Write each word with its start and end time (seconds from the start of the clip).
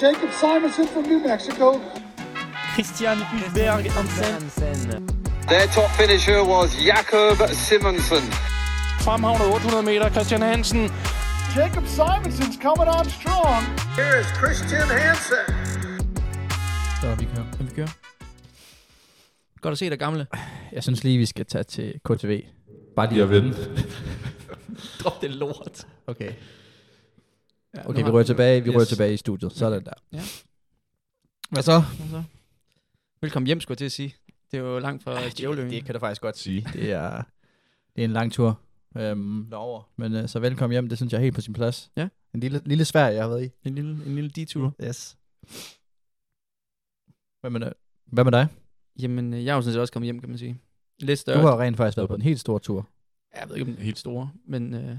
Jacob 0.00 0.30
Simonson 0.30 0.86
from 0.86 1.02
New 1.02 1.18
Mexico. 1.18 1.80
Christian 2.74 3.18
Hulberg 3.18 3.90
Hansen. 3.90 5.08
Their 5.48 5.66
top 5.66 5.90
finisher 6.00 6.40
was 6.44 6.68
Jakob 6.86 7.36
Simonsen. 7.66 8.24
Fremhavnet 9.00 9.46
800 9.56 9.82
meter, 9.84 10.10
Christian 10.10 10.42
Hansen. 10.42 10.90
Jacob 11.56 11.84
Simonson's 11.86 12.56
coming 12.66 12.88
on 12.96 13.04
strong. 13.18 13.62
Here 13.96 14.20
is 14.20 14.26
Christian 14.40 14.88
Hansen. 15.00 15.46
Så 17.00 17.14
vi 17.18 17.24
kører. 17.24 17.46
Kan 17.56 17.66
vi 17.66 17.74
køre? 17.74 17.88
Godt 19.60 19.72
at 19.72 19.78
se 19.78 19.90
dig, 19.90 19.98
gamle. 19.98 20.26
Jeg 20.72 20.82
synes 20.82 21.04
lige, 21.04 21.18
vi 21.18 21.26
skal 21.26 21.46
tage 21.46 21.64
til 21.64 22.00
KTV. 22.04 22.42
Bare 22.96 23.08
lige 23.08 23.18
Jeg 23.18 23.30
ved. 23.30 23.54
Drop 25.02 25.22
det 25.22 25.30
lort. 25.30 25.86
Okay. 26.06 26.32
Ja, 27.76 27.88
Okay, 27.88 28.04
vi 28.04 28.10
rører 28.10 28.24
tilbage, 28.24 28.60
vi 28.64 28.68
Yes. 28.70 28.76
rører 28.76 28.84
tilbage 28.84 29.14
i 29.14 29.16
studiet. 29.16 29.52
Sådan 29.52 29.84
der. 29.84 29.92
Ja. 30.12 30.20
Hvad 31.50 31.62
så? 31.62 31.80
Hvad 31.80 32.08
så? 32.10 32.22
Velkommen 33.20 33.46
hjem, 33.46 33.60
skulle 33.60 33.72
jeg 33.72 33.78
til 33.78 33.84
at 33.84 33.92
sige. 33.92 34.14
Det 34.50 34.58
er 34.58 34.62
jo 34.62 34.78
langt 34.78 35.02
fra 35.02 35.28
Djævløen. 35.38 35.70
Det 35.70 35.84
kan 35.84 35.94
du 35.94 35.98
faktisk 35.98 36.20
godt 36.22 36.38
sige. 36.38 36.66
Det 36.72 36.92
er, 36.92 37.22
det 37.96 38.02
er 38.02 38.04
en 38.04 38.12
lang 38.12 38.32
tur 38.32 38.60
øhm, 38.96 39.46
derover. 39.50 39.82
Men 39.96 40.14
øh, 40.14 40.28
så 40.28 40.38
velkommen 40.40 40.72
hjem, 40.74 40.88
det 40.88 40.98
synes 40.98 41.12
jeg 41.12 41.18
er 41.18 41.22
helt 41.22 41.34
på 41.34 41.40
sin 41.40 41.52
plads. 41.54 41.90
Ja. 41.96 42.08
En 42.34 42.40
lille, 42.40 42.60
lille 42.64 42.84
svær, 42.84 43.06
jeg 43.08 43.22
har 43.22 43.28
været 43.28 43.44
i. 43.44 43.50
En 43.68 43.74
lille, 43.74 43.90
en 44.06 44.14
lille 44.14 44.30
detur. 44.30 44.74
Yes. 44.84 45.16
Hvad 47.40 47.50
med, 47.50 47.72
hvad 48.06 48.24
med 48.24 48.32
dig? 48.32 48.46
Jamen, 49.02 49.34
øh, 49.34 49.44
jeg 49.44 49.50
er 49.52 49.56
jo 49.56 49.62
sådan 49.62 49.72
set 49.72 49.80
også 49.80 49.92
kommet 49.92 50.06
hjem, 50.06 50.20
kan 50.20 50.28
man 50.28 50.38
sige. 50.38 50.60
Lidt 51.00 51.18
Du 51.18 51.20
større. 51.20 51.40
har 51.42 51.52
jo 51.54 51.60
rent 51.60 51.76
faktisk 51.76 51.96
været 51.96 52.08
på 52.08 52.14
en 52.14 52.22
helt 52.22 52.40
stor 52.40 52.58
tur. 52.58 52.88
Jeg 53.40 53.48
ved 53.48 53.56
ikke, 53.56 53.62
om 53.64 53.70
den 53.72 53.80
er 53.80 53.84
helt 53.84 53.98
store, 53.98 54.30
men, 54.46 54.74
øh, 54.74 54.96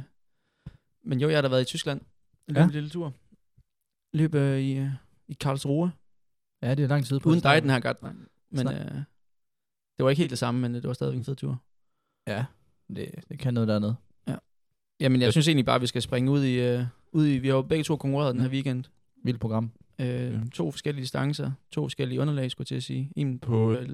men 1.05 1.20
jo, 1.20 1.30
jeg 1.30 1.38
har 1.38 1.41
da 1.41 1.47
været 1.47 1.61
i 1.61 1.66
Tyskland. 1.66 2.02
En 2.49 2.55
Ja. 2.55 2.62
lille, 2.62 2.73
lille 2.73 2.89
tur. 2.89 3.13
Løb 4.13 4.35
øh, 4.35 4.59
i, 4.59 4.77
øh, 4.77 4.89
i 5.27 5.34
Karlsruhe. 5.34 5.91
Ja, 6.62 6.75
det 6.75 6.84
er 6.84 6.88
lang 6.88 7.05
tid 7.05 7.19
på. 7.19 7.30
Uden 7.30 7.39
dig 7.42 7.61
den 7.61 7.69
her 7.69 7.80
gang. 7.80 7.97
Men 8.52 8.59
Snak. 8.61 8.73
øh, 8.75 8.92
det 9.97 10.03
var 10.03 10.09
ikke 10.09 10.19
helt 10.19 10.30
det 10.30 10.39
samme, 10.39 10.61
men 10.61 10.75
øh, 10.75 10.81
det 10.81 10.88
var 10.88 10.94
stadigvæk 10.94 11.17
en 11.20 11.25
fed 11.25 11.36
tur. 11.36 11.61
Ja, 12.27 12.45
det, 12.95 13.11
det 13.30 13.39
kan 13.39 13.53
noget 13.53 13.67
dernede. 13.67 13.95
Jamen, 15.02 15.22
jeg 15.22 15.31
synes 15.31 15.47
egentlig 15.47 15.66
bare, 15.66 15.75
at 15.75 15.81
vi 15.81 15.88
skal 15.88 16.02
springe 16.02 16.31
ud 16.31 16.44
i... 16.44 16.53
Øh, 16.59 16.83
ud 17.11 17.27
i 17.27 17.38
vi 17.38 17.47
har 17.47 17.55
jo 17.55 17.61
begge 17.61 17.83
to 17.83 17.95
konkurreret 17.97 18.33
den 18.36 18.42
her 18.42 18.50
weekend. 18.50 18.83
Vildt 19.23 19.39
program. 19.39 19.72
Øh, 20.00 20.50
to 20.50 20.72
forskellige 20.72 21.02
distancer, 21.02 21.52
to 21.72 21.81
forskellige 21.86 22.22
underlag, 22.22 22.52
skulle 22.52 22.64
jeg 22.66 22.67
til 22.67 22.75
at 22.75 22.83
sige. 22.83 23.11
En 23.16 23.39
På- 23.39 23.72
øh, 23.73 23.89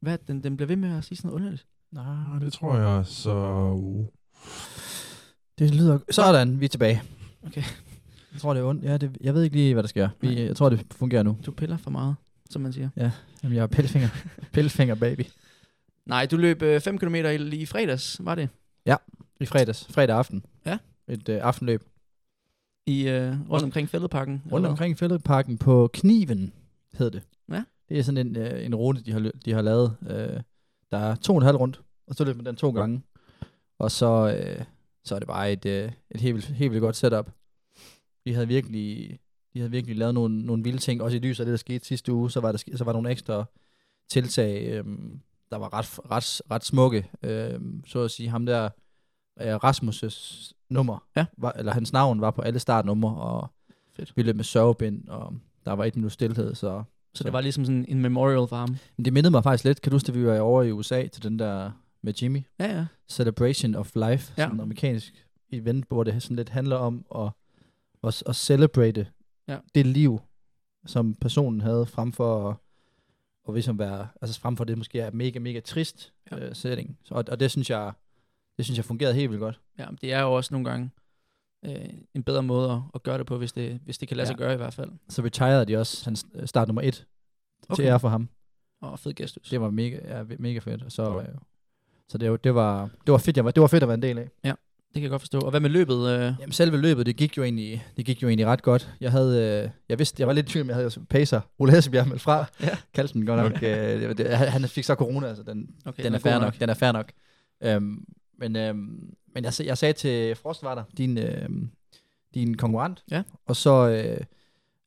hvad, 0.00 0.18
den, 0.18 0.42
den 0.44 0.56
bliver 0.56 0.66
ved 0.66 0.76
med 0.76 0.96
at 0.98 1.04
sige 1.04 1.16
sådan 1.18 1.28
noget 1.28 1.40
underligt. 1.40 1.66
Nej, 1.92 2.38
det 2.38 2.52
tror 2.52 2.76
jeg, 2.76 3.06
så... 3.06 3.34
Uh. 3.72 4.06
Det 5.58 5.74
lyder... 5.74 5.98
Sådan, 6.10 6.60
vi 6.60 6.64
er 6.64 6.68
tilbage. 6.68 7.02
Okay. 7.42 7.62
Jeg 8.32 8.40
tror, 8.40 8.54
det 8.54 8.60
er 8.60 8.64
ondt. 8.64 8.84
Ja, 8.84 8.96
det, 8.96 9.16
jeg 9.20 9.34
ved 9.34 9.42
ikke 9.42 9.56
lige, 9.56 9.74
hvad 9.74 9.82
der 9.82 9.88
sker. 9.88 10.08
Vi, 10.20 10.34
Nej. 10.34 10.44
jeg 10.44 10.56
tror, 10.56 10.68
det 10.68 10.86
fungerer 10.90 11.22
nu. 11.22 11.38
Du 11.46 11.50
piller 11.50 11.76
for 11.76 11.90
meget, 11.90 12.16
som 12.50 12.62
man 12.62 12.72
siger. 12.72 12.88
Jamen, 13.42 13.56
jeg 13.56 13.62
er 13.62 13.66
pelfinger. 13.66 14.08
pelfinger, 14.52 14.94
baby. 14.94 15.22
Nej, 16.06 16.26
du 16.26 16.36
løb 16.36 16.62
5 16.82 16.98
km 16.98 17.14
i, 17.14 17.56
i 17.56 17.66
fredags, 17.66 18.20
var 18.24 18.34
det? 18.34 18.48
I 19.42 19.46
fredags. 19.46 19.86
Fredag 19.90 20.16
aften. 20.16 20.44
Ja. 20.66 20.78
Et 21.08 21.28
øh, 21.28 21.38
aftenløb. 21.42 21.82
I, 22.86 23.08
øh, 23.08 23.50
rundt 23.50 23.64
omkring 23.64 23.88
Fældeparken. 23.88 24.42
Rundt 24.52 24.66
omkring 24.66 24.98
Fældeparken 24.98 25.58
på 25.58 25.90
Kniven, 25.92 26.52
hed 26.94 27.10
det. 27.10 27.22
Ja. 27.50 27.62
Det 27.88 27.98
er 27.98 28.02
sådan 28.02 28.26
en, 28.26 28.36
øh, 28.36 28.66
en 28.66 28.74
rute, 28.74 29.02
de 29.02 29.12
har, 29.12 29.30
de 29.44 29.52
har 29.52 29.62
lavet. 29.62 29.96
Øh, 30.10 30.40
der 30.90 30.98
er 30.98 31.14
to 31.14 31.32
og 31.32 31.38
en 31.38 31.44
halv 31.44 31.56
rundt, 31.56 31.80
og 32.06 32.14
så 32.14 32.24
løber 32.24 32.36
man 32.36 32.46
den 32.46 32.56
to 32.56 32.70
gange. 32.70 33.02
Og 33.78 33.90
så, 33.90 34.36
øh, 34.38 34.64
så 35.04 35.14
er 35.14 35.18
det 35.18 35.28
bare 35.28 35.52
et, 35.52 35.66
øh, 35.66 35.92
et 36.10 36.20
helt, 36.20 36.44
helt 36.44 36.72
vildt 36.72 36.82
godt 36.82 36.96
setup. 36.96 37.30
De 38.26 38.34
havde 38.34 38.48
virkelig, 38.48 39.18
de 39.54 39.58
havde 39.58 39.70
virkelig 39.70 39.96
lavet 39.96 40.14
nogle, 40.14 40.42
nogle 40.42 40.62
vilde 40.62 40.78
ting, 40.78 41.02
også 41.02 41.16
i 41.16 41.20
lys 41.20 41.40
af 41.40 41.46
det, 41.46 41.50
der 41.50 41.56
skete 41.56 41.84
sidste 41.86 42.12
uge, 42.12 42.30
så 42.30 42.40
var 42.40 42.52
der, 42.52 42.58
så 42.76 42.84
var 42.84 42.92
der 42.92 42.96
nogle 42.96 43.10
ekstra 43.10 43.44
tiltag, 44.10 44.66
øh, 44.68 44.84
der 45.50 45.56
var 45.56 45.72
ret, 45.74 45.98
ret, 46.10 46.40
ret 46.50 46.64
smukke. 46.64 47.10
Øh, 47.22 47.60
så 47.86 48.00
at 48.02 48.10
sige, 48.10 48.28
ham 48.28 48.46
der, 48.46 48.68
øh, 49.40 49.56
Rasmus' 49.56 50.52
nummer, 50.70 51.06
Ja. 51.16 51.24
var, 51.38 51.52
eller 51.52 51.72
hans 51.72 51.92
navn 51.92 52.20
var 52.20 52.30
på 52.30 52.42
alle 52.42 52.58
startnumre, 52.58 53.14
og 53.16 53.48
Fedt. 53.96 54.12
vi 54.16 54.22
løb 54.22 54.36
med 54.36 54.44
sørgebind, 54.44 55.08
og 55.08 55.34
der 55.64 55.72
var 55.72 55.84
et 55.84 55.96
minut 55.96 56.12
stillhed, 56.12 56.54
så... 56.54 56.82
Så 57.14 57.24
det 57.24 57.32
var 57.32 57.40
ligesom 57.40 57.64
sådan 57.64 57.84
en 57.88 58.00
memorial 58.00 58.48
for 58.48 58.56
ham. 58.56 58.76
Det 59.04 59.12
mindede 59.12 59.30
mig 59.30 59.42
faktisk 59.42 59.64
lidt, 59.64 59.80
kan 59.82 59.90
du 59.90 59.94
huske, 59.94 60.08
at 60.08 60.14
vi 60.14 60.26
var 60.26 60.40
over 60.40 60.62
i 60.62 60.72
USA 60.72 61.06
til 61.06 61.22
den 61.22 61.38
der 61.38 61.70
med 62.02 62.14
Jimmy? 62.22 62.42
Ja, 62.58 62.76
ja. 62.76 62.86
Celebration 63.08 63.74
of 63.74 63.90
Life, 63.94 64.32
ja. 64.36 64.42
sådan 64.42 64.54
en 64.54 64.60
amerikansk 64.60 65.26
event, 65.52 65.84
hvor 65.88 66.04
det 66.04 66.22
sådan 66.22 66.36
lidt 66.36 66.48
handler 66.48 66.76
om 66.76 67.04
at, 67.14 67.30
at, 68.04 68.22
at 68.26 68.36
celebrate 68.36 69.06
Ja. 69.48 69.58
det 69.74 69.86
liv, 69.86 70.20
som 70.86 71.14
personen 71.14 71.60
havde, 71.60 71.86
frem 71.86 72.12
for 72.12 72.48
at, 72.50 72.56
at 73.48 73.54
ligesom 73.54 73.78
være, 73.78 74.08
altså 74.22 74.40
frem 74.40 74.56
for 74.56 74.64
det 74.64 74.78
måske 74.78 75.00
er 75.00 75.10
mega, 75.10 75.38
mega 75.38 75.60
trist 75.60 76.12
Ja. 76.30 76.36
ja. 76.36 76.46
uh, 76.48 76.54
setting. 76.54 76.98
Så, 77.04 77.14
og, 77.14 77.24
og 77.28 77.40
det 77.40 77.50
synes 77.50 77.70
jeg, 77.70 77.92
det 78.56 78.64
synes 78.64 78.76
jeg 78.78 78.84
fungerede 78.84 79.14
helt 79.14 79.30
vildt 79.30 79.40
godt. 79.40 79.60
ja 79.78 79.86
det 80.00 80.12
er 80.12 80.20
jo 80.20 80.32
også 80.32 80.54
nogle 80.54 80.70
gange 80.70 80.90
øh, 81.64 81.88
en 82.14 82.22
bedre 82.22 82.42
måde 82.42 82.70
at, 82.72 82.78
at 82.94 83.02
gøre 83.02 83.18
det 83.18 83.26
på, 83.26 83.38
hvis 83.38 83.52
det, 83.52 83.80
hvis 83.84 83.98
det 83.98 84.08
kan 84.08 84.16
lade 84.16 84.26
sig 84.26 84.34
Ja. 84.34 84.38
gøre 84.44 84.54
i 84.54 84.56
hvert 84.56 84.74
fald. 84.74 84.90
Så 85.08 85.22
retirede 85.22 85.66
de 85.66 85.76
også 85.76 86.04
hans 86.04 86.26
øh, 86.34 86.46
start 86.46 86.68
nummer 86.68 86.82
et 86.82 87.06
okay. 87.68 87.74
til 87.76 87.82
Okay. 87.84 87.90
ære 87.92 88.00
for 88.00 88.08
ham. 88.08 88.28
Og 88.80 88.98
fed 88.98 89.14
gestus. 89.14 89.48
Det 89.48 89.60
var 89.60 89.70
mega, 89.70 90.16
ja, 90.18 90.24
mega 90.38 90.58
fedt. 90.58 90.82
Og 90.82 90.92
så, 90.92 91.04
Godt. 91.04 91.28
øh, 91.28 91.34
så 92.08 92.18
det, 92.18 92.30
var- 92.30 92.36
det, 92.36 92.54
var, 92.54 92.90
det 93.06 93.12
var 93.12 93.18
fedt, 93.18 93.36
jeg 93.36 93.44
var, 93.44 93.50
det 93.50 93.60
var 93.60 93.66
fedt 93.66 93.82
at 93.82 93.88
være 93.88 93.94
en 93.94 94.02
del 94.02 94.18
af. 94.18 94.54
Det 94.94 95.00
kan 95.00 95.02
jeg 95.02 95.10
godt 95.10 95.22
forstå. 95.22 95.38
Og 95.40 95.50
hvad 95.50 95.60
med 95.60 95.70
løbet? 95.70 96.08
Øh, 96.10 96.32
Jamen 96.40 96.52
selve 96.52 96.76
løbet, 96.76 97.06
det 97.06 97.16
gik 97.16 97.36
jo 97.36 97.42
egentlig, 97.42 97.86
det 97.96 98.06
gik 98.06 98.22
jo 98.22 98.28
egentlig 98.28 98.46
ret 98.46 98.62
godt. 98.62 98.94
Jeg 99.00 99.10
havde, 99.10 99.62
øh, 99.64 99.70
jeg 99.88 99.98
vidste, 99.98 100.20
jeg 100.20 100.26
var 100.28 100.32
lidt 100.34 100.48
i 100.48 100.52
tvivl, 100.52 100.64
om 100.64 100.68
jeg 100.68 100.76
havde 100.76 100.90
pacer. 101.10 101.40
Ole 101.58 101.72
Hessebjerg 101.72 102.08
meldt 102.08 102.22
fra. 102.22 102.44
Ja. 102.62 102.78
Kaldte 102.94 103.14
den 103.14 103.26
godt 103.26 103.40
nok. 103.42 103.62
øh, 103.62 104.16
det, 104.18 104.26
han 104.38 104.62
fik 104.68 104.84
så 104.84 104.94
corona, 104.94 105.26
altså 105.26 105.42
den, 105.42 105.70
okay, 105.84 106.02
den 106.04 106.14
er 106.14 106.18
fair 106.18 106.38
nok. 106.38 106.60
Den 106.60 106.68
er 106.68 106.74
fair 106.74 106.92
nok. 106.92 107.12
Øhm, 107.62 108.04
men 108.38 108.56
øhm, 108.56 109.14
men 109.34 109.44
jeg, 109.44 109.52
jeg 109.64 109.78
sagde 109.78 109.92
til 109.92 110.34
Frost, 110.34 110.62
var 110.62 110.74
der, 110.74 110.82
din, 110.98 111.18
øhm, 111.18 111.70
din 112.34 112.56
konkurrent, 112.56 113.04
Ja. 113.10 113.22
og 113.46 113.56
så 113.56 113.88
øh, 113.88 114.20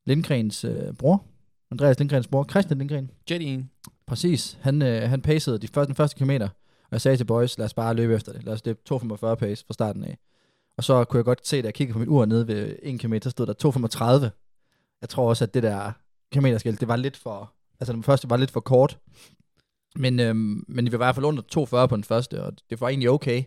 Lindgrens 0.06 0.64
øh, 0.64 0.94
bror, 1.00 1.24
Andreas 1.72 2.00
Lindgrens 2.00 2.28
bror, 2.28 2.44
Christian 2.50 2.78
Lindgren, 2.78 3.12
Jettyen. 3.32 3.70
Præcis. 4.08 4.58
Han, 4.62 4.82
øh, 4.82 5.10
han 5.10 5.22
pacede 5.22 5.58
de 5.60 5.68
første, 5.68 5.88
den 5.88 5.96
første 5.96 6.16
kilometer, 6.18 6.50
og 6.86 6.92
jeg 6.92 7.02
sagde 7.02 7.18
til 7.18 7.26
boys, 7.26 7.58
lad 7.58 7.66
os 7.66 7.74
bare 7.74 7.94
løbe 7.94 8.16
efter 8.16 8.34
det. 8.34 8.44
Lad 8.44 8.54
os 8.54 8.66
løbe 8.66 8.80
2.45 8.92 9.36
pace 9.36 9.66
fra 9.68 9.74
starten 9.74 10.04
af. 10.04 10.18
Og 10.78 10.84
så 10.84 11.04
kunne 11.04 11.18
jeg 11.18 11.26
godt 11.26 11.48
se, 11.48 11.62
da 11.62 11.66
jeg 11.66 11.74
kiggede 11.74 11.94
på 11.94 12.00
mit 12.00 12.08
ur 12.08 12.26
nede 12.26 12.48
ved 12.48 12.76
1 12.82 13.00
km, 13.00 13.14
så 13.22 13.30
stod 13.30 13.46
der 13.46 14.24
2.35. 14.26 14.30
Jeg 15.02 15.10
tror 15.10 15.30
også, 15.30 15.44
at 15.44 15.54
det 15.54 15.64
der 15.64 15.92
kilometerskilt, 16.32 16.80
det 16.80 16.88
var 16.88 16.96
lidt 16.96 17.18
for, 17.18 17.54
altså 17.80 17.94
den 17.94 18.04
første 18.04 18.30
var 18.30 18.38
lidt 18.38 18.52
for 18.52 18.60
kort. 18.60 19.00
Men, 19.96 20.20
øhm, 20.20 20.66
men 20.68 20.86
vi 20.86 20.92
var 20.92 20.98
i 20.98 21.06
hvert 21.06 21.16
fald 21.16 21.26
under 21.26 21.44
2.40 21.84 21.88
på 21.88 21.96
den 21.96 22.04
første, 22.04 22.44
og 22.44 22.54
det 22.70 22.82
var 22.82 22.90
egentlig 22.90 23.10
okay. 23.10 23.44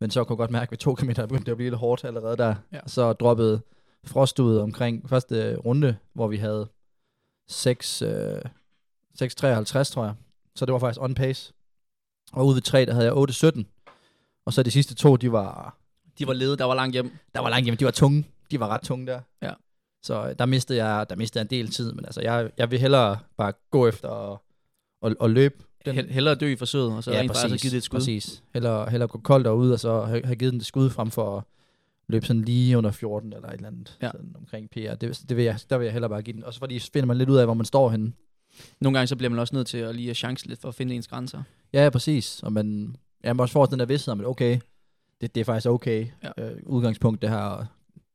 Men 0.00 0.10
så 0.10 0.24
kunne 0.24 0.34
jeg 0.34 0.38
godt 0.38 0.50
mærke, 0.50 0.68
at 0.68 0.70
ved 0.70 0.78
2 0.78 0.94
km 0.94 1.06
begyndte 1.06 1.44
det 1.44 1.50
at 1.50 1.56
blive 1.56 1.70
lidt 1.70 1.78
hårdt 1.78 2.04
allerede 2.04 2.36
der. 2.36 2.54
Ja. 2.72 2.80
Så 2.86 3.12
droppede 3.12 3.60
Frost 4.04 4.38
ud 4.38 4.56
omkring 4.56 5.08
første 5.08 5.56
runde, 5.56 5.96
hvor 6.12 6.28
vi 6.28 6.36
havde 6.36 6.68
6, 7.48 8.02
øh, 8.02 8.42
6.53, 9.14 9.92
tror 9.92 10.04
jeg. 10.04 10.14
Så 10.54 10.66
det 10.66 10.72
var 10.72 10.78
faktisk 10.78 11.00
on 11.00 11.14
pace. 11.14 11.52
Og 12.32 12.46
ude 12.46 12.54
ved 12.54 12.62
3, 12.62 12.84
der 12.84 12.94
havde 12.94 13.06
jeg 13.06 13.14
8.17. 13.14 13.62
Og 14.46 14.52
så 14.52 14.62
de 14.62 14.70
sidste 14.70 14.94
to, 14.94 15.16
de 15.16 15.32
var, 15.32 15.76
De 16.18 16.26
var 16.26 16.32
ledet, 16.32 16.58
der 16.58 16.64
var 16.64 16.74
langt 16.74 16.92
hjem. 16.92 17.10
der 17.34 17.40
var 17.40 17.50
langt 17.50 17.64
hjemme. 17.64 17.76
De 17.76 17.84
var 17.84 17.90
tunge. 17.90 18.24
De 18.50 18.60
var 18.60 18.68
ret 18.68 18.80
tunge 18.80 19.06
der. 19.06 19.20
Ja. 19.42 19.52
Så 20.02 20.28
øh, 20.28 20.34
der 20.38 20.46
mistede 20.46 20.84
jeg, 20.84 21.06
der 21.10 21.16
mistede 21.16 21.40
jeg 21.40 21.56
en 21.56 21.64
del 21.64 21.72
tid. 21.72 21.92
Men 21.92 22.04
altså, 22.04 22.20
jeg, 22.20 22.50
jeg 22.58 22.70
vil 22.70 22.78
hellere 22.78 23.18
bare 23.36 23.52
gå 23.70 23.86
efter 23.88 24.08
og, 24.08 24.42
og, 25.02 25.16
og 25.20 25.30
løbe. 25.30 25.54
Den... 25.84 25.94
Hellere 26.08 26.34
dø 26.34 26.52
i 26.52 26.56
forsøget, 26.56 26.92
og 26.92 27.04
så 27.04 27.12
ja, 27.12 27.18
rent 27.20 27.36
faktisk 27.36 27.62
give 27.62 27.70
det 27.70 27.76
et 27.76 27.82
skud. 27.82 27.98
Præcis. 27.98 28.42
Hellere, 28.54 28.90
hellere 28.90 29.08
gå 29.08 29.18
koldt 29.18 29.44
derude, 29.44 29.72
og 29.72 29.80
så 29.80 30.02
have, 30.04 30.24
have 30.24 30.36
givet 30.36 30.52
den 30.52 30.58
det 30.60 30.66
skud 30.66 30.90
frem 30.90 31.10
for 31.10 31.36
at 31.38 31.44
løbe 32.08 32.26
sådan 32.26 32.42
lige 32.42 32.78
under 32.78 32.90
14 32.90 33.32
eller 33.32 33.48
et 33.48 33.54
eller 33.54 33.68
andet 33.68 33.98
Ja. 34.02 34.10
sådan 34.12 34.34
omkring 34.38 34.70
PR. 34.70 34.94
Det, 34.94 35.20
det 35.28 35.36
vil 35.36 35.44
jeg, 35.44 35.58
der 35.70 35.78
vil 35.78 35.84
jeg 35.84 35.92
hellere 35.92 36.08
bare 36.08 36.22
give 36.22 36.34
den. 36.36 36.44
Og 36.44 36.52
så 36.54 36.58
fordi 36.58 36.78
finder 36.78 37.06
man 37.06 37.16
lidt 37.18 37.28
ud 37.30 37.36
af, 37.36 37.46
hvor 37.46 37.54
man 37.54 37.66
står 37.66 37.90
henne. 37.90 38.12
Nogle 38.80 38.98
gange 38.98 39.06
så 39.06 39.16
bliver 39.16 39.30
man 39.30 39.38
også 39.38 39.54
nødt 39.54 39.66
til 39.66 39.78
at 39.78 39.94
lige 39.96 40.10
at 40.10 40.16
chance 40.16 40.46
lidt 40.48 40.60
for 40.60 40.68
at 40.68 40.74
finde 40.74 40.94
ens 40.94 41.08
grænser. 41.08 41.42
Ja, 41.72 41.82
ja, 41.84 41.90
præcis. 41.90 42.42
Og 42.42 42.52
man, 42.52 42.96
ja, 43.24 43.32
man 43.32 43.40
også 43.40 43.52
får 43.52 43.66
den 43.66 43.78
der 43.78 43.86
vidsthed 43.86 44.12
om, 44.12 44.20
at 44.20 44.26
okay, 44.26 44.58
det, 45.20 45.34
det 45.34 45.40
er 45.40 45.44
faktisk 45.44 45.66
okay 45.68 46.06
Ja. 46.38 46.50
øh, 46.50 46.58
udgangspunkt 46.66 47.22
det 47.22 47.30
her. 47.30 47.66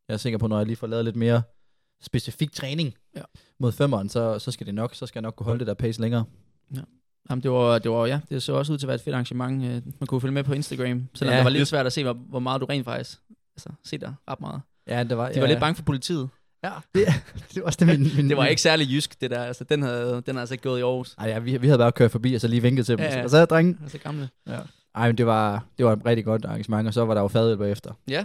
Jeg 0.07 0.13
er 0.13 0.17
sikker 0.17 0.37
på, 0.39 0.47
når 0.47 0.57
jeg 0.57 0.65
lige 0.65 0.75
får 0.75 0.87
lavet 0.87 1.05
lidt 1.05 1.15
mere 1.15 1.41
specifik 2.01 2.51
træning 2.51 2.93
Ja. 3.15 3.21
mod 3.59 3.71
femmeren, 3.71 4.09
så, 4.09 4.39
så 4.39 4.51
skal 4.51 4.67
det 4.67 4.75
nok, 4.75 4.95
så 4.95 5.05
skal 5.07 5.19
jeg 5.19 5.21
nok 5.21 5.35
kunne 5.35 5.45
holde 5.45 5.59
det 5.59 5.67
der 5.67 5.73
pace 5.73 6.01
længere. 6.01 6.23
Jamen, 7.29 7.43
det 7.43 7.51
var, 7.51 7.79
det 7.79 7.91
var, 7.91 8.05
ja, 8.05 8.19
det 8.29 8.43
så 8.43 8.53
også 8.53 8.73
ud 8.73 8.77
til 8.77 8.85
at 8.85 8.87
være 8.87 8.95
et 8.95 9.01
fedt 9.01 9.13
arrangement. 9.13 9.63
øh, 9.65 9.81
Man 9.99 10.07
kunne 10.07 10.21
følge 10.21 10.33
med 10.33 10.43
på 10.43 10.53
Instagram, 10.53 11.07
selvom 11.13 11.31
Ja. 11.31 11.37
det 11.37 11.43
var 11.43 11.49
lidt 11.49 11.67
svært 11.67 11.85
at 11.85 11.93
se, 11.93 12.03
hvor, 12.03 12.13
hvor 12.13 12.39
meget 12.39 12.61
du 12.61 12.65
rent 12.65 12.85
faktisk 12.85 13.19
altså, 13.55 13.69
se 13.83 13.97
der 13.97 14.13
ret 14.29 14.41
meget. 14.41 14.61
Ja, 14.87 15.03
det 15.03 15.17
var, 15.17 15.27
De 15.27 15.33
ja, 15.35 15.39
var 15.39 15.47
lidt 15.47 15.59
bange 15.59 15.75
for 15.75 15.83
politiet. 15.83 16.29
Ja, 16.67 16.99
det, 16.99 17.07
det 17.53 17.61
var 17.61 17.65
også 17.65 17.77
det, 17.85 17.87
min, 17.99 18.11
min, 18.15 18.29
Det 18.29 18.37
var 18.37 18.45
ikke 18.45 18.61
særlig 18.61 18.89
jysk, 18.91 19.21
det 19.21 19.31
der. 19.31 19.43
Altså, 19.43 19.63
den 19.63 19.81
havde, 19.81 20.09
den 20.13 20.23
havde 20.27 20.39
altså 20.39 20.53
ikke 20.53 20.63
gået 20.63 20.79
i 20.79 20.81
Aarhus. 20.81 21.15
Ej, 21.17 21.27
ja, 21.29 21.39
vi, 21.39 21.57
vi 21.57 21.67
havde 21.67 21.77
bare 21.79 21.91
kørt 21.91 22.11
forbi, 22.11 22.33
og 22.33 22.41
så 22.41 22.47
lige 22.47 22.61
vinket 22.61 22.85
til 22.85 22.97
dem. 22.97 23.05
Ja, 23.05 23.17
ja. 23.17 23.23
Og 23.23 23.29
så 23.29 23.37
er 23.37 23.45
drenge. 23.45 23.77
Altså 23.81 23.97
gamle. 23.97 24.29
Ja. 24.47 24.59
Ej, 24.95 25.07
men 25.07 25.17
det 25.17 25.25
var, 25.25 25.65
det 25.77 25.85
var 25.85 25.93
et 25.93 26.05
rigtig 26.05 26.25
godt 26.25 26.45
arrangement, 26.45 26.87
og 26.87 26.93
så 26.93 27.05
var 27.05 27.13
der 27.13 27.21
jo 27.21 27.27
fadøl 27.27 27.57
bagefter. 27.57 27.93
Ja. 28.09 28.23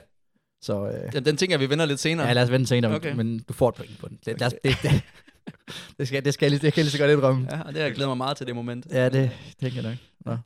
Så 0.62 0.86
øh, 0.86 1.12
Den, 1.12 1.24
den 1.24 1.36
tænker 1.36 1.52
jeg, 1.54 1.60
vi 1.60 1.70
vender 1.70 1.84
lidt 1.86 2.00
senere. 2.00 2.26
ja, 2.26 2.32
lad 2.32 2.42
os 2.42 2.50
vente 2.50 2.66
senere, 2.66 2.94
Okay. 2.94 3.08
okay. 3.08 3.16
men 3.16 3.38
du 3.48 3.52
får 3.52 3.68
et 3.68 3.74
point 3.74 3.98
på 3.98 4.08
den. 4.08 4.18
Det, 4.26 4.40
det, 4.40 4.52
det, 4.64 4.76
det, 4.82 5.02
det, 5.98 6.08
skal, 6.08 6.24
det, 6.24 6.34
skal, 6.34 6.46
jeg 6.46 6.50
lige- 6.50 6.60
det 6.62 6.72
kan 6.72 6.80
jeg 6.80 6.84
lige 6.84 6.90
så 6.92 6.98
godt 6.98 7.10
indrømme. 7.10 7.46
Ja, 7.50 7.60
og 7.62 7.66
det 7.68 7.76
har 7.76 7.82
jeg 7.86 7.94
glædet 7.94 8.08
mig 8.10 8.16
meget 8.16 8.36
til 8.36 8.46
det 8.46 8.56
moment. 8.56 8.86
Ja, 8.90 9.08
det 9.08 9.30
tænker 9.60 9.82
jeg 9.82 9.90
nok. 9.90 9.98
Nå. 10.26 10.36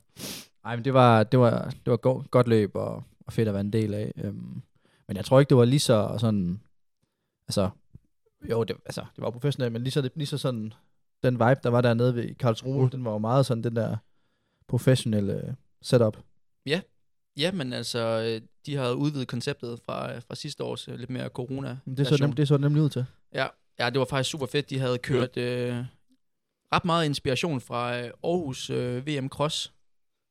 Ej, 0.65 0.75
men 0.75 0.85
det 0.85 0.93
var, 0.93 1.23
det 1.23 1.39
var, 1.39 1.59
det 1.85 1.91
var 1.91 1.97
go- 1.97 2.23
godt 2.31 2.47
løb 2.47 2.75
og, 2.75 3.03
og 3.27 3.33
fedt 3.33 3.47
at 3.47 3.53
være 3.53 3.61
en 3.61 3.73
del 3.73 3.93
af. 3.93 4.11
Øhm, 4.23 4.61
men 5.07 5.17
jeg 5.17 5.25
tror 5.25 5.39
ikke, 5.39 5.49
det 5.49 5.57
var 5.57 5.65
lige 5.65 5.79
så 5.79 6.15
sådan... 6.19 6.59
Altså, 7.47 7.69
jo, 8.49 8.63
det, 8.63 8.75
altså, 8.85 9.05
det 9.15 9.21
var 9.23 9.29
professionelt, 9.29 9.73
men 9.73 9.83
lige 9.83 9.91
så, 9.91 10.09
lige 10.15 10.27
så 10.27 10.37
sådan... 10.37 10.73
Den 11.23 11.33
vibe, 11.33 11.59
der 11.63 11.69
var 11.69 11.81
dernede 11.81 12.15
ved 12.15 12.35
Karlsruhe, 12.35 12.83
mm. 12.83 12.89
den 12.89 13.05
var 13.05 13.11
jo 13.11 13.17
meget 13.17 13.45
sådan 13.45 13.63
den 13.63 13.75
der 13.75 13.97
professionelle 14.67 15.55
setup. 15.81 16.17
Ja, 17.37 17.51
men 17.51 17.73
altså, 17.73 17.99
øh, 17.99 18.41
de 18.65 18.75
har 18.75 18.91
udvidet 18.91 19.27
konceptet 19.27 19.79
fra, 19.85 20.13
øh, 20.13 20.21
fra 20.21 20.35
sidste 20.35 20.63
års 20.63 20.87
øh, 20.87 20.95
lidt 20.95 21.09
mere 21.09 21.29
corona 21.29 21.77
Men 21.85 21.97
Det 21.97 22.07
så, 22.07 22.17
nem, 22.19 22.33
det 22.33 22.47
så 22.47 22.57
nemlig 22.57 22.83
ud 22.83 22.89
til. 22.89 23.05
Ja, 23.33 23.47
ja, 23.79 23.89
det 23.89 23.99
var 23.99 24.05
faktisk 24.05 24.29
super 24.29 24.45
fedt. 24.45 24.69
De 24.69 24.79
havde 24.79 24.97
kørt 24.97 25.37
øh, 25.37 25.75
ret 26.73 26.85
meget 26.85 27.05
inspiration 27.05 27.61
fra 27.61 27.99
øh, 27.99 28.11
Aarhus 28.23 28.69
øh, 28.69 29.07
VM 29.07 29.29
Cross 29.29 29.73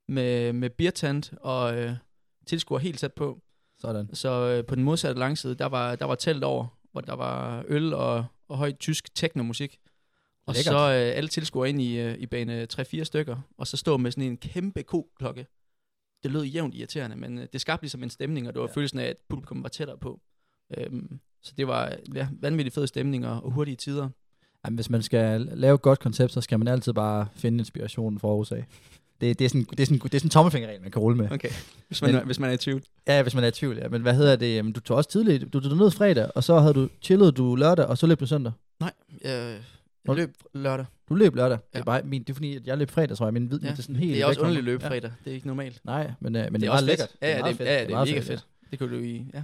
med, 0.08 0.53
med 0.53 0.70
beertant 0.70 1.32
og 1.41 1.76
øh, 1.76 1.93
tilskuer 2.47 2.79
helt 2.79 2.99
tæt 2.99 3.12
på. 3.12 3.38
Sådan. 3.79 4.14
Så 4.14 4.29
øh, 4.29 4.67
på 4.67 4.75
den 4.75 4.85
modsatte 4.85 5.20
langside, 5.20 5.55
der 5.55 5.67
var, 5.67 5.97
der 5.97 6.05
var 6.05 6.14
telt 6.14 6.44
over, 6.44 6.67
hvor 6.96 7.00
der 7.00 7.14
var 7.14 7.64
øl 7.69 7.94
og, 7.94 8.25
og 8.48 8.56
højt 8.56 8.78
tysk 8.78 9.14
teknomusik. 9.14 9.78
Og 10.46 10.54
Lækkert. 10.54 10.72
så 10.72 10.78
øh, 10.78 11.16
alle 11.16 11.28
tilskuere 11.28 11.69
ind 11.69 11.81
i, 11.81 11.98
øh, 11.98 12.19
i 12.19 12.26
bane 12.26 12.66
3-4 12.72 13.04
stykker, 13.04 13.37
og 13.58 13.66
så 13.66 13.76
stå 13.76 13.96
med 13.96 14.10
sådan 14.10 14.25
en 14.25 14.37
kæmpe 14.37 14.82
koklokke. 14.82 15.46
Det 16.22 16.31
lød 16.31 16.43
jævnt 16.44 16.75
irriterende, 16.75 17.16
men 17.16 17.38
øh, 17.38 17.46
det 17.52 17.60
skabte 17.60 17.82
ligesom 17.82 18.02
en 18.02 18.10
stemning, 18.10 18.48
og 18.48 18.54
det 18.54 18.60
var 18.60 18.69
ja. 18.69 18.72
Følelsen 18.72 18.98
af, 18.98 19.04
at 19.04 19.16
publikum 19.28 19.62
var 19.62 19.69
tættere 19.69 19.98
på. 19.98 20.20
Øhm, 20.78 21.20
så 21.43 21.52
det 21.56 21.66
var 21.66 21.96
ja, 22.14 22.28
vanvittigt 22.40 22.75
fed 22.75 22.87
stemning 22.87 23.26
og, 23.26 23.50
hurtige 23.50 23.76
tider. 23.76 24.08
Jamen, 24.64 24.75
hvis 24.75 24.90
man 24.90 25.02
skal 25.02 25.40
lave 25.40 25.75
et 25.75 25.82
godt 25.82 26.00
koncept, 26.00 26.32
så 26.32 26.40
skal 26.40 26.58
man 26.58 26.69
altid 26.69 26.93
bare 26.93 27.28
finde 27.34 27.58
inspirationen 27.58 28.19
fra 28.19 28.28
af. 28.52 28.66
Det, 29.20 29.38
det, 29.38 29.44
er 29.44 29.48
sådan, 29.48 29.64
det, 29.70 29.80
er 29.80 29.84
sådan, 29.86 29.98
det 29.98 30.14
er 30.14 30.18
sådan 30.18 30.26
en 30.26 30.30
tommelfingerregel, 30.30 30.82
man 30.82 30.90
kan 30.90 31.02
rulle 31.02 31.16
med. 31.18 31.30
Okay, 31.32 31.48
hvis 31.88 32.02
man, 32.02 32.14
Men- 32.14 32.24
hvis 32.26 32.38
man 32.40 32.50
er 32.50 32.54
i 32.54 32.56
tvivl. 32.56 32.82
Ja, 33.06 33.22
hvis 33.22 33.34
man 33.34 33.44
er 33.44 33.48
i 33.48 33.50
tvivl, 33.50 33.76
ja. 33.76 33.88
Men 33.88 34.02
hvad 34.02 34.14
hedder 34.14 34.36
det? 34.36 34.54
Jamen, 34.54 34.72
du 34.72 34.80
tog 34.80 34.96
også 34.96 35.10
tidligt. 35.10 35.52
Du 35.52 35.60
tog 35.60 35.76
ned 35.76 35.90
fredag, 35.90 36.30
og 36.34 36.44
så 36.44 36.58
havde 36.58 36.74
du 36.74 36.88
chillet 37.02 37.36
du 37.36 37.54
lørdag, 37.54 37.86
og 37.86 37.98
så 37.98 38.06
løb 38.06 38.20
du 38.20 38.26
søndag. 38.26 38.52
Nej, 38.80 38.92
jeg, 39.24 39.58
Nå. 40.04 40.12
jeg 40.14 40.16
løb 40.20 40.30
lørdag. 40.54 40.86
Du 41.08 41.14
løb 41.14 41.34
lørdag. 41.34 41.50
Ja. 41.50 41.56
Det, 41.68 41.74
Ja. 41.74 41.80
er 41.80 41.84
bare, 41.84 42.02
min, 42.04 42.22
det 42.22 42.30
er 42.30 42.34
fordi, 42.34 42.56
at 42.56 42.66
jeg 42.66 42.78
løb 42.78 42.90
fredag, 42.90 43.16
tror 43.16 43.26
jeg. 43.26 43.32
Min 43.32 43.50
vid, 43.50 43.60
Ja. 43.60 43.70
det 43.70 43.78
er 43.78 43.82
sådan 43.82 43.96
helt 43.96 44.14
Det 44.14 44.22
er 44.22 44.26
også 44.26 44.40
underligt 44.40 44.64
løb 44.64 44.82
fredag. 44.82 45.10
Det 45.24 45.30
er 45.30 45.34
ikke 45.34 45.46
normalt. 45.46 45.80
Ja. 45.84 45.90
Nej, 45.90 46.10
men, 46.20 46.36
øh, 46.36 46.42
men 46.42 46.52
det, 46.52 46.60
det 46.60 46.66
er 46.66 46.70
er 46.70 46.74
også 46.74 46.84
lækkert. 46.86 47.08
fedt. 47.08 47.22
Ja, 47.22 47.30
ja, 47.36 47.40
meget 47.42 47.58
det, 47.58 47.64
ja, 47.64 47.72
ja, 47.74 47.80
det 47.80 47.86
er 47.86 47.90
meget 47.90 48.08
mega 48.08 48.20
fedt. 48.20 48.46
Det 48.70 48.78
kunne 48.78 48.96
du 48.96 49.02
i, 49.02 49.26
ja. 49.34 49.42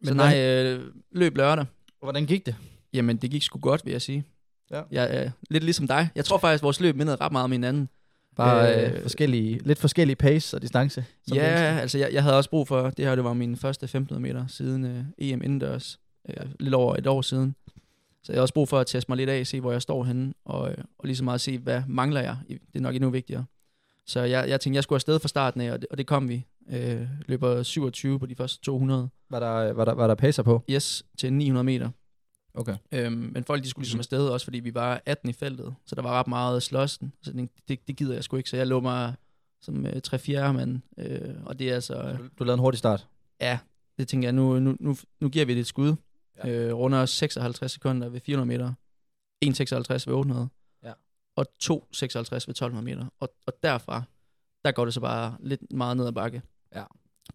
Men 0.00 0.08
så 0.08 0.14
nej, 0.14 0.40
øh, 0.40 0.80
løb 1.12 1.36
lørdag. 1.36 1.64
Hvordan 2.02 2.26
gik 2.26 2.46
det? 2.46 2.54
Jamen, 2.92 3.16
det 3.16 3.30
gik 3.30 3.42
sgu 3.42 3.58
godt, 3.58 3.84
vil 3.84 3.92
jeg 3.92 4.02
sige. 4.02 4.24
Ja. 4.70 4.82
Jeg, 4.90 5.22
øh, 5.24 5.30
lidt 5.50 5.64
ligesom 5.64 5.86
dig. 5.88 6.08
Jeg 6.14 6.24
tror 6.24 6.38
faktisk, 6.38 6.62
vores 6.62 6.80
løb 6.80 6.96
mindede 6.96 7.16
ret 7.16 7.32
meget 7.32 7.44
om 7.44 7.52
hinanden. 7.52 7.88
Bare 8.36 8.86
øh, 8.86 8.92
Øh, 8.92 9.02
forskellige, 9.02 9.60
lidt 9.64 9.78
forskellige 9.78 10.16
pace 10.16 10.56
og 10.56 10.62
distance. 10.62 11.04
som 11.26 11.36
ja, 11.36 11.42
mennesker. 11.42 11.80
altså 11.80 11.98
jeg, 11.98 12.08
jeg 12.12 12.22
havde 12.22 12.36
også 12.36 12.50
brug 12.50 12.68
for, 12.68 12.90
det 12.90 13.04
her 13.04 13.14
det 13.14 13.24
var 13.24 13.32
min 13.32 13.56
første 13.56 13.84
1500 13.84 14.22
meter 14.34 14.46
siden 14.46 14.84
øh, 14.84 15.04
EM 15.18 15.42
indendørs. 15.42 16.00
Øh, 16.28 16.46
lidt 16.60 16.74
over 16.74 16.96
et 16.96 17.06
år 17.06 17.22
siden. 17.22 17.54
Så 18.22 18.32
jeg 18.32 18.36
havde 18.36 18.42
også 18.42 18.54
brug 18.54 18.68
for 18.68 18.78
at 18.78 18.86
teste 18.86 19.10
mig 19.10 19.16
lidt 19.16 19.30
af, 19.30 19.46
se 19.46 19.60
hvor 19.60 19.72
jeg 19.72 19.82
står 19.82 20.04
henne, 20.04 20.34
og, 20.44 20.70
øh, 20.70 20.76
og 20.98 21.06
lige 21.06 21.16
så 21.16 21.24
meget 21.24 21.40
se, 21.40 21.58
hvad 21.58 21.82
mangler 21.88 22.20
jeg. 22.20 22.36
Det 22.48 22.58
er 22.74 22.80
nok 22.80 22.94
endnu 22.94 23.10
vigtigere. 23.10 23.44
Så 24.06 24.20
jeg, 24.20 24.48
jeg 24.48 24.60
tænkte, 24.60 24.76
jeg 24.76 24.82
skulle 24.82 24.96
afsted 24.96 25.18
fra 25.20 25.28
starten 25.28 25.60
af, 25.60 25.72
og 25.72 25.80
det, 25.82 25.86
og 25.90 25.98
det 25.98 26.06
kom 26.06 26.28
vi. 26.28 26.46
Øh, 26.72 27.00
løber 27.26 27.62
27 27.62 28.18
på 28.18 28.26
de 28.26 28.34
første 28.34 28.62
200. 28.64 29.08
Var, 29.30 29.40
der, 29.40 29.72
var, 29.72 29.84
der, 29.84 29.92
var 29.92 30.06
der 30.06 30.14
pacer 30.14 30.42
på? 30.42 30.62
Yes, 30.70 31.04
til 31.18 31.32
900 31.32 31.64
meter. 31.64 31.90
Okay. 32.54 32.76
Øhm, 32.92 33.12
men 33.34 33.44
folk 33.44 33.62
de 33.64 33.68
skulle 33.68 33.82
ligesom 33.84 33.98
afsted 34.00 34.28
også, 34.28 34.46
fordi 34.46 34.60
vi 34.60 34.74
var 34.74 35.02
18 35.06 35.28
i 35.30 35.32
feltet, 35.32 35.74
så 35.86 35.94
der 35.94 36.02
var 36.02 36.10
ret 36.20 36.26
meget 36.26 36.62
slåsten. 36.62 37.12
Så 37.22 37.32
det, 37.68 37.86
det 37.88 37.96
gider 37.96 38.14
jeg 38.14 38.24
sgu 38.24 38.36
ikke, 38.36 38.50
så 38.50 38.56
jeg 38.56 38.66
lå 38.66 38.80
mig 38.80 39.14
som 39.62 39.86
øh, 39.86 40.00
3-4 40.08 40.52
mand. 40.52 40.80
Øh, 40.98 41.34
og 41.44 41.58
det 41.58 41.70
er 41.70 41.74
altså, 41.74 41.94
øh, 42.02 42.18
Du, 42.18 42.28
du 42.38 42.44
lavede 42.44 42.54
en 42.54 42.60
hurtig 42.60 42.78
start. 42.78 43.08
ja, 43.40 43.58
det 43.98 44.08
tænker 44.08 44.26
jeg, 44.28 44.32
nu, 44.32 44.58
nu, 44.58 44.76
nu, 44.80 44.96
nu 45.20 45.28
giver 45.28 45.44
vi 45.44 45.54
det 45.54 45.60
et 45.60 45.66
skud. 45.66 45.94
Ja. 46.44 46.48
Ja. 46.48 46.54
Øh, 46.68 46.74
runder 46.74 47.06
56 47.06 47.72
sekunder 47.72 48.08
ved 48.08 48.20
400 48.20 48.46
meter, 48.58 48.72
1,56 49.44 50.04
ved 50.06 50.14
800, 50.16 50.48
Ja. 50.84 50.92
og 51.36 51.46
2,56 51.64 51.68
ved 51.68 51.74
1200 52.48 52.84
meter. 52.84 53.06
Og, 53.20 53.34
og 53.46 53.52
derfra, 53.62 54.02
der 54.64 54.72
går 54.72 54.84
det 54.84 54.94
så 54.94 55.00
bare 55.00 55.36
lidt 55.40 55.72
meget 55.72 55.96
ned 55.96 56.06
ad 56.06 56.12
bakke. 56.12 56.42
Ja. 56.74 56.84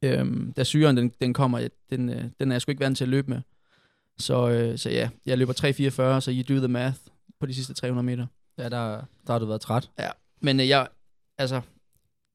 Øhm, 0.01 0.53
da 0.53 0.63
syren 0.63 0.97
den, 0.97 1.09
den 1.21 1.33
kommer, 1.33 1.67
den, 1.89 2.09
øh, 2.09 2.25
den 2.39 2.51
er 2.51 2.55
jeg 2.55 2.61
sgu 2.61 2.71
ikke 2.71 2.83
vant 2.83 2.97
til 2.97 3.05
at 3.05 3.09
løbe 3.09 3.29
med. 3.29 3.41
Så, 4.19 4.49
øh, 4.49 4.77
så 4.77 4.89
ja, 4.89 5.09
jeg 5.25 5.37
løber 5.37 5.53
3.44, 5.53 6.19
så 6.19 6.31
you 6.31 6.55
do 6.55 6.59
the 6.59 6.67
math 6.67 6.97
på 7.39 7.45
de 7.45 7.53
sidste 7.53 7.73
300 7.73 8.05
meter. 8.05 8.25
Ja, 8.57 8.63
der, 8.69 9.01
der 9.27 9.31
har 9.31 9.39
du 9.39 9.45
været 9.45 9.61
træt. 9.61 9.89
Men 10.41 10.59
øh, 10.59 10.69
jeg, 10.69 10.87
altså, 11.37 11.61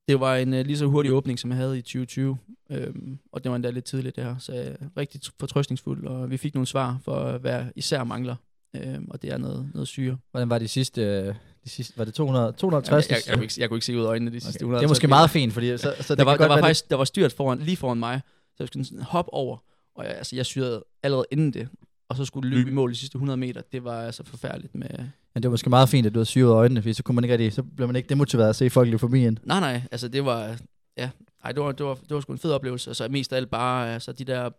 det 0.09 0.21
var 0.21 0.37
en 0.37 0.55
øh, 0.55 0.67
lige 0.67 0.79
så 0.79 0.87
hurtig 0.87 1.13
åbning, 1.13 1.39
som 1.39 1.51
jeg 1.51 1.59
havde 1.59 1.79
i 1.79 1.83
2020. 1.83 2.39
Øhm, 2.71 3.19
og 3.33 3.45
det 3.45 3.51
var 3.51 3.57
endda 3.57 3.71
lidt 3.71 3.85
tidligt 3.85 4.17
det 4.17 4.25
her, 4.25 4.39
så 4.39 4.53
jeg 4.53 4.67
er 4.67 4.75
rigtig 4.97 5.21
fortrøstningsfuld, 5.41 6.07
og 6.07 6.31
vi 6.31 6.37
fik 6.37 6.55
nogle 6.55 6.67
svar 6.67 6.99
for, 7.05 7.39
hvad 7.39 7.65
især 7.77 8.05
mangler. 8.05 8.37
Øhm, 8.77 9.07
og 9.11 9.23
det 9.23 9.33
er 9.33 9.39
noget, 9.39 9.71
noget 9.75 9.89
syre. 9.89 10.17
Hvordan 10.31 10.51
var 10.51 10.59
de 10.59 10.69
sidste... 10.69 11.03
øh, 11.03 11.35
De 11.65 11.69
sidste 11.71 11.99
var 11.99 12.05
det 12.05 12.15
200, 12.15 12.45
Jamen, 12.45 12.55
260? 12.55 13.09
jeg, 13.11 13.17
jeg, 13.17 13.23
jeg, 13.29 13.35
kunne 13.35 13.45
ikke, 13.45 13.55
jeg 13.59 13.69
kunne 13.69 13.77
ikke 13.77 13.87
se 13.87 13.97
ud 13.97 14.03
af 14.03 14.07
øjnene 14.07 14.31
de 14.33 14.41
sidste 14.41 14.59
okay. 14.59 14.63
100. 14.63 14.81
Det 14.81 14.85
er 14.87 14.89
måske 14.89 15.09
meget 15.09 15.31
fint, 15.31 15.53
fordi 15.53 15.79
så, 15.79 15.95
så 16.01 16.15
der 16.15 16.15
det 16.15 16.27
var, 16.27 16.37
der 16.37 16.49
var 16.49 16.59
faktisk 16.61 16.91
der 16.91 16.97
var 16.97 17.05
styrt 17.05 17.33
foran, 17.33 17.59
lige 17.59 17.77
foran 17.77 17.99
mig, 17.99 18.21
så 18.49 18.57
jeg 18.59 18.69
skulle 18.69 18.85
sådan 18.87 19.03
hoppe 19.03 19.33
over, 19.35 19.57
og 19.95 20.05
jeg, 20.05 20.15
altså, 20.15 20.37
jeg 20.37 20.47
syrede 20.47 20.85
allerede 21.03 21.27
inden 21.31 21.53
det, 21.53 21.69
og 22.09 22.17
så 22.17 22.25
skulle 22.25 22.51
løbe 22.51 22.71
i 22.71 22.73
mål 22.73 22.91
de 22.91 22.97
sidste 22.97 23.17
100 23.17 23.37
meter. 23.37 23.63
Det 23.73 23.85
var 23.85 24.03
altså 24.03 24.25
forfærdeligt 24.25 24.75
med... 24.75 24.89
det, 24.89 25.13
ja, 25.35 25.41
det 25.41 25.45
var 25.45 25.51
måske 25.51 25.71
meget 25.71 25.89
fint, 25.89 26.07
at 26.07 26.15
du 26.15 26.19
havde 26.19 26.27
syret 26.27 26.53
øjnene, 26.53 26.83
fordi 26.83 26.93
så, 26.93 27.03
kunne 27.03 27.15
man 27.15 27.25
ikke 27.25 27.33
rigtig, 27.33 27.53
så 27.53 27.63
blev 27.63 27.89
man 27.89 27.97
ikke 27.97 28.09
demotiveret 28.09 28.49
at 28.49 28.57
se 28.57 28.71
folk 28.71 28.89
løbe 28.89 28.99
forbi 28.99 29.27
en. 29.27 29.39
Nej, 29.43 29.61
nej, 29.61 29.83
altså 29.93 30.09
det 30.09 30.25
var... 30.25 30.57
Ja, 30.97 31.11
ej, 31.45 31.53
det 31.53 31.63
var, 31.63 31.73
det 31.73 31.87
var, 31.87 31.95
det 31.95 32.15
var 32.15 32.21
sgu 32.21 32.33
en 32.33 32.39
fed 32.39 32.53
oplevelse, 32.53 32.91
og 32.91 32.97
så 32.97 33.09
mest 33.09 33.33
af 33.33 33.37
alt 33.37 33.51
bare, 33.51 33.95
altså 33.95 34.13
de 34.13 34.25
der 34.25 34.51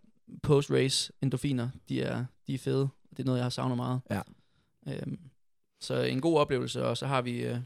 post-race 0.42 1.10
endorfiner, 1.22 1.68
de 1.88 2.02
er, 2.02 2.24
de 2.46 2.54
er 2.54 2.58
fede. 2.58 2.88
Det 3.10 3.18
er 3.18 3.24
noget, 3.24 3.38
jeg 3.38 3.44
har 3.44 3.50
savnet 3.50 3.76
meget. 3.76 4.00
Ja. 4.10 4.20
Øhm, 4.88 5.18
så 5.80 6.02
en 6.02 6.20
god 6.20 6.38
oplevelse, 6.38 6.84
og 6.84 6.96
så 6.96 7.06
har 7.06 7.22
vi, 7.22 7.44
øh, 7.44 7.58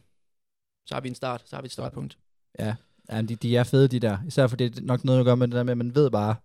så 0.86 0.94
har 0.94 1.00
vi 1.00 1.08
en 1.08 1.14
start, 1.14 1.42
så 1.46 1.56
har 1.56 1.62
vi 1.62 1.66
et 1.66 1.72
startpunkt. 1.72 2.18
Ja, 2.58 2.74
ja 3.12 3.22
de, 3.22 3.36
de 3.36 3.56
er 3.56 3.64
fede, 3.64 3.88
de 3.88 4.00
der. 4.00 4.18
Især 4.26 4.46
fordi 4.46 4.68
det 4.68 4.78
er 4.78 4.86
nok 4.86 5.04
noget 5.04 5.18
at 5.20 5.24
gøre 5.24 5.36
med 5.36 5.48
det 5.48 5.56
der 5.56 5.62
med, 5.62 5.72
at 5.72 5.78
man 5.78 5.94
ved 5.94 6.10
bare, 6.10 6.36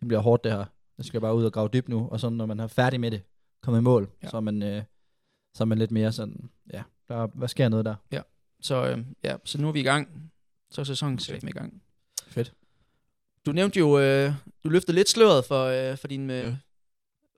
det 0.00 0.08
bliver 0.08 0.20
hårdt 0.20 0.44
det 0.44 0.52
her. 0.52 0.64
Jeg 0.98 1.04
skal 1.04 1.20
bare 1.20 1.34
ud 1.34 1.44
og 1.44 1.52
grave 1.52 1.68
dybt 1.72 1.88
nu, 1.88 2.08
og 2.08 2.20
så 2.20 2.28
når 2.28 2.46
man 2.46 2.60
er 2.60 2.66
færdig 2.66 3.00
med 3.00 3.10
det, 3.10 3.22
kommer 3.62 3.78
i 3.78 3.82
mål, 3.82 4.02
Ja. 4.02 4.08
ja. 4.22 4.30
så, 4.30 4.36
er 4.36 4.40
man, 4.40 4.62
øh, 4.62 4.82
så 5.54 5.64
er 5.64 5.66
man 5.66 5.78
lidt 5.78 5.90
mere 5.90 6.12
sådan, 6.12 6.50
ja, 6.72 6.82
der, 7.08 7.26
hvad 7.26 7.48
sker 7.48 7.68
noget 7.68 7.84
der? 7.84 7.94
Så 8.60 8.86
øh, 8.90 9.04
ja, 9.24 9.36
så 9.44 9.60
nu 9.60 9.68
er 9.68 9.72
vi 9.72 9.80
i 9.80 9.82
gang. 9.82 10.32
Så 10.70 10.80
er 10.80 10.84
sæsonen 10.84 11.18
okay. 11.28 11.48
i 11.48 11.50
gang. 11.50 11.82
Fedt. 12.26 12.52
Du 13.46 13.52
nævnte 13.52 13.78
jo, 13.78 13.98
øh, 13.98 14.32
du 14.64 14.68
løftede 14.68 14.96
lidt 14.96 15.08
sløret 15.08 15.44
for, 15.44 15.64
øh, 15.64 15.96
for 15.98 16.08
din, 16.08 16.30
øh, 16.30 16.36
ja. 16.36 16.56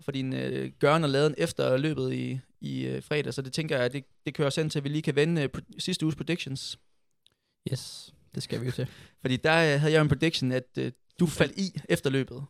for 0.00 0.12
din 0.12 0.32
øh, 0.32 0.72
gøren 0.78 1.04
og 1.04 1.10
laden 1.10 1.34
efter 1.38 1.76
løbet 1.76 2.12
i, 2.12 2.40
i 2.60 2.86
øh, 2.86 3.02
fredag, 3.02 3.34
så 3.34 3.42
det 3.42 3.52
tænker 3.52 3.76
jeg, 3.76 3.84
at 3.84 3.92
det, 3.92 4.04
det 4.26 4.34
kører 4.34 4.46
os 4.46 4.56
hen 4.56 4.70
til, 4.70 4.78
at 4.78 4.84
vi 4.84 4.88
lige 4.88 5.02
kan 5.02 5.16
vende 5.16 5.42
øh, 5.42 5.48
sidste 5.78 6.06
uges 6.06 6.16
predictions. 6.16 6.78
Yes, 7.72 8.14
det 8.34 8.42
skal 8.42 8.60
vi 8.60 8.66
jo 8.66 8.72
til. 8.72 8.88
Fordi 9.22 9.36
der 9.36 9.74
øh, 9.74 9.80
havde 9.80 9.92
jeg 9.92 10.02
en 10.02 10.08
prediction, 10.08 10.52
at 10.52 10.68
øh, 10.78 10.92
du 11.20 11.26
faldt 11.26 11.58
i 11.58 11.80
efter 11.88 12.10
løbet. 12.10 12.42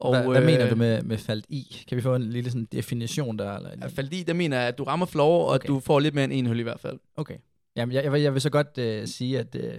Og, 0.00 0.14
hvad, 0.16 0.28
hvad 0.28 0.40
øh, 0.40 0.46
mener 0.46 0.70
du 0.70 0.76
med, 0.76 1.02
med 1.02 1.18
faldt 1.18 1.46
i? 1.48 1.84
Kan 1.88 1.96
vi 1.96 2.02
få 2.02 2.14
en 2.14 2.22
lille 2.22 2.50
sådan 2.50 2.68
definition 2.72 3.38
der? 3.38 3.56
Eller? 3.56 3.70
At 3.86 3.92
faldt 3.92 4.14
i, 4.14 4.22
der 4.22 4.32
mener 4.32 4.58
jeg, 4.58 4.68
at 4.68 4.78
du 4.78 4.84
rammer 4.84 5.06
floor, 5.06 5.44
og 5.44 5.54
Okay. 5.54 5.64
at 5.64 5.68
du 5.68 5.80
får 5.80 6.00
lidt 6.00 6.14
mere 6.14 6.24
end 6.24 6.32
en 6.32 6.46
hul 6.46 6.58
i 6.60 6.62
hvert 6.62 6.80
fald. 6.80 6.98
Okay. 7.16 7.36
Jamen, 7.76 7.94
jeg, 7.94 8.04
jeg, 8.04 8.12
vil- 8.12 8.20
jeg 8.22 8.32
vil 8.34 8.40
så 8.40 8.50
godt 8.50 8.78
øh, 8.78 9.06
sige, 9.06 9.38
at, 9.38 9.54
øh, 9.54 9.74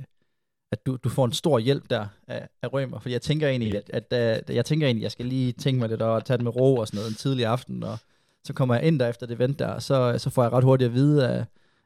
at 0.72 0.86
du, 0.86 0.98
du 1.04 1.10
får 1.10 1.26
en 1.26 1.34
stor 1.34 1.60
hjælp 1.60 1.90
der 1.90 2.08
af, 2.28 2.48
af 2.62 2.74
Rømer, 2.74 3.00
fordi 3.00 3.14
jeg 3.14 3.22
tænker 3.22 3.48
egentlig, 3.48 3.76
at, 3.94 4.10
at 4.12 4.44
øh, 4.50 4.56
jeg 4.56 4.66
tænker 4.66 4.88
egentlig, 4.88 5.04
jeg 5.04 5.12
skal 5.12 5.26
lige 5.26 5.52
tænke 5.52 5.80
mig 5.80 5.90
lidt 5.90 6.02
og 6.02 6.26
tage 6.26 6.38
det 6.38 6.44
med 6.44 6.56
ro 6.56 6.76
og 6.78 6.88
sådan 6.88 6.98
noget 6.98 7.10
en 7.10 7.16
tidlig 7.16 7.46
aften, 7.46 7.84
og 7.84 7.98
så 8.44 8.54
kommer 8.54 8.76
jeg 8.76 8.84
ind 8.84 9.00
der 9.00 9.10
efter 9.10 9.26
det 9.28 9.36
event 9.36 9.60
der, 9.60 9.68
og 9.68 9.82
så, 9.82 10.16
så 10.18 10.30
får 10.30 10.44
jeg 10.44 10.52
ret 10.52 10.64
hurtigt 10.64 10.88
at 10.88 10.94
vide 10.94 11.28
af, 11.28 11.46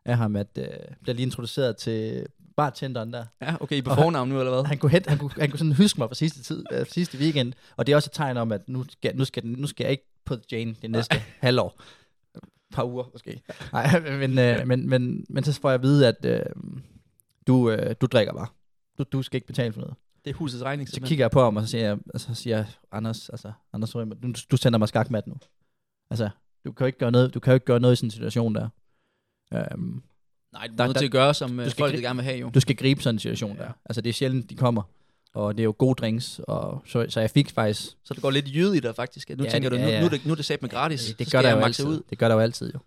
af 0.10 0.18
ham, 0.18 0.36
at 0.36 0.48
øh, 0.58 0.66
bliver 1.02 1.16
lige 1.16 1.26
introduceret 1.26 1.78
til 1.78 2.26
bartenderen 2.56 3.14
der. 3.14 3.26
Ja, 3.42 3.56
okay, 3.60 3.76
I 3.76 3.82
på 3.82 3.96
fornavn 3.96 4.30
nu, 4.30 4.40
eller 4.40 4.52
hvad? 4.52 4.64
Han 4.64 4.78
kunne, 4.78 4.92
hente, 4.92 5.10
han 5.10 5.18
kunne, 5.18 5.32
han 5.38 5.50
kunne 5.50 5.60
sådan 5.60 5.76
huske 5.76 6.00
mig 6.00 6.10
fra 6.10 6.16
sidste, 6.16 6.44
tid, 6.44 6.64
øh, 6.72 6.86
sidste 6.86 7.18
weekend, 7.18 7.54
og 7.78 7.88
det 7.88 7.92
er 7.92 7.96
også 7.96 8.10
et 8.10 8.16
tegn 8.16 8.38
om, 8.38 8.52
at 8.52 8.70
nu 8.70 8.86
skal, 8.90 9.16
nu 9.16 9.26
skal, 9.26 9.46
nu 9.46 9.68
skal 9.68 9.84
jeg 9.84 9.92
ikke 9.92 10.08
på 10.26 10.36
Jane 10.52 10.76
det 10.82 10.92
næste 10.92 11.16
halvår. 11.46 11.82
Et 12.36 12.42
par 12.74 12.84
uger 12.84 13.04
måske. 13.14 13.42
Nej, 13.74 14.00
men, 14.00 14.40
øh, 14.40 14.68
men, 14.68 14.90
men, 14.90 15.26
men 15.30 15.44
så 15.44 15.62
får 15.62 15.70
jeg 15.70 15.76
at 15.76 15.82
vide, 15.82 16.08
at 16.08 16.26
øh, 16.26 16.46
du, 17.48 17.72
øh, 17.72 17.96
du 18.02 18.06
drikker 18.06 18.34
bare. 18.34 18.48
Du, 18.98 19.04
du 19.04 19.22
skal 19.22 19.38
ikke 19.38 19.48
betale 19.48 19.74
for 19.74 19.82
noget. 19.82 19.96
Det 20.26 20.32
er 20.32 20.36
husets 20.36 20.64
regning, 20.64 20.90
Så 20.90 21.02
kigger 21.02 21.24
jeg 21.24 21.32
på 21.32 21.44
ham, 21.44 21.58
og 21.58 21.64
så 21.64 21.68
siger 21.68 21.84
jeg, 21.84 21.98
og 22.14 22.20
så 22.20 22.34
siger 22.34 22.58
jeg 22.58 22.66
Anders, 22.92 23.30
altså, 23.30 23.52
Anders 23.74 23.92
du, 23.92 24.34
du 24.52 24.58
sender 24.58 24.80
mig 24.80 24.88
skakmat 24.88 25.28
nu. 25.28 25.36
Altså, 26.10 26.30
du 26.66 26.72
kan 26.72 26.84
jo 26.84 26.86
ikke 26.86 27.00
gøre 27.00 27.12
noget, 27.12 27.34
du 27.34 27.40
kan 27.40 27.52
jo 27.52 27.54
ikke 27.54 27.66
gøre 27.66 27.80
noget 27.80 27.94
i 27.94 27.96
sådan 27.96 28.08
en 28.08 28.12
situation 28.12 28.56
der. 28.56 28.70
Øhm, 29.54 30.02
Nej, 30.54 30.68
du 30.68 30.84
er 30.84 30.88
nødt 30.88 30.98
til 30.98 31.06
at 31.06 31.12
gøre, 31.12 31.34
som 31.34 31.60
øh, 31.60 31.66
du 31.66 31.70
skal 31.72 31.82
folk 31.82 32.02
gerne 32.02 32.16
vil 32.18 32.24
have 32.24 32.38
jo. 32.38 32.50
du 32.54 32.60
skal 32.60 32.76
gribe 32.76 33.02
sådan 33.02 33.16
en 33.16 33.20
situation 33.20 33.58
der. 33.58 33.72
Altså, 33.86 34.02
det 34.02 34.10
er 34.10 34.14
sjældent, 34.14 34.50
de 34.50 34.56
kommer. 34.56 34.82
og 35.34 35.54
det 35.58 35.60
er 35.60 35.66
jo 35.66 35.76
gode 35.78 35.96
drinks, 35.96 36.40
og 36.48 36.84
så, 36.86 37.06
så 37.10 37.20
jeg 37.20 37.30
fik 37.30 37.50
faktisk... 37.52 37.82
Så 38.04 38.14
det 38.14 38.22
går 38.22 38.32
lidt 38.32 38.56
jyde 38.56 38.78
i 38.78 38.80
dig 38.80 38.96
faktisk. 38.96 39.30
Nu 39.30 39.44
Ja, 39.44 39.50
tænker 39.50 39.70
du, 39.70 39.76
ja, 39.76 39.82
nu, 39.86 39.90
ja. 39.90 40.00
nu, 40.00 40.06
er 40.06 40.10
det, 40.10 40.26
nu 40.26 40.32
er 40.32 40.36
det 40.36 40.46
sat 40.46 40.62
med 40.62 40.70
gratis. 40.70 41.06
det, 41.06 41.20
det 41.20 41.32
gør 41.32 41.42
der 41.42 41.52
jo 41.52 41.58
altid. 41.60 41.86
ud. 41.86 42.02
Det 42.10 42.18
gør 42.18 42.28
der 42.28 42.36
jo 42.36 42.42
altid, 42.42 42.74
jo. 42.74 42.80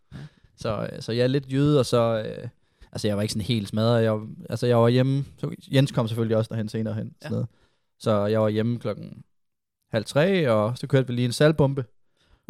Så, 0.57 0.88
øh, 0.92 1.02
så 1.02 1.12
jeg 1.12 1.23
er 1.23 1.26
lidt 1.26 1.52
jyde, 1.52 1.78
og 1.78 1.87
så... 1.87 2.23
Øh, 2.26 2.49
altså, 2.92 3.09
jeg 3.09 3.16
var 3.16 3.23
ikke 3.23 3.33
sådan 3.33 3.47
helt 3.47 3.69
smadret. 3.69 4.02
Jeg, 4.04 4.19
altså, 4.50 4.66
jeg 4.66 4.78
var 4.78 4.88
hjemme... 4.88 5.25
Så 5.38 5.54
Jens 5.73 5.92
kom 5.92 6.09
selvfølgelig 6.09 6.37
også 6.37 6.49
derhen 6.49 6.69
senere 6.69 6.95
hen. 6.95 7.04
Ja. 7.04 7.11
Sådan 7.28 7.33
noget. 7.35 7.47
Så 7.99 8.26
jeg 8.26 8.40
var 8.40 8.49
hjemme 8.49 8.78
klokken 8.78 9.23
halv 9.92 10.04
tre, 10.04 10.50
og 10.50 10.78
så 10.78 10.87
kørte 10.87 11.07
vi 11.07 11.12
lige 11.14 11.25
en 11.26 11.33
saltbombe. 11.33 11.85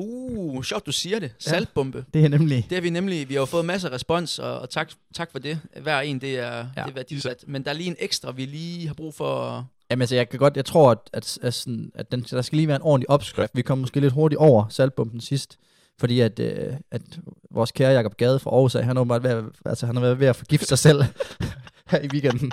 Uh, 0.02 0.62
sjovt 0.64 0.86
du 0.86 0.92
siger 0.92 1.18
det. 1.18 1.32
Saltbombe. 1.38 2.04
Det 2.14 2.24
er 2.24 2.28
nemlig... 2.28 2.66
Det 2.70 2.76
har 2.76 2.82
vi 2.82 2.90
nemlig, 2.90 3.28
vi 3.28 3.34
har 3.34 3.40
jo 3.40 3.46
fået 3.46 3.64
masser 3.64 3.88
af 3.88 3.92
respons, 3.94 4.38
og, 4.38 4.58
og 4.60 4.70
tak, 4.70 4.90
tak 5.14 5.32
for 5.32 5.38
det. 5.38 5.60
Hver 5.82 6.00
en, 6.00 6.18
det 6.20 6.38
er, 6.38 6.56
ja. 6.56 6.82
det 6.82 6.90
er 6.90 6.94
værdisat. 6.94 7.44
Men 7.46 7.64
der 7.64 7.70
er 7.70 7.74
lige 7.74 7.86
en 7.86 7.96
ekstra, 7.98 8.30
vi 8.30 8.44
lige 8.46 8.86
har 8.86 8.94
brug 8.94 9.14
for. 9.14 9.66
Jamen 9.90 10.02
altså, 10.02 10.14
jeg 10.14 10.28
kan 10.28 10.38
godt, 10.38 10.56
jeg 10.56 10.64
tror, 10.64 10.90
at, 10.90 10.98
at, 11.12 11.38
at, 11.42 11.54
sådan, 11.54 11.92
at 11.94 12.12
den, 12.12 12.20
der 12.30 12.42
skal 12.42 12.56
lige 12.56 12.68
være 12.68 12.76
en 12.76 12.82
ordentlig 12.82 13.10
opskrift. 13.10 13.50
Vi 13.54 13.62
kom 13.62 13.78
måske 13.78 14.00
lidt 14.00 14.12
hurtigt 14.12 14.38
over 14.38 14.68
saltbomben 14.68 15.20
sidst, 15.20 15.58
fordi 16.00 16.20
at, 16.20 16.38
øh, 16.38 16.72
at 16.90 17.02
vores 17.50 17.72
kære 17.72 17.92
Jacob 17.92 18.16
Gade 18.16 18.38
fra 18.38 18.50
Aarhus, 18.50 18.72
han 18.72 18.96
har 18.96 19.04
at- 19.14 19.44
altså, 19.66 19.86
han 19.86 19.96
har 19.96 20.00
været 20.02 20.20
ved 20.20 20.26
at 20.26 20.36
forgifte 20.36 20.66
sig 20.66 20.78
selv 20.78 21.04
her 21.90 22.00
i 22.00 22.08
weekenden. 22.12 22.52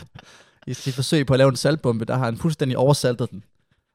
I 0.67 0.73
sit 0.73 0.93
forsøg 0.93 1.25
på 1.25 1.33
at 1.33 1.37
lave 1.37 1.49
en 1.49 1.55
saltbombe, 1.55 2.05
der 2.05 2.17
har 2.17 2.25
han 2.25 2.37
fuldstændig 2.37 2.77
oversaltet 2.77 3.31
den 3.31 3.43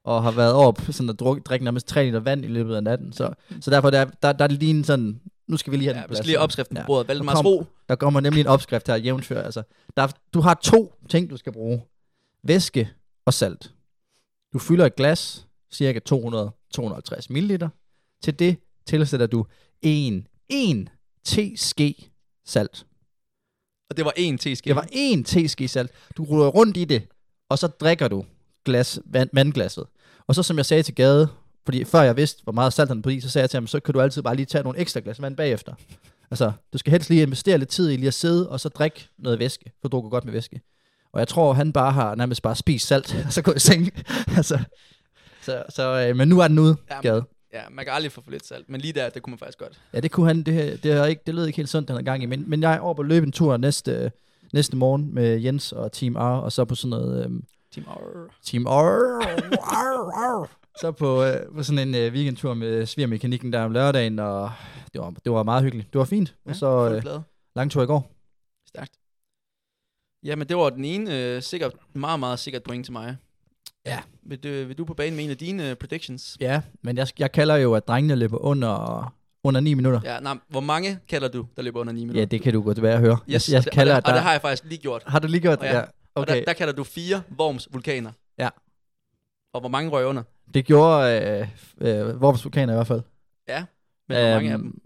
og 0.05 0.23
har 0.23 0.31
været 0.31 0.75
på 0.75 0.93
sådan 0.93 1.11
at 1.11 1.21
drukke, 1.21 1.43
drikke 1.43 1.65
nærmest 1.65 1.87
3 1.87 2.05
liter 2.05 2.21
vand 2.21 2.45
i 2.45 2.49
løbet 2.49 2.75
af 2.77 2.83
natten. 2.83 3.13
Så, 3.13 3.31
så 3.61 3.71
derfor 3.71 3.91
der, 3.91 4.05
der, 4.05 4.33
der 4.33 4.45
er 4.45 4.49
det 4.49 4.59
lige 4.59 4.71
en 4.71 4.85
sådan, 4.85 5.21
nu 5.49 5.57
skal 5.57 5.71
vi 5.71 5.77
lige 5.77 5.87
have 5.89 5.97
Ja, 5.97 6.03
den 6.03 6.09
plads 6.09 6.27
lige 6.27 6.31
her. 6.33 6.39
have 6.39 6.43
opskriften 6.45 6.75
på 6.77 6.81
Ja. 6.81 6.87
bordet. 6.87 7.09
Valdemars 7.09 7.35
kom- 7.37 7.47
ro. 7.47 7.65
Der 7.89 7.95
kommer 7.97 8.21
nemlig 8.21 8.41
en 8.41 8.47
opskrift 8.47 8.87
her, 8.89 8.97
jævnfør. 8.97 9.43
Altså, 9.43 9.63
der, 9.97 10.09
du 10.35 10.41
har 10.41 10.55
to 10.55 10.95
ting, 11.09 11.31
du 11.31 11.37
skal 11.37 11.53
bruge. 11.53 11.83
Væske 12.43 12.91
og 13.27 13.35
salt. 13.35 13.73
Du 14.53 14.59
fylder 14.59 14.87
et 14.87 14.97
glas, 14.97 15.47
cirka 15.73 16.01
200-250 16.11 17.27
ml. 17.31 17.65
Til 18.23 18.39
det 18.39 18.57
tilsætter 18.87 19.27
du 19.27 19.47
en, 19.83 20.27
en 20.49 20.89
teske 21.25 22.11
salt. 22.47 22.87
Og 23.91 23.97
det 23.97 24.05
var 24.05 24.13
en 24.17 24.39
teske. 24.39 24.69
Det 24.69 24.77
var 24.77 24.87
en 24.93 25.25
teske 25.25 25.69
salt. 25.69 25.91
Du 26.17 26.25
ruller 26.25 26.47
rundt 26.47 26.77
i 26.77 26.85
det, 26.85 27.03
og 27.49 27.59
så 27.59 27.67
drikker 27.67 28.09
du 28.09 28.25
glas, 28.65 29.01
vand, 29.05 29.31
vandglasset. 29.33 29.85
Og 30.29 30.35
så 30.35 30.43
som 30.43 30.57
jeg 30.57 30.67
sagde 30.67 30.83
til 30.83 30.95
Gade, 30.95 31.29
fordi 31.65 31.85
før 31.85 32.03
jeg 32.03 32.17
vidste, 32.17 32.43
hvor 32.43 32.53
meget 32.53 32.73
salt 32.73 32.89
han 32.89 33.03
på 33.03 33.09
i, 33.09 33.21
så 33.21 33.31
sagde 33.31 33.43
jeg 33.43 33.51
til 33.51 33.57
ham, 33.57 33.67
så 33.67 33.81
kan 33.81 33.95
du 33.95 34.01
altid 34.01 34.23
bare 34.23 34.37
lige 34.37 34.47
tage 34.47 34.65
nogle 34.65 34.79
ekstra 34.79 35.01
glas 35.01 35.23
vand 35.23 35.37
bagefter. 35.37 35.75
Altså, 36.31 36.53
du 36.73 36.79
skal 36.79 36.91
helst 36.91 37.11
lige 37.11 37.23
investere 37.23 37.59
lidt 37.59 37.69
tid 37.69 37.91
i 37.91 37.97
lige 37.97 38.07
at 38.07 38.15
sidde, 38.15 38.51
og 38.51 38.61
så 38.61 38.69
drikke 38.69 39.09
noget 39.19 39.39
væske, 39.39 39.73
for 39.81 39.89
du 39.89 40.01
går 40.01 40.09
godt 40.09 40.25
med 40.25 40.33
væske. 40.33 40.61
Og 41.13 41.21
jeg 41.21 41.29
tror, 41.29 41.53
han 41.53 41.73
bare 41.73 41.93
har 41.93 42.15
nærmest 42.15 42.43
bare 42.43 42.57
spist 42.57 42.87
salt, 42.87 43.17
og 43.27 43.33
så 43.33 43.43
gå 43.43 43.53
i 43.53 43.59
seng. 43.59 43.91
altså, 44.37 44.59
så, 45.43 45.63
så, 45.69 46.07
øh, 46.09 46.17
men 46.17 46.29
nu 46.29 46.41
er 46.41 46.49
den 46.49 46.59
ude, 46.59 46.77
Ja, 46.91 47.01
Gade. 47.01 47.25
Ja, 47.53 47.63
man 47.71 47.85
kan 47.85 47.95
aldrig 47.95 48.13
få 48.13 48.21
for 48.25 48.31
lidt 48.31 48.47
salt, 48.47 48.71
men 48.71 48.81
lige 48.81 48.93
der, 48.93 49.09
det 49.09 49.23
kunne 49.23 49.31
man 49.31 49.39
faktisk 49.39 49.59
godt. 49.59 49.81
Ja, 49.93 50.01
det 50.01 50.11
kunne 50.11 50.27
han, 50.27 50.43
det, 50.43 50.83
det, 50.83 50.93
er 50.93 51.05
ikke, 51.05 51.23
det 51.27 51.35
lød 51.35 51.47
ikke 51.47 51.57
helt 51.57 51.69
sundt, 51.69 51.89
den 51.89 52.05
gang 52.05 52.23
i, 52.23 52.27
men, 52.27 52.51
men 52.51 52.63
jeg 52.63 52.75
er 52.75 52.79
over 52.79 52.95
på 52.95 53.03
at 53.03 53.09
løbe 53.09 53.27
en 53.27 53.33
tur 53.33 53.57
næste, 53.57 54.13
næste 54.53 54.77
morgen 54.77 55.15
med 55.15 55.41
Jens 55.41 55.73
og 55.73 55.93
Team 55.93 56.15
R, 56.17 56.19
og 56.19 56.53
så 56.53 56.65
på 56.65 56.75
sådan 56.75 56.91
noget, 56.91 57.25
øhm, 57.25 57.45
Team 57.75 57.87
Arr. 57.89 58.29
Team 58.45 58.67
R, 58.67 58.69
R, 58.71 60.43
R. 60.43 60.49
så 60.81 60.93
på, 60.93 61.25
øh, 61.25 61.37
på 61.57 61.63
sådan 61.63 61.89
en 61.89 61.95
øh, 61.95 62.13
weekendtur 62.13 62.55
med 62.55 62.87
svigermekanikken 62.87 63.53
der 63.53 63.61
om 63.63 63.73
lørdagen, 63.73 64.19
og 64.19 64.51
det 64.93 65.01
var, 65.01 65.11
det 65.25 65.33
var 65.33 65.43
meget 65.43 65.63
hyggeligt. 65.63 65.93
Det 65.93 65.99
var 65.99 66.05
fint, 66.05 66.35
Ja, 66.47 66.51
og 66.51 66.57
så 66.57 66.91
øh, 66.95 67.03
glad. 67.03 67.21
lang 67.57 67.71
tur 67.71 67.83
i 67.83 67.87
går. 67.87 68.11
Stærkt. 68.69 68.93
Jamen, 70.25 70.49
det 70.49 70.57
var 70.57 70.71
den 70.71 70.85
ene 70.85 71.19
øh, 71.21 71.43
sikkert, 71.43 71.73
meget, 71.95 72.21
meget 72.21 72.39
sikkert 72.39 72.63
point 72.63 72.85
til 72.87 72.93
mig. 72.93 73.17
Ja. 73.87 73.99
Vil 74.23 74.39
du, 74.45 74.49
vil 74.49 74.79
du 74.79 74.85
på 74.85 74.95
banen 74.95 75.17
med 75.17 75.25
en 75.25 75.31
af 75.31 75.37
dine 75.37 75.71
øh, 75.71 75.77
predictions? 75.77 76.37
Ja, 76.41 76.61
men 76.83 76.97
jeg, 76.97 77.07
jeg 77.19 77.33
kalder 77.33 77.57
jo, 77.57 77.75
at 77.75 77.89
drengene 77.89 78.17
løber 78.17 78.39
under, 78.39 79.15
under 79.45 79.61
9 79.61 79.75
minutter. 79.75 80.01
Ja, 80.05 80.21
nej, 80.21 80.39
hvor 80.49 80.61
mange 80.61 80.99
kalder 81.09 81.29
du, 81.29 81.47
der 81.57 81.63
løber 81.63 81.81
under 81.81 81.93
9 81.93 82.01
minutter? 82.01 82.21
Ja, 82.21 82.25
det 82.25 82.43
kan 82.43 82.53
du 82.53 82.63
godt 82.63 82.83
være 82.83 82.95
at 82.95 83.01
høre. 83.01 83.19
yes, 83.31 83.49
jeg, 83.49 83.53
jeg 83.53 83.59
og, 83.59 83.65
det, 83.65 83.73
kalder, 83.73 83.93
og, 83.93 83.97
at 83.99 84.03
det, 84.05 84.09
og 84.09 84.15
der, 84.15 84.19
det 84.21 84.25
har 84.25 84.33
jeg 84.33 84.41
faktisk 84.41 84.65
lige 84.65 84.79
gjort. 84.79 85.03
har 85.07 85.19
du 85.19 85.27
lige 85.29 85.41
gjort 85.41 85.59
Og 85.59 85.65
det? 85.65 85.71
ja. 85.73 85.83
Ja. 86.17 86.21
Og 86.21 86.23
Okay, 86.23 86.39
der, 86.39 86.45
der 86.45 86.53
kalder 86.53 86.73
du 86.75 86.85
fire 86.85 87.23
Worms 87.41 87.69
vulkaner. 87.73 88.13
Ja. 88.39 88.49
Og 89.55 89.61
hvor 89.61 89.69
mange 89.69 89.91
røg 89.91 90.07
under? 90.07 90.23
det 90.55 90.65
gjorde 90.65 91.21
øh, 91.81 92.09
øh, 92.09 92.17
Worms 92.17 92.45
Vulkaner 92.45 92.73
i 92.73 92.77
hvert 92.77 92.87
fald. 92.87 93.03
Ja, 93.49 93.65
men 94.09 94.19
hvor 94.19 94.35
mange 94.35 94.53
af 94.53 94.59
dem? 94.59 94.81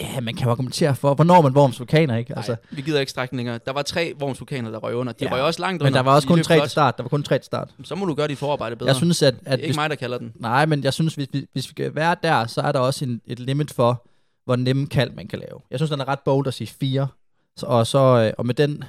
Ja, 0.00 0.20
man 0.20 0.34
kan 0.34 0.44
jo 0.44 0.50
argumentere 0.50 0.94
for, 0.94 1.14
hvornår 1.14 1.40
man 1.42 1.56
Worms 1.56 1.78
Vulkaner, 1.80 2.16
ikke? 2.16 2.36
Altså, 2.36 2.52
Altså, 2.52 2.66
vi 2.76 2.82
gider 2.82 3.00
ikke 3.00 3.36
længere. 3.36 3.58
Der 3.66 3.72
var 3.72 3.82
tre 3.82 4.14
Worms 4.20 4.40
vulkaner, 4.40 4.70
der 4.70 4.78
røg 4.78 4.94
under. 4.94 5.12
De 5.12 5.24
Ja, 5.24 5.32
røg 5.32 5.42
også 5.42 5.60
langt 5.60 5.82
men 5.82 5.86
under. 5.86 5.98
der 5.98 6.04
var 6.04 6.14
også 6.14 6.28
kun 6.28 6.42
tre 6.42 6.60
til 6.60 6.70
start. 6.70 6.96
Der 6.96 7.02
var 7.02 7.08
kun 7.08 7.22
tre 7.22 7.38
til 7.38 7.44
start. 7.44 7.74
Så 7.84 7.94
må 7.94 8.04
du 8.06 8.14
gøre 8.14 8.28
dit 8.28 8.38
forarbejde 8.38 8.76
bedre. 8.76 8.88
Jeg 8.88 8.96
synes, 8.96 9.22
at, 9.22 9.34
det 9.34 9.40
at 9.46 9.52
er 9.52 9.56
ikke 9.56 9.66
hvis, 9.66 9.76
mig, 9.76 9.90
der 9.90 9.96
kalder 9.96 10.18
den. 10.18 10.32
nej, 10.36 10.66
men 10.66 10.84
jeg 10.84 10.92
synes, 10.94 11.14
hvis 11.14 11.28
vi, 11.32 11.46
hvis 11.52 11.66
vi 11.66 11.70
skal 11.70 11.94
være 11.94 12.16
der, 12.22 12.46
så 12.46 12.60
er 12.60 12.72
der 12.72 12.78
også 12.78 13.04
en, 13.04 13.20
et 13.26 13.38
limit 13.40 13.72
for, 13.72 14.06
hvor 14.44 14.56
nemme 14.56 14.86
kald 14.86 15.10
man 15.10 15.28
kan 15.28 15.38
lave. 15.38 15.60
Jeg 15.70 15.78
synes, 15.78 15.90
den 15.90 16.00
er 16.00 16.08
ret 16.08 16.20
bold 16.24 16.46
at 16.46 16.54
sige 16.54 16.68
fire. 16.80 17.08
Så, 17.56 17.66
og, 17.66 17.86
så, 17.86 17.98
øh, 17.98 18.32
og 18.38 18.46
med 18.46 18.54
den 18.54 18.84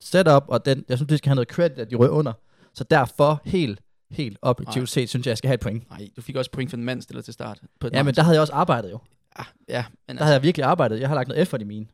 setup, 0.00 0.44
og 0.48 0.64
den, 0.64 0.84
jeg 0.88 0.98
synes, 0.98 1.08
det 1.08 1.18
skal 1.18 1.28
have 1.28 1.34
noget 1.34 1.48
credit, 1.48 1.78
at 1.78 1.90
de 1.90 1.96
røg 1.96 2.10
under. 2.10 2.32
Så 2.74 2.84
derfor, 2.84 3.40
helt, 3.44 3.80
helt 4.10 4.38
objektivt 4.42 4.82
Nej. 4.82 4.86
set, 4.86 5.08
synes 5.08 5.26
jeg, 5.26 5.30
jeg 5.30 5.38
skal 5.38 5.48
have 5.48 5.54
et 5.54 5.60
point. 5.60 5.90
Nej, 5.90 6.08
du 6.16 6.22
fik 6.22 6.36
også 6.36 6.50
point 6.50 6.70
for 6.70 6.76
en 6.76 6.84
mand 6.84 7.02
stiller 7.02 7.22
til 7.22 7.34
start. 7.34 7.60
På 7.80 7.86
et 7.86 7.92
Ja, 7.92 8.02
men 8.02 8.14
der 8.14 8.22
havde 8.22 8.34
jeg 8.34 8.40
også 8.40 8.52
arbejdet 8.52 8.90
jo. 8.90 8.98
Ja, 9.38 9.44
ja, 9.68 9.84
men 10.08 10.16
Der 10.16 10.22
havde 10.22 10.34
jeg 10.34 10.42
virkelig 10.42 10.64
arbejdet. 10.64 11.00
Jeg 11.00 11.08
har 11.08 11.14
lagt 11.14 11.28
noget 11.28 11.42
effort 11.42 11.60
i 11.60 11.64
mine. 11.64 11.86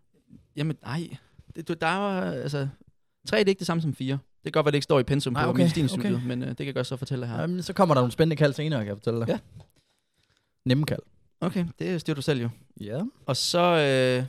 Jamen, 0.56 0.76
nej. 0.82 1.16
Det, 1.56 1.68
du, 1.68 1.74
der 1.80 1.96
var, 1.96 2.22
altså... 2.22 2.68
Tre 3.28 3.38
det 3.38 3.44
er 3.44 3.48
ikke 3.48 3.58
det 3.58 3.66
samme 3.66 3.80
som 3.82 3.94
fire. 3.94 4.18
Det 4.44 4.52
kan 4.52 4.52
godt 4.52 4.66
være, 4.66 4.70
det 4.70 4.76
ikke 4.76 4.84
står 4.84 5.00
i 5.00 5.02
pensum 5.02 5.32
Nej, 5.32 5.44
på 5.44 5.50
okay, 5.50 5.58
medicinstudiet, 5.58 6.14
okay. 6.14 6.26
men 6.26 6.42
øh, 6.42 6.48
det 6.48 6.56
kan 6.56 6.66
jeg 6.66 6.74
godt 6.74 6.86
så 6.86 6.96
fortælle 6.96 7.26
her. 7.26 7.40
Jamen, 7.40 7.62
så 7.62 7.72
kommer 7.72 7.94
der 7.94 8.00
nogle 8.00 8.12
spændende 8.12 8.36
kald 8.36 8.52
senere, 8.52 8.80
kan 8.80 8.88
jeg 8.88 8.96
fortælle 8.96 9.20
dig. 9.20 9.28
Ja. 9.28 9.38
Nemme 10.64 10.86
kald. 10.86 11.00
Okay, 11.40 11.66
det 11.78 12.00
styrer 12.00 12.14
du 12.14 12.22
selv 12.22 12.40
jo. 12.40 12.48
Ja. 12.80 13.02
Og 13.26 13.36
så... 13.36 13.60
Øh, 13.60 14.26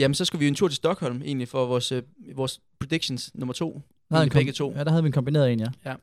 jamen, 0.00 0.14
så 0.14 0.24
skal 0.24 0.40
vi 0.40 0.44
jo 0.44 0.48
en 0.48 0.54
tur 0.54 0.68
til 0.68 0.76
Stockholm, 0.76 1.22
egentlig, 1.22 1.48
for 1.48 1.66
vores, 1.66 1.92
øh, 1.92 2.02
vores 2.34 2.60
predictions 2.78 3.34
nummer 3.34 3.52
to. 3.52 3.82
Der 4.10 4.16
havde 4.16 4.30
begge 4.30 4.52
to. 4.52 4.72
Ja, 4.72 4.84
der 4.84 4.90
havde 4.90 5.02
vi 5.02 5.06
en 5.06 5.12
kombineret 5.12 5.52
en, 5.52 5.60
ja. 5.84 5.94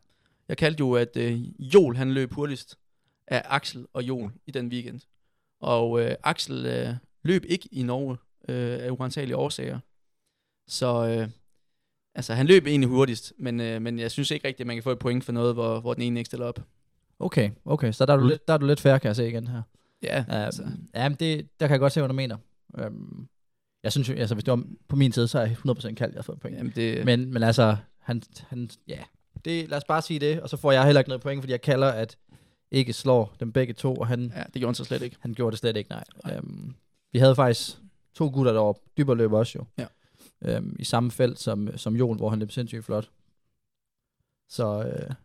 Jeg 0.50 0.58
kaldte 0.58 0.80
jo, 0.80 0.94
at 0.94 1.18
øh, 1.18 1.62
Jol 1.74 1.96
han 1.96 2.12
løb 2.12 2.34
hurtigst 2.34 2.78
af 3.28 3.42
Axel 3.46 3.86
og 3.94 4.04
Jol 4.04 4.32
i 4.48 4.52
den 4.52 4.68
weekend. 4.68 5.02
Og 5.60 6.02
øh, 6.02 6.16
Axel 6.24 6.66
øh, 6.66 6.94
løb 7.24 7.46
ikke 7.46 7.70
i 7.72 7.84
Norge 7.84 8.18
øh, 8.50 8.80
af 8.86 8.92
uantagelige 8.92 9.36
årsager. 9.36 9.80
Så 10.68 11.08
øh, 11.08 11.30
altså, 12.16 12.34
han 12.34 12.48
løb 12.48 12.68
egentlig 12.68 12.90
hurtigst, 12.90 13.34
men, 13.40 13.60
øh, 13.60 13.82
men 13.82 14.00
jeg 14.00 14.12
synes 14.12 14.32
ikke 14.32 14.48
rigtigt, 14.48 14.62
at 14.62 14.68
man 14.68 14.76
kan 14.76 14.84
få 14.84 14.92
et 14.92 15.00
point 15.00 15.24
for 15.24 15.32
noget, 15.32 15.54
hvor, 15.54 15.80
hvor 15.80 15.94
den 15.94 16.04
ene 16.04 16.20
ikke 16.20 16.28
stiller 16.28 16.46
op. 16.46 16.60
Okay, 17.20 17.52
okay. 17.66 17.92
Så 17.92 18.06
der 18.06 18.14
er, 18.14 18.18
du 18.18 18.28
lidt, 18.28 18.48
der 18.48 18.54
er 18.54 18.58
du 18.58 18.66
lidt 18.66 18.80
færre, 18.80 19.00
kan 19.00 19.08
jeg 19.08 19.16
se 19.16 19.28
igen 19.28 19.48
her. 19.48 19.62
Ja, 20.02 20.20
Um, 20.20 20.26
altså, 20.30 20.64
ja, 20.96 21.10
men 21.10 21.18
det, 21.20 21.60
der 21.60 21.68
kan 21.68 21.72
jeg 21.72 21.80
godt 21.80 21.94
se, 21.94 22.00
hvad 22.00 22.08
du 22.10 22.14
mener. 22.14 22.38
Um, 22.86 23.30
jeg 23.84 23.92
synes 23.92 24.10
jo, 24.10 24.14
altså 24.14 24.36
hvis 24.36 24.44
det 24.44 24.52
var 24.52 24.64
på 24.88 24.96
min 24.96 25.12
side, 25.12 25.28
så 25.28 25.40
er 25.40 25.46
jeg 25.46 25.58
100% 25.66 25.94
kaldt, 25.94 26.00
jeg 26.00 26.18
har 26.18 26.22
fået 26.22 26.36
et 26.36 26.42
point. 26.42 26.58
jamen 26.58 26.74
det, 26.76 27.06
Men, 27.06 27.34
men 27.34 27.44
altså, 27.44 27.78
han, 28.00 28.22
han, 28.48 28.70
ja, 28.88 29.04
det, 29.46 29.70
lad 29.70 29.78
os 29.78 29.84
bare 29.84 30.02
sige 30.02 30.20
det, 30.20 30.42
og 30.42 30.50
så 30.50 30.58
får 30.58 30.72
jeg 30.72 30.86
heller 30.86 31.00
ikke 31.00 31.10
noget 31.10 31.22
point, 31.22 31.42
fordi 31.42 31.52
jeg 31.52 31.62
kalder, 31.62 31.88
at 31.92 32.18
ikke 32.72 32.94
slår 32.94 33.36
dem 33.40 33.52
begge 33.52 33.74
to, 33.74 33.96
og 33.96 34.08
han, 34.08 34.32
ja, 34.36 34.44
det 34.44 34.54
gjorde 34.54 34.68
han 34.68 34.76
så 34.76 34.84
slet 34.84 35.02
ikke. 35.02 35.18
han 35.20 35.34
gjorde 35.34 35.52
det 35.52 35.60
slet 35.60 35.78
ikke, 35.78 35.90
nej. 35.90 36.04
Um, 36.40 36.76
vi 37.14 37.20
havde 37.20 37.36
faktisk 37.36 37.78
to 38.16 38.30
gutter 38.34 38.52
derovre, 38.52 38.80
dybere 38.98 39.18
løb 39.18 39.32
også 39.32 39.54
jo, 39.60 39.86
Ja. 40.42 40.58
um, 40.58 40.76
i 40.80 40.84
samme 40.84 41.12
felt 41.12 41.40
som, 41.40 41.78
som 41.78 41.96
Jon, 41.96 42.18
hvor 42.18 42.30
han 42.30 42.40
løb 42.40 42.52
sindssygt 42.52 42.86
flot. 42.86 43.10
Så, 44.50 44.84
øh, 44.84 45.16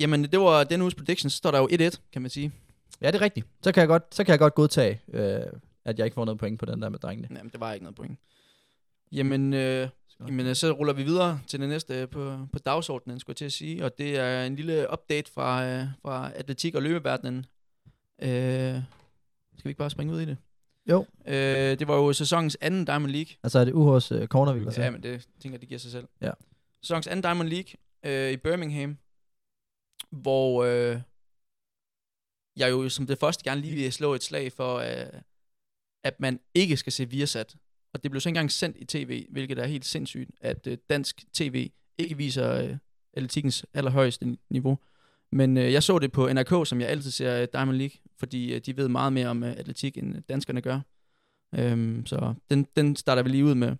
Jamen, 0.00 0.22
det 0.24 0.40
var 0.40 0.64
den 0.64 0.82
uges 0.82 0.94
prediction, 0.94 1.30
så 1.30 1.36
står 1.36 1.50
der 1.50 1.58
jo 1.58 1.68
1-1, 1.72 1.96
kan 2.12 2.22
man 2.22 2.30
sige. 2.30 2.52
ja, 3.00 3.06
det 3.06 3.14
er 3.14 3.20
rigtigt. 3.20 3.46
Så 3.62 3.72
kan 3.72 3.80
jeg 3.80 3.88
godt, 3.88 4.14
så 4.14 4.24
kan 4.24 4.30
jeg 4.32 4.38
godt 4.38 4.54
godtage, 4.54 5.00
øh, 5.08 5.40
at 5.84 5.98
jeg 5.98 6.04
ikke 6.04 6.14
får 6.14 6.24
noget 6.24 6.38
point 6.38 6.58
på 6.60 6.66
den 6.66 6.82
der 6.82 6.88
med 6.88 6.98
drengene. 6.98 7.28
Jamen, 7.36 7.52
det 7.52 7.60
var 7.60 7.72
ikke 7.72 7.84
noget 7.84 7.96
point. 7.96 8.18
Jamen, 9.12 9.54
øh, 9.54 9.88
Jamen, 10.28 10.46
øh, 10.46 10.54
så 10.54 10.70
ruller 10.72 10.92
vi 10.92 11.02
videre 11.02 11.40
til 11.46 11.60
det 11.60 11.68
næste 11.68 11.94
øh, 12.00 12.08
på, 12.08 12.46
på 12.52 12.58
dagsordenen, 12.58 13.20
skulle 13.20 13.32
jeg 13.32 13.36
til 13.36 13.44
at 13.44 13.52
sige. 13.52 13.84
Og 13.84 13.98
det 13.98 14.18
er 14.18 14.44
en 14.44 14.56
lille 14.56 14.86
update 14.92 15.32
fra, 15.32 15.66
øh, 15.66 15.86
fra 16.02 16.30
atletik- 16.34 16.74
og 16.74 16.82
løbeverdenen. 16.82 17.46
Øh, 18.22 18.28
skal 19.56 19.64
vi 19.64 19.68
ikke 19.70 19.78
bare 19.78 19.90
springe 19.90 20.14
ud 20.14 20.20
i 20.20 20.24
det? 20.24 20.36
Jo. 20.90 21.06
Øh, 21.26 21.34
det 21.78 21.88
var 21.88 21.94
jo 21.96 22.12
sæsonens 22.12 22.56
anden 22.60 22.84
Diamond 22.84 23.12
League. 23.12 23.34
Altså 23.42 23.58
er 23.58 23.64
det 23.64 23.72
UH's 23.72 24.14
øh, 24.14 24.26
corner, 24.28 24.52
vi 24.52 24.58
vil 24.58 24.66
Ja, 24.66 24.72
sige? 24.72 24.90
men 24.90 25.02
det 25.02 25.28
tænker 25.40 25.54
jeg, 25.54 25.60
det 25.60 25.68
giver 25.68 25.78
sig 25.78 25.90
selv. 25.90 26.08
Ja. 26.20 26.30
Sæsonens 26.82 27.06
anden 27.06 27.22
Diamond 27.22 27.48
League 27.48 27.72
øh, 28.04 28.32
i 28.32 28.36
Birmingham, 28.36 28.98
hvor 30.10 30.64
øh, 30.64 31.00
jeg 32.56 32.70
jo 32.70 32.88
som 32.88 33.06
det 33.06 33.18
første 33.18 33.44
gerne 33.44 33.60
lige 33.60 33.74
vil 33.74 33.92
slå 33.92 34.14
et 34.14 34.22
slag 34.22 34.52
for, 34.52 34.76
øh, 34.76 35.06
at 36.04 36.20
man 36.20 36.40
ikke 36.54 36.76
skal 36.76 36.92
se 36.92 37.10
Viasat. 37.10 37.56
Og 37.94 38.02
det 38.02 38.10
blev 38.10 38.20
så 38.20 38.28
engang 38.28 38.50
sendt 38.50 38.76
i 38.80 38.84
tv, 38.84 39.26
hvilket 39.30 39.58
er 39.58 39.66
helt 39.66 39.84
sindssygt, 39.84 40.30
at 40.40 40.66
øh, 40.66 40.78
dansk 40.90 41.24
tv 41.32 41.70
ikke 41.98 42.16
viser 42.16 42.52
øh, 42.52 42.76
atletikkens 43.12 43.66
allerhøjeste 43.74 44.36
niveau. 44.50 44.78
Men 45.32 45.56
øh, 45.56 45.72
jeg 45.72 45.82
så 45.82 45.98
det 45.98 46.12
på 46.12 46.32
NRK, 46.32 46.66
som 46.66 46.80
jeg 46.80 46.88
altid 46.88 47.10
ser 47.10 47.42
øh, 47.42 47.48
Diamond 47.52 47.76
League, 47.76 47.96
fordi 48.18 48.54
øh, 48.54 48.60
de 48.66 48.76
ved 48.76 48.88
meget 48.88 49.12
mere 49.12 49.28
om 49.28 49.42
øh, 49.42 49.50
atletik, 49.56 49.98
end 49.98 50.16
øh, 50.16 50.22
danskerne 50.28 50.60
gør. 50.60 50.80
Øhm, 51.54 52.06
så 52.06 52.34
den, 52.50 52.66
den 52.76 52.96
starter 52.96 53.22
vi 53.22 53.28
lige 53.28 53.44
ud 53.44 53.54
med. 53.54 53.76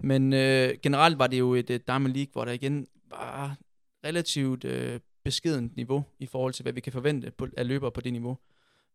Men 0.00 0.32
øh, 0.32 0.74
generelt 0.82 1.18
var 1.18 1.26
det 1.26 1.38
jo 1.38 1.54
et 1.54 1.70
øh, 1.70 1.80
Diamond 1.86 2.14
League, 2.14 2.32
hvor 2.32 2.44
der 2.44 2.52
igen 2.52 2.86
var 3.10 3.56
relativt 4.04 4.64
øh, 4.64 5.00
beskedent 5.24 5.76
niveau 5.76 6.04
i 6.18 6.26
forhold 6.26 6.52
til, 6.52 6.62
hvad 6.62 6.72
vi 6.72 6.80
kan 6.80 6.92
forvente 6.92 7.30
på, 7.30 7.46
af 7.56 7.68
løbere 7.68 7.92
på 7.92 8.00
det 8.00 8.12
niveau. 8.12 8.38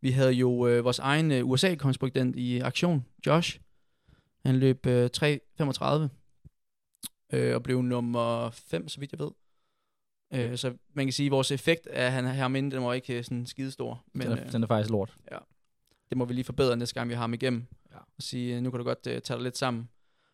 Vi 0.05 0.11
havde 0.11 0.31
jo 0.31 0.67
øh, 0.67 0.83
vores 0.83 0.99
egen 0.99 1.31
øh, 1.31 1.49
USA-korrespondent 1.49 2.35
i 2.35 2.59
aktion, 2.59 3.05
Josh. 3.25 3.59
Han 4.45 4.55
løb 4.55 4.85
øh, 4.85 5.09
3.35 5.17 6.07
øh, 7.33 7.55
og 7.55 7.63
blev 7.63 7.81
nummer 7.81 8.49
5, 8.49 8.87
så 8.87 8.99
vidt 8.99 9.11
jeg 9.11 9.19
ved. 9.19 9.31
Øh, 10.33 10.57
så 10.57 10.73
man 10.93 11.05
kan 11.05 11.13
sige, 11.13 11.25
at 11.25 11.31
vores 11.31 11.51
effekt 11.51 11.87
af 11.87 12.11
han 12.11 12.25
her 12.25 12.49
inde, 12.55 12.71
den 12.75 12.83
var 12.83 12.93
ikke 12.93 13.17
øh, 13.17 13.23
sådan 13.23 13.45
skidestor. 13.45 14.03
Men 14.13 14.19
Men, 14.19 14.27
den, 14.27 14.37
er, 14.37 14.45
øh, 14.45 14.51
den 14.51 14.63
er 14.63 14.67
faktisk 14.67 14.91
lort. 14.91 15.17
det 16.09 16.17
må 16.17 16.25
vi 16.25 16.33
lige 16.33 16.45
forbedre 16.45 16.77
næste 16.77 16.93
gang, 16.93 17.09
vi 17.09 17.13
har 17.13 17.21
ham 17.21 17.33
igennem. 17.33 17.65
Ja. 17.91 17.97
Og 17.97 18.21
sige, 18.23 18.55
øh, 18.55 18.61
nu 18.61 18.71
kan 18.71 18.77
du 18.77 18.83
godt 18.83 19.07
uh, 19.07 19.13
tage 19.13 19.37
dig 19.37 19.41
lidt 19.41 19.57
sammen. 19.57 19.89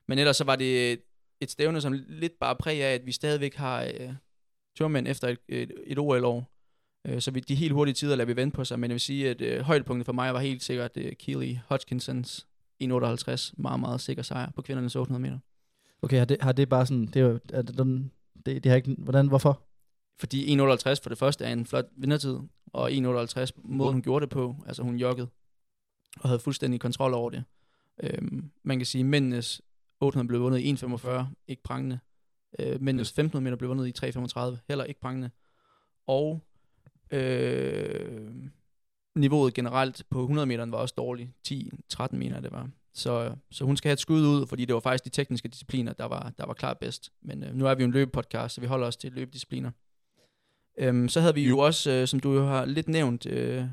Men 0.08 0.20
ellers 0.20 0.38
så 0.38 0.44
var 0.44 0.56
det 0.56 1.02
et 1.40 1.52
stævne, 1.52 1.82
som 1.82 1.94
lidt 2.08 2.40
bare 2.40 2.56
præg 2.56 2.84
af, 2.84 2.94
at 2.94 3.06
vi 3.06 3.12
stadigvæk 3.12 3.56
har 3.56 3.92
uh, 4.00 4.14
turmænd 4.76 5.08
efter 5.08 5.28
et, 5.28 5.40
et, 5.48 5.72
et 5.86 6.00
OL-år. 6.00 6.52
Uh, 7.10 7.20
så 7.20 7.32
vi, 7.32 7.40
de 7.40 7.56
helt 7.56 7.74
hurtige 7.74 7.94
tider 7.94 8.16
lader 8.16 8.26
vi 8.26 8.36
vente 8.36 8.56
på 8.56 8.66
sig. 8.66 8.80
Men 8.80 8.92
jeg 8.92 8.94
vil 8.94 9.02
sige, 9.02 9.30
at 9.30 9.60
uh, 9.60 9.66
højdepunktet 9.66 10.06
for 10.06 10.14
mig 10.14 10.34
var 10.34 10.40
helt 10.40 10.64
sikkert 10.64 10.98
uh, 10.98 11.04
Keely 11.20 11.56
Hodgkinsons 11.68 12.48
1,58. 12.84 13.54
Meget, 13.58 13.80
meget 13.80 14.02
sikker 14.02 14.24
sejr 14.24 14.52
på 14.52 14.62
kvindernes 14.62 14.96
800 14.96 15.22
meter. 15.22 15.40
Okay, 16.02 16.18
har 16.18 16.26
det, 16.26 16.38
har 16.42 16.52
det 16.52 16.70
bare 16.70 16.86
sådan, 16.86 17.06
det 17.06 17.16
er 17.16 17.26
jo, 17.26 17.40
er 17.54 17.62
det, 17.62 17.78
den, 17.78 18.12
det, 18.46 18.64
det 18.64 18.70
har 18.70 18.76
ikke, 18.76 18.96
hvordan, 18.98 19.28
hvorfor? 19.28 19.62
Fordi 20.20 20.58
1,58 20.58 20.64
for 21.04 21.10
det 21.10 21.18
første 21.18 21.46
er 21.46 21.54
en 21.54 21.66
flot 21.66 21.86
vindertid, 21.98 22.38
og 22.74 22.92
1,58 22.92 23.50
måden 23.56 23.94
hun 23.94 24.02
gjorde 24.02 24.24
det 24.24 24.30
på, 24.30 24.56
altså 24.68 24.84
hun 24.84 24.96
joggede, 24.96 25.28
og 26.20 26.30
havde 26.30 26.40
fuldstændig 26.40 26.80
kontrol 26.80 27.14
over 27.14 27.30
det. 27.30 27.44
Øhm, 28.04 28.52
man 28.64 28.80
kan 28.80 28.86
sige, 28.86 29.00
at 29.00 29.06
mændenes 29.06 29.62
800 30.00 30.28
blev 30.28 30.42
vundet 30.42 30.60
i 30.60 30.74
1,45, 30.74 31.26
ikke 31.48 31.64
prangende. 31.64 32.00
Øh, 32.60 32.82
mændenes 32.82 33.10
1500 33.10 33.44
meter 33.44 33.58
blev 33.58 33.70
vundet 33.70 34.04
i 34.04 34.06
3,35, 34.06 34.58
heller 34.68 34.84
ikke 34.84 35.02
prangende. 35.02 35.30
Og 36.08 36.44
øh, 37.12 38.32
niveauet 39.16 39.54
generelt 39.54 40.04
på 40.10 40.22
100 40.22 40.46
meter 40.46 40.66
var 40.66 40.78
også 40.78 40.94
dårligt. 40.98 41.30
10-13 41.48 42.08
mener 42.12 42.36
jeg, 42.36 42.44
det 42.44 42.52
var. 42.52 42.70
Så, 42.94 43.36
så 43.52 43.66
hun 43.66 43.78
skal 43.78 43.90
have 43.90 43.94
et 43.94 44.00
skud 44.00 44.22
ud, 44.22 44.48
fordi 44.48 44.66
det 44.66 44.74
var 44.74 44.80
faktisk 44.80 45.04
de 45.04 45.10
tekniske 45.10 45.48
discipliner, 45.48 45.94
der 45.94 46.06
var, 46.06 46.34
der 46.38 46.46
var 46.46 46.54
klart 46.54 46.78
bedst. 46.78 47.12
Men 47.22 47.44
øh, 47.44 47.56
nu 47.56 47.66
er 47.66 47.76
vi 47.76 47.84
jo 47.84 47.86
en 47.86 47.94
løbepodcast, 47.94 48.56
så 48.56 48.62
vi 48.62 48.68
holder 48.68 48.88
os 48.88 48.98
til 48.98 49.12
løbediscipliner. 49.12 49.72
Øhm, 50.78 51.10
så 51.10 51.22
havde 51.22 51.34
vi 51.34 51.48
jo 51.50 51.60
også, 51.60 51.92
øh, 51.92 52.08
som 52.08 52.20
du 52.20 52.34
jo 52.34 52.46
har 52.46 52.66
lidt 52.66 52.88
nævnt, 52.88 53.26
øh, 53.26 53.66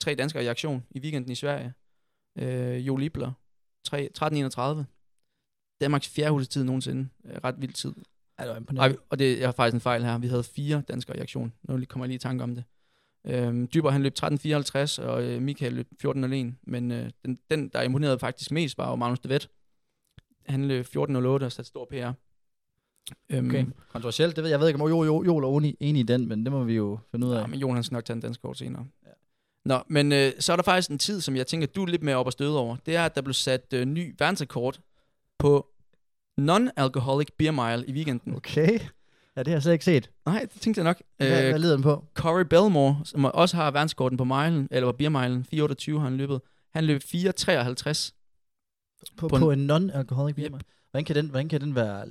tre 0.00 0.14
danskere 0.14 0.44
i 0.44 0.46
aktion 0.46 0.84
i 0.90 1.00
weekenden 1.00 1.32
i 1.32 1.34
Sverige. 1.34 1.72
Øh, 2.38 2.86
Jo 2.86 2.96
Libler, 2.96 3.32
3, 3.84 4.10
13.31. 4.18 4.84
Danmarks 5.80 6.08
fjerde 6.08 6.44
tid 6.44 6.64
nogensinde. 6.64 7.08
Øh, 7.24 7.36
ret 7.44 7.54
vild 7.58 7.72
tid. 7.72 7.94
Ja, 8.38 8.44
det 8.44 8.48
var 8.48 8.54
Ej, 8.54 8.58
imponerende. 8.58 8.98
og 9.10 9.18
det 9.18 9.44
er 9.44 9.50
faktisk 9.52 9.74
en 9.74 9.80
fejl 9.80 10.04
her. 10.04 10.18
Vi 10.18 10.26
havde 10.26 10.42
fire 10.42 10.82
danskere 10.88 11.16
i 11.16 11.20
aktion. 11.20 11.52
Nu 11.62 11.84
kommer 11.88 12.04
jeg 12.04 12.08
lige 12.08 12.16
i 12.16 12.18
tanke 12.18 12.44
om 12.44 12.54
det. 12.54 12.64
Øhm, 13.24 13.68
Dyber 13.74 13.90
han 13.90 14.02
løb 14.02 14.12
13.54, 14.22 15.02
og 15.02 15.22
øh, 15.22 15.42
Michael 15.42 15.72
løb 15.72 15.86
14.01. 16.06 16.52
Men 16.62 16.90
øh, 16.92 17.10
den, 17.24 17.38
den, 17.50 17.68
der 17.68 17.82
imponerede 17.82 18.18
faktisk 18.18 18.50
mest, 18.50 18.78
var 18.78 18.90
jo 18.90 18.96
Magnus 18.96 19.18
de 19.18 19.28
Vet. 19.28 19.48
Han 20.46 20.68
løb 20.68 20.86
14.08 20.96 20.96
og 21.26 21.52
satte 21.52 21.64
stor 21.64 21.84
PR. 21.90 22.10
Øhm, 23.30 23.48
Okay. 23.48 23.66
Kontroversielt, 23.92 24.36
det 24.36 24.42
ved 24.44 24.50
jeg, 24.50 24.54
jeg 24.54 24.60
ved 24.60 24.68
ikke, 24.68 24.80
om 24.80 24.88
jo, 24.88 25.04
jo, 25.04 25.24
jo 25.24 25.36
er 25.36 25.72
enig, 25.80 26.00
i 26.00 26.02
den, 26.02 26.28
men 26.28 26.44
det 26.44 26.52
må 26.52 26.64
vi 26.64 26.74
jo 26.74 26.98
finde 27.10 27.26
ud 27.26 27.32
af. 27.32 27.40
Ja, 27.40 27.46
men 27.46 27.58
Jonas 27.60 27.86
skal 27.86 27.94
nok 27.94 28.04
tage 28.04 28.14
en 28.14 28.20
dansk 28.20 28.42
kort 28.42 28.58
senere. 28.58 28.86
Ja. 29.06 29.10
Nå, 29.64 29.78
men 29.88 30.12
øh, 30.12 30.32
så 30.38 30.52
er 30.52 30.56
der 30.56 30.62
faktisk 30.62 30.90
en 30.90 30.98
tid, 30.98 31.20
som 31.20 31.36
jeg 31.36 31.46
tænker, 31.46 31.66
du 31.66 31.82
er 31.82 31.86
lidt 31.86 32.02
mere 32.02 32.16
op 32.16 32.26
og 32.26 32.32
støde 32.32 32.58
over. 32.58 32.76
Det 32.86 32.96
er, 32.96 33.04
at 33.04 33.14
der 33.14 33.22
blev 33.22 33.34
sat 33.34 33.72
øh, 33.74 33.84
ny 33.84 34.14
verdensrekord 34.18 34.78
på 35.38 35.66
non-alcoholic 36.40 37.26
beer 37.38 37.50
mile 37.50 37.86
i 37.86 37.92
weekenden. 37.92 38.34
Okay. 38.36 38.78
Ja, 39.36 39.40
det 39.40 39.46
har 39.48 39.54
jeg 39.54 39.62
slet 39.62 39.72
ikke 39.72 39.84
set. 39.84 40.10
Nej, 40.26 40.46
det 40.52 40.60
tænkte 40.60 40.78
jeg 40.78 40.84
nok. 40.84 41.02
Hvad, 41.16 41.28
hvad 41.28 41.54
Øh, 41.54 41.60
lider 41.60 41.74
den 41.74 41.82
på? 41.82 42.04
Corey 42.14 42.44
Belmore, 42.44 43.00
som 43.04 43.24
også 43.24 43.56
har 43.56 43.70
verdensrekorden 43.70 44.18
på 44.18 44.24
milen, 44.24 44.68
eller 44.70 44.92
på 44.92 44.96
beer 44.96 45.08
milen, 45.08 45.46
4.28 45.54 45.98
har 45.98 46.04
han 46.04 46.16
løbet. 46.16 46.40
Han 46.74 46.84
løb 46.84 47.02
4.53. 47.02 48.12
På, 49.16 49.28
på 49.28 49.38
på, 49.38 49.50
en- 49.50 49.60
en 49.60 49.70
non-alcoholic 49.70 50.34
beer. 50.34 50.50
Yep. 50.54 50.62
Hvordan 50.90 51.04
kan 51.04 51.16
den, 51.16 51.26
hvordan 51.26 51.48
kan 51.48 51.60
den 51.60 51.74
være, 51.74 52.04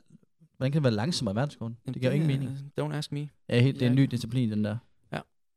hvordan 0.58 0.72
kan 0.72 0.74
den 0.74 0.84
være 0.84 0.94
langsommere 0.94 1.32
end 1.32 1.38
verdensrekorden? 1.38 1.78
Det 1.88 1.96
giver 1.96 2.12
ingen 2.12 2.28
mening. 2.28 2.72
Don't 2.82 2.94
ask 2.94 3.12
me. 3.12 3.30
Ja, 3.50 3.60
helt, 3.62 3.80
det 3.80 3.86
er 3.86 3.90
en 3.90 3.98
Ja. 3.98 4.02
ny 4.02 4.08
disciplin, 4.12 4.52
den 4.52 4.64
der. 4.66 4.78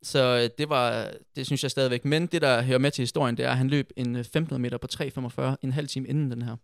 Så 0.03 0.37
øh, 0.45 0.51
det 0.59 0.69
var, 0.69 1.11
det 1.37 1.47
synes 1.47 1.63
jeg 1.63 1.71
stadigvæk. 1.71 2.05
Men 2.05 2.27
det, 2.27 2.43
der 2.43 2.63
hører 2.63 2.79
med 2.79 2.91
til 2.91 3.03
historien, 3.03 3.37
det 3.37 3.45
er, 3.45 3.51
at 3.51 3.57
han 3.57 3.69
løb 3.69 3.91
en 3.97 4.15
øh, 4.17 4.21
1500 4.21 4.63
meter 4.63 4.79
på 4.79 4.87
3.45 5.53 5.57
en 5.63 5.73
halv 5.73 5.89
time 5.89 6.09
inden 6.09 6.31
den 6.31 6.43
her. 6.43 6.57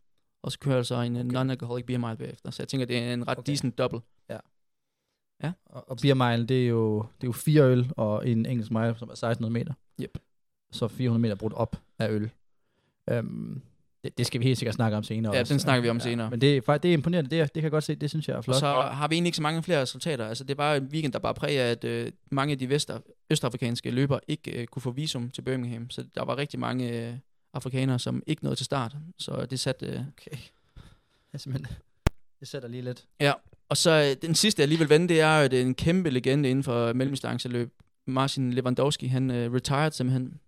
Og 0.44 0.52
så 0.52 0.58
kører 0.58 0.82
så 0.82 1.00
en 1.00 1.16
okay. 1.16 1.30
non-alcoholic 1.30 1.84
beer 1.86 1.98
mile 1.98 2.16
bagefter. 2.16 2.50
Så 2.50 2.62
jeg 2.62 2.68
tænker, 2.68 2.86
det 2.86 2.98
er 2.98 3.12
en 3.12 3.28
ret 3.28 3.38
okay. 3.38 3.52
Decent 3.52 3.78
double. 3.78 4.00
Og, 5.66 5.90
og 5.90 5.96
beer 6.02 6.14
mile, 6.14 6.46
det 6.46 6.64
er 6.64 6.68
jo, 6.68 6.98
det 6.98 7.24
er 7.24 7.28
jo 7.28 7.32
fire 7.32 7.62
øl 7.62 7.92
og 7.96 8.28
en 8.28 8.46
engelsk 8.46 8.70
mile, 8.70 8.94
som 8.98 9.08
er 9.08 9.12
1600 9.12 9.52
meter. 9.52 9.72
Yep. 10.00 10.18
Så 10.72 10.88
400 10.88 11.22
meter 11.22 11.34
brudt 11.34 11.52
op 11.52 11.76
af 11.98 12.10
øl. 12.10 12.30
Um, 13.18 13.62
det, 14.04 14.18
det, 14.18 14.26
skal 14.26 14.40
vi 14.40 14.44
helt 14.44 14.58
sikkert 14.58 14.74
snakke 14.74 14.96
om 14.96 15.02
senere 15.02 15.34
Ja, 15.34 15.40
også. 15.40 15.54
den 15.54 15.60
snakker 15.60 15.82
vi 15.82 15.88
om 15.88 16.00
senere. 16.00 16.30
Men 16.30 16.40
det 16.40 16.56
er, 16.56 16.60
faktisk- 16.60 16.82
det 16.82 16.88
er 16.88 16.92
imponerende, 16.92 17.30
det, 17.30 17.40
er, 17.40 17.44
det 17.44 17.52
kan 17.52 17.62
jeg 17.62 17.70
godt 17.70 17.84
se, 17.84 17.94
det 17.94 18.10
synes 18.10 18.28
jeg 18.28 18.34
er 18.34 18.38
Og 18.38 18.44
flot. 18.44 18.56
så 18.56 18.66
har 18.66 19.08
vi 19.08 19.14
egentlig 19.14 19.28
ikke 19.28 19.36
så 19.36 19.42
mange 19.42 19.62
flere 19.62 19.80
resultater. 19.80 20.26
Altså, 20.26 20.44
det 20.44 20.58
var 20.58 20.74
en 20.74 20.84
weekend, 20.84 21.12
der 21.12 21.18
bare 21.18 21.34
præger, 21.34 21.70
at 21.70 21.84
øh, 21.84 22.12
mange 22.30 22.52
af 22.52 22.58
de 22.58 22.68
vester, 22.68 23.00
østafrikanske 23.30 23.90
løbere 23.90 24.20
ikke 24.28 24.60
øh, 24.60 24.66
kunne 24.66 24.82
få 24.82 24.90
visum 24.90 25.30
til 25.30 25.42
Birmingham. 25.42 25.90
Så 25.90 26.04
der 26.14 26.24
var 26.24 26.36
rigtig 26.38 26.60
mange 26.60 27.08
øh, 27.08 27.14
afrikanere, 27.54 27.98
som 27.98 28.22
ikke 28.26 28.44
nåede 28.44 28.56
til 28.56 28.66
start. 28.66 28.96
Så 29.18 29.46
det 29.46 29.60
satte... 29.60 29.86
Øh, 29.86 30.00
Okay. 30.08 30.36
Jeg 31.32 31.40
simpelthen, 31.40 31.76
det 32.40 32.48
sætter 32.48 32.68
lige 32.68 32.82
lidt. 32.82 33.06
Og 33.68 33.76
så 33.76 33.90
øh, 33.90 34.22
den 34.28 34.34
sidste, 34.34 34.60
jeg 34.60 34.68
lige 34.68 34.78
vil 34.78 34.88
vende, 34.88 35.08
det 35.08 35.20
er, 35.20 35.28
at 35.28 35.52
er 35.54 35.60
en 35.60 35.74
kæmpe 35.74 36.10
legende 36.10 36.50
inden 36.50 36.64
for 36.64 36.92
mellemdistanceløb. 36.92 37.72
Marcin 38.06 38.52
Lewandowski, 38.52 39.06
han 39.06 39.30
øh, 39.30 39.52
retired 39.52 39.90
simpelthen. 39.90 40.40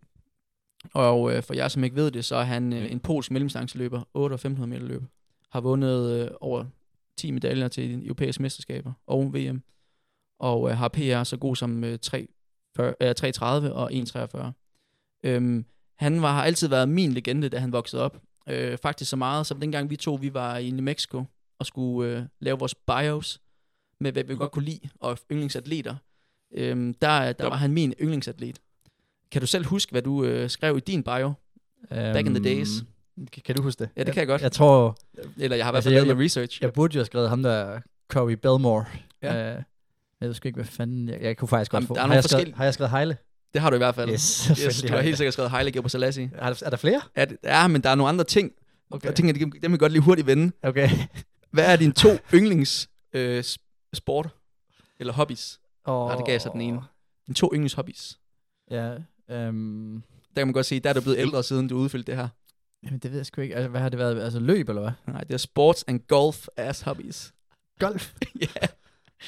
Og 0.95 1.35
øh, 1.35 1.43
for 1.43 1.55
jer, 1.55 1.69
som 1.69 1.85
ikke 1.85 1.97
ved 1.97 2.11
det, 2.11 2.25
så 2.25 2.37
er 2.37 2.45
han 2.45 2.73
øh, 2.73 2.93
en 2.93 3.01
polsk 3.01 3.31
mellemdistanceløber, 3.31 4.03
8 4.15 4.33
og 4.33 4.35
1500 4.35 4.69
meter 4.69 4.95
løb. 4.95 5.03
Har 5.51 5.61
vundet 5.61 6.11
øh, 6.11 6.31
over 6.41 6.65
10 7.17 7.31
medaljer 7.31 7.69
til 7.69 7.99
de 7.99 8.05
europæiske 8.05 8.43
mesterskaber 8.43 8.93
og 9.07 9.35
VM. 9.35 9.63
Og 10.39 10.71
øh, 10.71 10.77
har 10.77 10.89
PR 10.89 11.23
så 11.23 11.37
god 11.37 11.57
som 11.57 11.85
øh, 11.85 11.99
3, 11.99 12.29
40, 12.77 12.95
øh, 13.01 13.15
330 13.15 13.73
og 13.73 13.95
143. 13.95 14.53
Øhm, 15.23 15.65
han 15.99 16.23
var, 16.23 16.33
har 16.33 16.45
altid 16.45 16.69
været 16.69 16.89
min 16.89 17.13
legende, 17.13 17.49
da 17.49 17.59
han 17.59 17.73
voksede 17.73 18.03
op. 18.03 18.17
Øh, 18.49 18.79
faktisk 18.83 19.11
så 19.11 19.17
meget, 19.17 19.47
som 19.47 19.61
dengang 19.61 19.91
vi 19.91 19.97
to 19.97 20.15
vi 20.15 20.35
var 20.35 20.57
i 20.57 20.71
New 20.71 20.85
Mexico 20.85 21.25
og 21.59 21.67
skulle 21.67 22.11
øh, 22.17 22.23
lave 22.41 22.59
vores 22.59 22.75
bios 22.75 23.41
med, 24.01 24.13
hvad 24.13 24.25
vi 24.25 24.35
godt 24.35 24.53
kunne 24.53 24.65
lide, 24.65 24.89
og 25.01 25.19
yndlingsatleter. 25.33 25.97
Øhm, 26.55 26.95
der, 26.95 27.33
der 27.33 27.49
var 27.49 27.57
han 27.57 27.73
min 27.73 27.95
yndlingsatlet. 28.01 28.59
Kan 29.33 29.41
du 29.41 29.47
selv 29.47 29.65
huske, 29.67 29.93
hvad 29.93 30.03
du 30.03 30.25
øh, 30.25 30.51
skrev 30.51 30.77
i 30.77 30.81
din 30.81 31.03
bio? 31.03 31.33
Back 31.91 32.27
in 32.27 32.35
the 32.35 32.45
days. 32.45 32.69
Kan, 33.33 33.43
kan 33.45 33.55
du 33.55 33.63
huske 33.63 33.79
det? 33.85 33.91
Ja, 33.97 34.03
det 34.03 34.13
kan 34.15 34.21
jeg 34.21 34.27
godt. 34.27 34.43
Jeg 34.43 34.53
tror, 34.53 34.97
Eller 35.39 35.57
jeg 35.57 35.65
har 35.67 35.71
i 35.71 35.73
hvert 35.73 35.77
Altså, 35.79 35.89
fald 35.89 35.95
lavet 35.95 36.09
noget 36.09 36.25
research. 36.25 36.63
jeg 36.63 36.73
burde 36.73 36.95
jo 36.95 36.99
have 36.99 37.07
skrevet 37.07 37.29
ham 37.29 37.43
der, 37.43 37.81
Corey 38.09 38.33
Belmore. 38.33 38.85
Ja. 39.23 39.57
Uh, 39.57 39.63
jeg 40.21 40.29
ved 40.29 40.35
sgu 40.35 40.49
ikke, 40.49 40.57
hvad 40.57 40.65
fanden... 40.65 41.09
Jeg, 41.09 41.23
jeg 41.23 41.37
kunne 41.37 41.49
faktisk 41.49 41.71
godt 41.71 41.81
Jamen, 41.81 41.87
få... 41.89 41.95
der 41.95 42.01
er 42.01 42.03
har, 42.03 42.09
nogle 42.09 42.17
jeg 42.17 42.25
skrevet, 42.25 42.55
har 42.55 42.65
jeg 42.65 42.75
skrevet 42.75 42.91
Heile? 42.91 43.17
Det 43.57 43.63
har 43.63 43.71
du 43.71 43.77
i 43.77 43.79
hvert 43.79 43.95
fald. 43.95 44.11
Yes, 44.11 44.45
yes 44.65 44.83
du 44.83 44.93
har 44.93 45.01
helt 45.01 45.17
sikkert 45.17 45.33
skrevet 45.33 45.51
Haile 45.51 45.73
Gebrselassie. 45.73 46.31
Er 46.35 46.51
der, 46.53 46.63
er 46.67 46.71
der 46.71 46.77
flere? 46.77 47.01
Ja, 47.17 47.25
det- 47.25 47.37
ja, 47.45 47.67
men 47.67 47.83
der 47.83 47.91
er 47.91 47.95
nogle 47.95 48.09
andre 48.09 48.25
ting. 48.25 48.53
Okay. 48.91 49.07
Jeg 49.09 49.15
tænker, 49.17 49.33
dem 49.33 49.53
vil 49.53 49.71
jeg 49.71 49.79
godt 49.79 49.93
lige 49.93 50.03
hurtigt 50.03 50.27
vende. 50.27 50.53
Okay. 50.63 50.89
Hvad 51.51 51.65
er 51.73 51.77
dine 51.77 51.93
to 51.93 52.09
yndlings 52.35 52.89
øh, 53.13 53.41
sp- 53.41 53.89
sport? 53.95 54.29
Eller 55.01 55.13
hobbies? 55.13 55.61
Og, 55.85 56.13
Ah, 56.13 56.19
det 56.19 56.27
gav 56.27 56.41
sig 56.41 56.53
den 56.53 56.61
ene. 56.61 56.81
Dine 57.27 57.35
to 57.35 57.51
yndlings 57.55 57.75
hobbies. 57.75 58.19
Ja, 58.71 58.95
øhm, 59.31 60.03
Der 60.35 60.41
kan 60.41 60.47
man 60.47 60.53
godt 60.53 60.67
sige, 60.67 60.81
der 60.81 60.91
er 60.91 60.95
du 60.95 61.01
blevet 61.01 61.19
ældre, 61.19 61.43
siden 61.43 61.69
du 61.69 61.77
udfyldte 61.77 62.13
det 62.13 62.21
her. 62.21 62.29
jamen, 62.85 62.99
det 62.99 63.11
ved 63.11 63.19
jeg 63.19 63.27
sgu 63.27 63.41
ikke. 63.41 63.55
Altså, 63.57 63.69
hvad 63.69 63.81
har 63.81 63.89
det 63.89 63.99
været? 63.99 64.23
Altså 64.23 64.39
løb, 64.41 64.69
eller 64.69 64.83
hvad? 64.83 64.93
Nej, 65.15 65.21
det 65.25 65.35
er 65.35 65.39
sports 65.39 65.85
and 65.89 66.01
golf 66.09 66.47
as 66.57 66.81
hobbies. 66.81 67.33
Golf. 67.79 68.13
ja. 68.41 68.67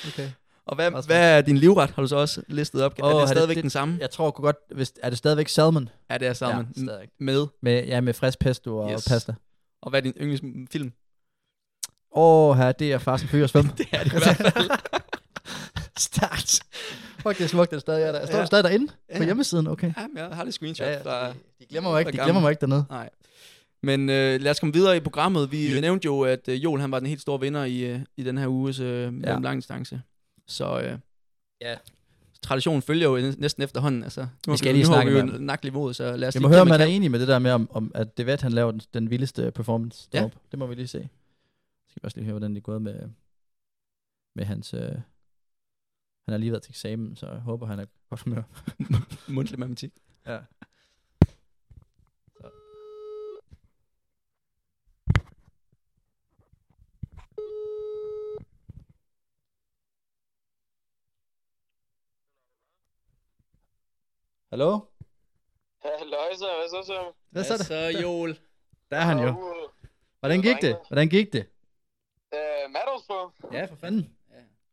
Okay. 0.08 0.30
Og 0.68 0.74
hvad, 0.74 0.92
Også 0.92 1.08
hvad 1.08 1.36
er 1.38 1.40
din 1.40 1.58
livret, 1.58 1.90
har 1.90 2.02
du 2.02 2.08
så 2.08 2.16
også 2.16 2.42
listet 2.48 2.82
op? 2.82 2.94
Åh, 3.02 3.12
er 3.12 3.20
det 3.20 3.28
stadigvæk 3.28 3.56
det- 3.56 3.62
den 3.62 3.70
samme? 3.70 3.98
Jeg 4.00 4.10
tror 4.10 4.30
godt, 4.30 4.56
hvis, 4.74 4.92
er 5.02 5.08
det 5.10 5.18
stadigvæk 5.18 5.48
salmon? 5.48 5.88
Ja, 6.10 6.18
det 6.18 6.28
er 6.28 6.32
sammen. 6.32 6.68
Ja, 6.76 6.82
stadig. 6.82 7.08
med. 7.20 7.46
Med, 7.62 7.84
ja, 7.86 8.00
med 8.00 8.14
frisk 8.14 8.38
pesto 8.38 8.78
og 8.78 8.92
Yes. 8.92 9.08
pasta. 9.08 9.34
Og 9.82 9.90
hvad 9.90 10.00
er 10.00 10.02
din 10.02 10.12
yndlingsfilm? 10.20 10.92
Åh, 12.16 12.56
her, 12.56 12.72
det 12.72 12.92
er 12.92 12.98
Fast 12.98 13.22
and 13.24 13.30
Furious 13.30 13.52
5. 13.52 13.64
Det 13.78 13.86
er 13.92 14.04
det 14.04 14.12
i 14.12 14.16
hvert 14.24 14.36
fald. 14.36 14.70
Start. 15.98 16.60
Fuck, 17.22 17.38
det 17.38 17.44
er 17.44 17.48
smukt, 17.48 17.72
er 17.72 17.78
stadig 17.78 18.02
er 18.02 18.12
der. 18.12 18.26
Står 18.26 18.38
Ja. 18.38 18.44
stadig 18.46 18.64
derinde? 18.64 18.86
På 18.86 18.92
Ja. 19.18 19.24
hjemmesiden, 19.24 19.66
okay. 19.66 19.92
ja, 19.96 20.06
men 20.06 20.16
jeg 20.18 20.26
har 20.36 20.44
lidt 20.44 20.54
screenshot 20.54 20.86
Ja, 20.86 20.92
ja, 20.92 21.02
fra... 21.02 21.28
de, 21.60 21.66
glemmer 21.70 21.90
mig 21.90 22.00
ikke, 22.00 22.12
de 22.12 22.18
glemmer 22.24 22.40
mig 22.42 22.50
ikke 22.50 22.60
dernede. 22.60 22.84
Nej. 22.90 23.10
Men 23.82 24.10
øh, 24.10 24.40
lad 24.40 24.50
os 24.50 24.60
komme 24.60 24.72
videre 24.72 24.96
i 24.96 25.00
programmet. 25.00 25.52
Vi 25.52 25.68
yeah. 25.68 25.80
nævnte 25.80 26.04
jo, 26.04 26.20
at 26.20 26.48
øh, 26.48 26.64
Joel 26.64 26.80
han 26.80 26.90
var 26.92 26.98
den 26.98 27.08
helt 27.08 27.20
store 27.20 27.40
vinder 27.40 27.64
i, 27.64 27.78
øh, 27.80 28.00
i 28.16 28.22
den 28.22 28.38
her 28.38 28.46
uges 28.48 28.80
øh, 28.80 29.12
ja. 29.24 29.38
langdistance. 29.38 30.00
Så 30.48 30.80
øh, 30.80 30.98
Ja. 31.60 31.76
traditionen 32.42 32.82
følger 32.82 33.08
jo 33.08 33.32
næsten 33.38 33.62
efterhånden. 33.62 34.02
Altså, 34.02 34.26
Vi 34.48 34.56
skal 34.56 34.74
lige 34.74 34.86
snakke 34.86 35.12
med 35.12 35.38
nakket 35.38 35.64
niveauet, 35.64 35.96
så 35.96 36.16
lad 36.16 36.28
os 36.28 36.34
Jeg 36.34 36.42
må 36.42 36.48
høre, 36.48 36.60
om 36.60 36.68
man 36.68 36.80
er 36.80 36.84
enig 36.84 37.10
med 37.10 37.20
det 37.20 37.28
der 37.28 37.38
med, 37.38 37.50
om, 37.50 37.70
om 37.70 37.92
at 37.94 38.16
det 38.16 38.26
vet, 38.26 38.40
han 38.42 38.52
laver 38.52 38.70
den, 38.70 38.80
den 38.94 39.10
vildeste 39.10 39.50
performance 39.50 40.08
Ja. 40.12 40.18
deroppe. 40.18 40.38
Det 40.50 40.58
må 40.58 40.66
vi 40.66 40.74
lige 40.74 40.86
se. 40.86 41.08
Så 41.86 41.90
skal 41.90 42.02
vi 42.02 42.06
også 42.06 42.16
lige 42.16 42.24
høre, 42.24 42.32
hvordan 42.32 42.50
det 42.50 42.56
er 42.60 42.62
gået 42.62 42.82
med, 42.82 43.08
med 44.36 44.44
hans, 44.44 44.74
øh, 44.74 44.80
han 44.80 45.00
har 46.28 46.36
lige 46.36 46.50
været 46.52 46.62
til 46.62 46.70
eksamen, 46.72 47.16
så 47.16 47.26
jeg 47.30 47.40
håber, 47.40 47.66
han 47.66 47.78
er 47.78 47.84
godt 48.10 48.20
humør. 48.22 48.42
Mundtlig 49.34 49.58
matematik. 49.58 49.92
Ja. 50.26 50.38
Hallo? 64.52 64.80
Halløjsa, 65.84 66.46
hvad 66.58 66.68
så, 66.68 66.82
så? 66.86 67.12
Hvad 67.30 67.44
så 67.44 67.56
det? 67.58 67.66
så, 67.66 67.74
Joel? 68.02 68.40
Der 68.90 68.96
er 68.96 69.06
han 69.10 69.18
jo. 69.18 69.30
Hvordan 70.20 70.42
gik 70.42 70.56
det? 70.66 70.74
Hvordan 70.88 71.08
gik 71.08 71.32
det? 71.32 71.44
uh, 72.36 72.64
Matters 72.74 73.04
på? 73.10 73.32
Ja, 73.52 73.64
for 73.64 73.76
fanden. 73.76 74.16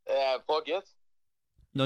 Ja, 0.09 0.37
prøv 0.45 0.57
at 0.57 0.63
gætte. 0.63 0.89
0-0. 1.77 1.81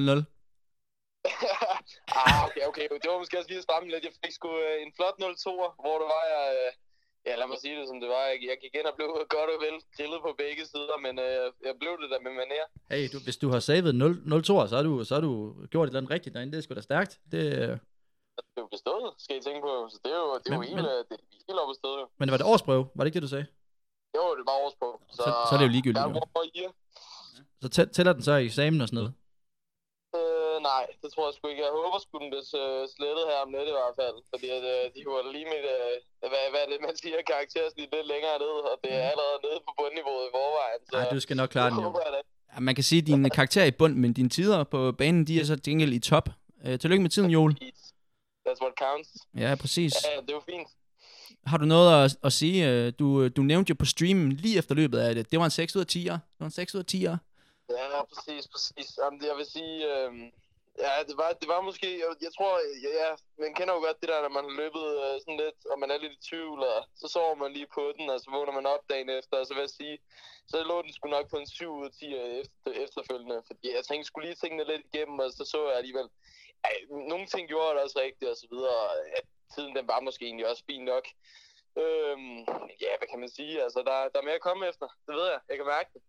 ah, 2.20 2.46
okay, 2.48 2.64
okay. 2.70 2.86
Det 3.02 3.12
var 3.12 3.18
måske 3.18 3.38
også 3.38 3.50
lige 3.50 3.58
at 3.58 3.64
stramme 3.64 3.90
lidt. 3.90 4.04
Jeg 4.04 4.14
fik 4.26 4.34
sgu 4.34 4.48
uh, 4.48 4.82
en 4.84 4.92
flot 4.98 5.16
0-2'er, 5.24 5.72
hvor 5.84 5.96
det 6.02 6.08
var, 6.16 6.24
jeg... 6.36 6.46
Uh, 6.66 6.89
ja, 7.30 7.34
lad 7.42 7.48
mig 7.52 7.58
sige 7.64 7.76
det, 7.80 7.86
som 7.92 7.98
det 8.04 8.10
var. 8.16 8.24
Jeg, 8.32 8.38
jeg 8.52 8.58
gik 8.64 8.74
ind 8.80 8.88
og 8.92 8.96
blev 9.00 9.08
godt 9.36 9.50
og 9.54 9.58
vel 9.66 9.76
grillet 9.96 10.20
på 10.26 10.32
begge 10.44 10.64
sider, 10.74 10.98
men 11.06 11.14
uh, 11.28 11.46
jeg 11.68 11.74
blev 11.82 11.94
det 12.02 12.10
der 12.14 12.20
med 12.26 12.34
manér. 12.42 12.66
Hey, 12.92 13.04
du, 13.14 13.18
hvis 13.28 13.38
du 13.44 13.48
har 13.54 13.60
savet 13.70 13.96
0 13.96 14.44
2 14.44 14.68
så 14.72 14.76
har 14.78 14.84
du, 14.90 14.94
så 15.10 15.14
har 15.18 15.24
du 15.30 15.32
gjort 15.74 15.86
et 15.86 15.90
eller 15.90 16.00
andet 16.02 16.14
rigtigt 16.16 16.34
derinde. 16.36 16.52
Det 16.54 16.58
er 16.60 16.64
sgu 16.66 16.74
da 16.80 16.82
stærkt. 16.92 17.12
Det, 17.34 17.44
øh, 17.62 17.70
Det 18.38 18.58
er 18.60 18.62
jo 18.66 18.70
bestået, 18.78 19.08
skal 19.24 19.36
I 19.40 19.42
tænke 19.48 19.62
på. 19.68 19.74
Så 19.94 19.98
det 20.04 20.12
er 20.18 20.22
jo, 20.26 20.30
det 20.44 20.48
er 20.52 20.56
jo 20.56 20.60
Men- 20.60 20.68
helt, 20.70 20.82
men- 20.82 20.86
uh, 20.86 21.00
det 21.10 21.16
er 21.20 21.24
helt 21.50 21.60
oppe 21.64 21.74
jo. 22.02 22.08
men 22.18 22.24
det 22.28 22.32
var 22.34 22.40
et 22.44 22.50
årsprøve, 22.54 22.84
var 22.96 23.02
det 23.04 23.08
ikke 23.10 23.20
det, 23.20 23.28
du 23.28 23.34
sagde? 23.36 23.48
Jo, 24.18 24.24
det 24.38 24.44
var 24.50 24.56
års 24.64 24.76
på. 24.84 24.90
Så, 25.18 25.22
Så- 25.26 25.34
så 25.50 25.52
er 25.56 25.60
det 25.60 25.66
jo 25.70 25.74
ligegyldigt, 25.78 26.04
Der 26.06 26.10
jo. 26.10 26.16
er. 26.68 26.72
Så 27.64 27.68
tæ- 27.76 27.92
tæller 27.96 28.14
den 28.14 28.24
så 28.24 28.34
i 28.42 28.46
eksamen 28.46 28.82
og 28.82 28.88
sådan 28.88 28.98
noget? 29.02 29.14
Øh, 30.60 30.64
nej, 30.74 30.86
det 31.02 31.10
tror 31.14 31.24
jeg 31.28 31.34
sgu 31.36 31.44
ikke. 31.52 31.64
Jeg 31.68 31.74
håber 31.80 31.98
sgu, 32.04 32.14
den 32.24 32.30
bliver 32.34 32.48
øh, 32.64 32.82
slettet 32.96 33.24
her 33.32 33.38
om 33.46 33.50
lidt 33.56 33.68
i 33.74 33.76
hvert 33.78 33.96
fald. 34.02 34.18
Fordi 34.32 34.48
at, 34.58 34.64
øh, 34.74 34.84
de 34.96 35.02
var 35.14 35.22
lige 35.36 35.48
mit, 35.54 35.66
øh, 35.78 35.94
hvad, 36.32 36.44
hvad 36.52 36.62
er 36.66 36.70
det, 36.72 36.80
man 36.88 36.96
siger, 37.02 37.18
karaktersnit 37.32 37.90
lidt 37.96 38.08
længere 38.14 38.36
ned. 38.46 38.56
Og 38.72 38.76
det 38.84 38.92
er 39.00 39.06
allerede 39.14 39.40
nede 39.46 39.60
på 39.66 39.72
bundniveauet 39.80 40.26
i 40.30 40.32
forvejen. 40.38 40.80
Så 40.88 40.94
Nej, 40.98 41.06
du 41.18 41.22
skal 41.26 41.36
nok 41.42 41.50
klare 41.56 41.70
den 41.74 41.80
jo. 41.86 41.90
Ja, 42.54 42.60
man 42.68 42.74
kan 42.78 42.86
sige, 42.90 43.02
at 43.04 43.08
dine 43.12 43.30
karakterer 43.40 43.66
er 43.68 43.72
i 43.74 43.78
bund, 43.82 43.96
men 44.04 44.10
dine 44.20 44.32
tider 44.38 44.60
på 44.74 44.80
banen, 45.02 45.22
de 45.28 45.34
er 45.42 45.46
så 45.52 45.56
til 45.56 45.64
gengæld 45.72 45.94
i 46.00 46.02
top. 46.12 46.28
Øh, 46.66 46.74
tillykke 46.82 47.02
med 47.06 47.12
tiden, 47.16 47.30
Joel. 47.36 47.54
That's 48.48 48.62
what 48.66 48.74
counts. 48.84 49.10
Ja, 49.44 49.56
præcis. 49.64 49.94
Ja, 50.06 50.22
det 50.22 50.32
jo 50.40 50.42
fint. 50.54 50.68
Har 51.46 51.58
du 51.58 51.66
noget 51.66 51.88
at, 52.06 52.18
at 52.24 52.34
sige? 52.34 52.70
Øh, 52.70 52.94
Du, 53.00 53.28
du 53.28 53.42
nævnte 53.42 53.70
jo 53.70 53.76
på 53.80 53.86
streamen 53.86 54.32
lige 54.32 54.58
efter 54.58 54.76
løbet 54.76 55.00
af 55.00 55.16
det. 55.16 55.32
Det 55.32 55.40
var 55.40 55.46
en 55.46 55.52
6 55.52 55.76
ud 55.76 55.82
af 55.82 55.86
10'er. 55.96 56.12
Det 56.12 56.40
var 56.40 56.46
en 56.46 56.52
6 56.52 56.76
ud 56.76 56.80
af 56.80 56.86
10'er. 56.94 57.18
Ja, 57.70 58.04
præcis, 58.14 58.48
præcis. 58.48 58.98
Jamen, 59.04 59.20
jeg 59.30 59.36
vil 59.38 59.46
sige, 59.46 59.76
øh, 59.92 60.12
ja, 60.86 60.94
det 61.10 61.16
var, 61.22 61.30
det 61.42 61.48
var 61.54 61.62
måske, 61.70 61.88
jeg, 62.04 62.10
jeg 62.26 62.32
tror, 62.38 62.54
ja, 62.86 62.92
ja, 63.04 63.12
man 63.44 63.54
kender 63.58 63.74
jo 63.74 63.80
godt 63.88 64.02
det 64.02 64.10
der, 64.10 64.22
når 64.22 64.34
man 64.38 64.46
har 64.48 64.56
løbet 64.62 64.86
øh, 65.04 65.16
sådan 65.22 65.40
lidt, 65.44 65.60
og 65.72 65.80
man 65.80 65.92
er 65.92 65.98
lidt 65.98 66.18
i 66.20 66.28
tvivl, 66.30 66.60
og 66.74 66.80
så 67.02 67.08
sover 67.14 67.36
man 67.36 67.54
lige 67.54 67.70
på 67.78 67.84
den, 67.98 68.10
og 68.10 68.20
så 68.20 68.28
vågner 68.36 68.54
man 68.60 68.66
op 68.74 68.84
dagen 68.90 69.10
efter, 69.20 69.36
og 69.38 69.46
så 69.46 69.54
vil 69.54 69.68
jeg 69.68 69.78
sige, 69.80 69.98
så 70.52 70.64
lå 70.64 70.82
den 70.82 70.94
sgu 70.94 71.06
nok 71.10 71.30
på 71.30 71.38
en 71.38 71.48
7 71.48 71.72
ud 71.80 71.86
af 71.86 71.92
10 71.92 72.06
øh, 72.22 72.36
efter, 72.42 72.72
efterfølgende, 72.86 73.44
fordi 73.48 73.66
jeg 73.76 73.86
tænkte 73.86 74.08
skulle 74.08 74.28
lige 74.28 74.42
tingene 74.42 74.70
lidt 74.72 74.84
igennem, 74.90 75.20
og 75.20 75.32
så 75.32 75.44
så 75.54 75.60
jeg 75.70 75.78
alligevel, 75.78 76.10
ja, 76.66 76.72
nogle 77.12 77.26
ting 77.28 77.44
gjorde 77.48 77.74
det 77.76 77.84
også 77.84 78.00
rigtigt, 78.06 78.32
og 78.32 78.38
så 78.38 78.48
videre, 78.52 78.78
og 78.90 78.96
ja, 79.14 79.20
tiden 79.54 79.76
den 79.76 79.88
var 79.88 80.00
måske 80.00 80.26
egentlig 80.26 80.48
også 80.52 80.64
fin 80.70 80.86
nok. 80.86 81.06
Øhm, 81.84 82.40
ja, 82.84 82.92
hvad 82.98 83.08
kan 83.12 83.20
man 83.20 83.30
sige? 83.30 83.64
Altså, 83.64 83.80
der, 83.80 84.10
der 84.12 84.20
er 84.20 84.28
mere 84.28 84.42
at 84.42 84.48
komme 84.48 84.68
efter. 84.68 84.88
Det 85.08 85.16
ved 85.16 85.28
jeg. 85.34 85.40
Jeg 85.50 85.58
kan 85.58 85.66
mærke 85.66 85.90
det. 85.94 86.02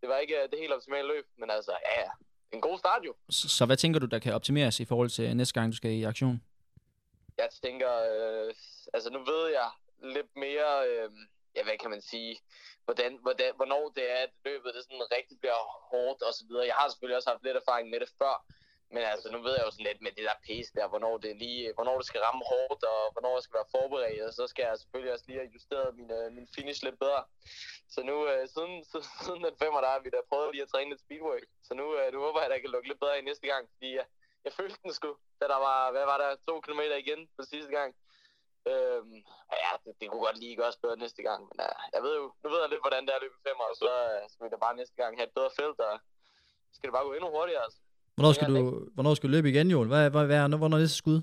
Det 0.00 0.08
var 0.08 0.18
ikke 0.18 0.42
øh, 0.42 0.50
det 0.50 0.58
helt 0.58 0.72
optimale 0.72 1.08
løb, 1.08 1.26
men 1.36 1.50
altså, 1.50 1.72
ja, 1.86 2.00
ja. 2.00 2.10
En 2.52 2.60
god 2.60 2.78
start 2.78 3.02
jo. 3.04 3.14
Så, 3.30 3.48
så 3.48 3.66
hvad 3.66 3.76
tænker 3.76 4.00
du, 4.00 4.06
der 4.06 4.18
kan 4.18 4.34
optimeres 4.34 4.80
i 4.80 4.84
forhold 4.84 5.10
til 5.10 5.36
næste 5.36 5.54
gang, 5.54 5.72
du 5.72 5.76
skal 5.76 5.90
i 5.90 6.02
aktion? 6.02 6.42
Jeg 7.38 7.48
tænker, 7.64 7.92
øh, 8.12 8.54
altså 8.94 9.10
nu 9.10 9.18
ved 9.18 9.48
jeg 9.58 9.70
lidt 10.02 10.36
mere, 10.36 10.88
øh, 10.88 11.10
ja, 11.56 11.62
hvad 11.64 11.78
kan 11.82 11.90
man 11.90 12.02
sige, 12.02 12.38
hvordan, 12.84 13.18
hvordan, 13.22 13.50
hvornår 13.56 13.92
det 13.96 14.04
er, 14.10 14.22
at 14.26 14.32
løbet 14.44 14.74
det 14.74 14.82
sådan 14.84 15.06
rigtig 15.16 15.36
bliver 15.40 15.60
hårdt 15.90 16.22
og 16.22 16.32
så 16.34 16.44
videre. 16.48 16.66
Jeg 16.66 16.74
har 16.74 16.88
selvfølgelig 16.88 17.16
også 17.16 17.30
haft 17.30 17.44
lidt 17.44 17.56
erfaring 17.56 17.86
med 17.90 18.00
det 18.00 18.10
før, 18.18 18.34
men 18.94 19.02
altså 19.12 19.28
nu 19.32 19.38
ved 19.46 19.52
jeg 19.56 19.64
jo 19.66 19.70
sådan 19.70 19.88
lidt 19.90 20.02
med 20.02 20.12
det 20.16 20.24
der 20.28 20.38
pace 20.46 20.70
der, 20.78 20.88
hvornår 20.88 21.14
det, 21.24 21.36
lige, 21.44 21.72
hvornår 21.76 21.96
det 21.96 22.06
skal 22.06 22.20
ramme 22.20 22.44
hårdt, 22.52 22.82
og 22.92 23.00
hvornår 23.12 23.34
jeg 23.36 23.42
skal 23.42 23.58
være 23.60 23.72
forberedt, 23.76 24.22
og 24.28 24.32
så 24.38 24.44
skal 24.46 24.62
jeg 24.68 24.78
selvfølgelig 24.78 25.12
også 25.12 25.24
lige 25.28 25.40
have 25.42 25.54
justeret 25.56 25.96
min, 25.98 26.10
øh, 26.18 26.32
min 26.36 26.48
finish 26.56 26.80
lidt 26.84 26.98
bedre. 27.04 27.22
Så 27.94 28.00
nu, 28.10 28.16
øh, 28.30 28.48
siden, 28.54 28.74
siden 29.24 29.44
den 29.48 29.56
femmer, 29.62 29.80
der 29.80 29.90
har 29.94 30.00
vi 30.04 30.10
da 30.10 30.20
prøvet 30.30 30.52
lige 30.52 30.62
at 30.66 30.72
træne 30.72 30.90
lidt 30.90 31.04
speedwork, 31.06 31.44
så 31.66 31.72
nu, 31.80 31.86
øh, 31.98 32.12
nu 32.14 32.18
håber 32.26 32.38
jeg, 32.40 32.48
at 32.48 32.54
jeg 32.54 32.60
kan 32.62 32.70
lukke 32.70 32.88
lidt 32.88 33.00
bedre 33.00 33.18
i 33.18 33.28
næste 33.30 33.46
gang, 33.52 33.62
fordi 33.74 33.90
jeg, 33.98 34.06
jeg 34.44 34.52
følte 34.52 34.78
den 34.82 34.92
sgu, 34.92 35.10
da 35.40 35.44
der 35.52 35.60
var, 35.68 35.90
hvad 35.94 36.04
var 36.12 36.18
der, 36.22 36.36
to 36.48 36.60
kilometer 36.60 36.96
igen 36.96 37.20
på 37.36 37.42
sidste 37.52 37.72
gang. 37.78 37.90
Øhm, 38.72 39.18
og 39.50 39.56
ja, 39.64 39.72
det, 39.84 39.92
det 40.00 40.06
kunne 40.10 40.26
godt 40.26 40.38
lige 40.38 40.56
gøres 40.56 40.76
bedre 40.76 40.96
næste 40.96 41.22
gang, 41.22 41.40
men 41.48 41.56
ja, 41.58 41.72
jeg 41.94 42.02
ved 42.02 42.14
jo, 42.20 42.24
nu 42.42 42.46
ved 42.50 42.60
jeg 42.60 42.68
lidt, 42.70 42.84
hvordan 42.84 43.02
det 43.06 43.12
er 43.12 43.18
at 43.20 43.22
løbe 43.22 43.44
femmer, 43.48 43.64
og 43.72 43.76
så 43.76 43.92
øh, 44.12 44.22
så 44.30 44.36
vil 44.40 44.50
jeg 44.50 44.64
bare 44.66 44.76
næste 44.76 44.96
gang 44.96 45.16
have 45.18 45.26
et 45.28 45.34
bedre 45.38 45.50
felt, 45.58 45.80
og 45.80 45.94
så 46.70 46.74
skal 46.76 46.86
det 46.88 46.96
bare 46.96 47.04
gå 47.04 47.12
endnu 47.12 47.30
hurtigere, 47.30 47.62
altså. 47.66 47.80
Hvornår 48.14 48.32
skal, 48.32 48.48
du, 48.54 48.88
hvornår 48.94 49.14
skal 49.14 49.28
du 49.28 49.32
løbe 49.32 49.48
igen, 49.50 49.70
Joel? 49.70 49.88
Hvad, 49.88 50.10
hvad, 50.10 50.26
hvad 50.26 50.36
er, 50.36 50.56
hvornår 50.56 50.76
er 50.76 50.80
næste 50.80 50.96
skud? 50.96 51.18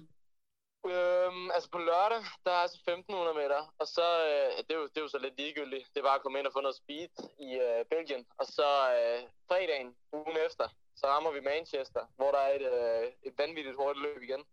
Øhm, 0.93 1.45
altså 1.55 1.69
på 1.75 1.79
lørdag, 1.89 2.21
der 2.45 2.51
er 2.57 2.61
altså 2.65 2.77
1500 2.77 3.37
meter, 3.41 3.61
og 3.81 3.87
så, 3.95 4.07
øh, 4.29 4.49
det, 4.65 4.71
er 4.75 4.79
jo, 4.81 4.87
det 4.91 4.97
er 4.97 5.05
jo 5.07 5.13
så 5.15 5.19
lidt 5.25 5.37
ligegyldigt. 5.41 5.85
Det 5.91 5.97
er 5.99 6.07
bare 6.09 6.19
at 6.19 6.23
komme 6.23 6.39
ind 6.39 6.47
og 6.47 6.53
få 6.53 6.61
noget 6.61 6.81
speed 6.81 7.13
i 7.47 7.49
øh, 7.65 7.81
Belgien. 7.93 8.23
Og 8.39 8.45
så 8.57 8.69
øh, 8.97 9.19
fredagen, 9.49 9.89
ugen 10.17 10.37
efter, 10.47 10.67
så 10.99 11.05
rammer 11.13 11.31
vi 11.31 11.49
Manchester, 11.51 12.03
hvor 12.17 12.31
der 12.35 12.41
er 12.47 12.53
et, 12.59 12.65
øh, 12.73 13.05
et 13.27 13.33
vanvittigt 13.41 13.79
hurtigt 13.81 14.03
løb 14.05 14.21
igen. 14.27 14.43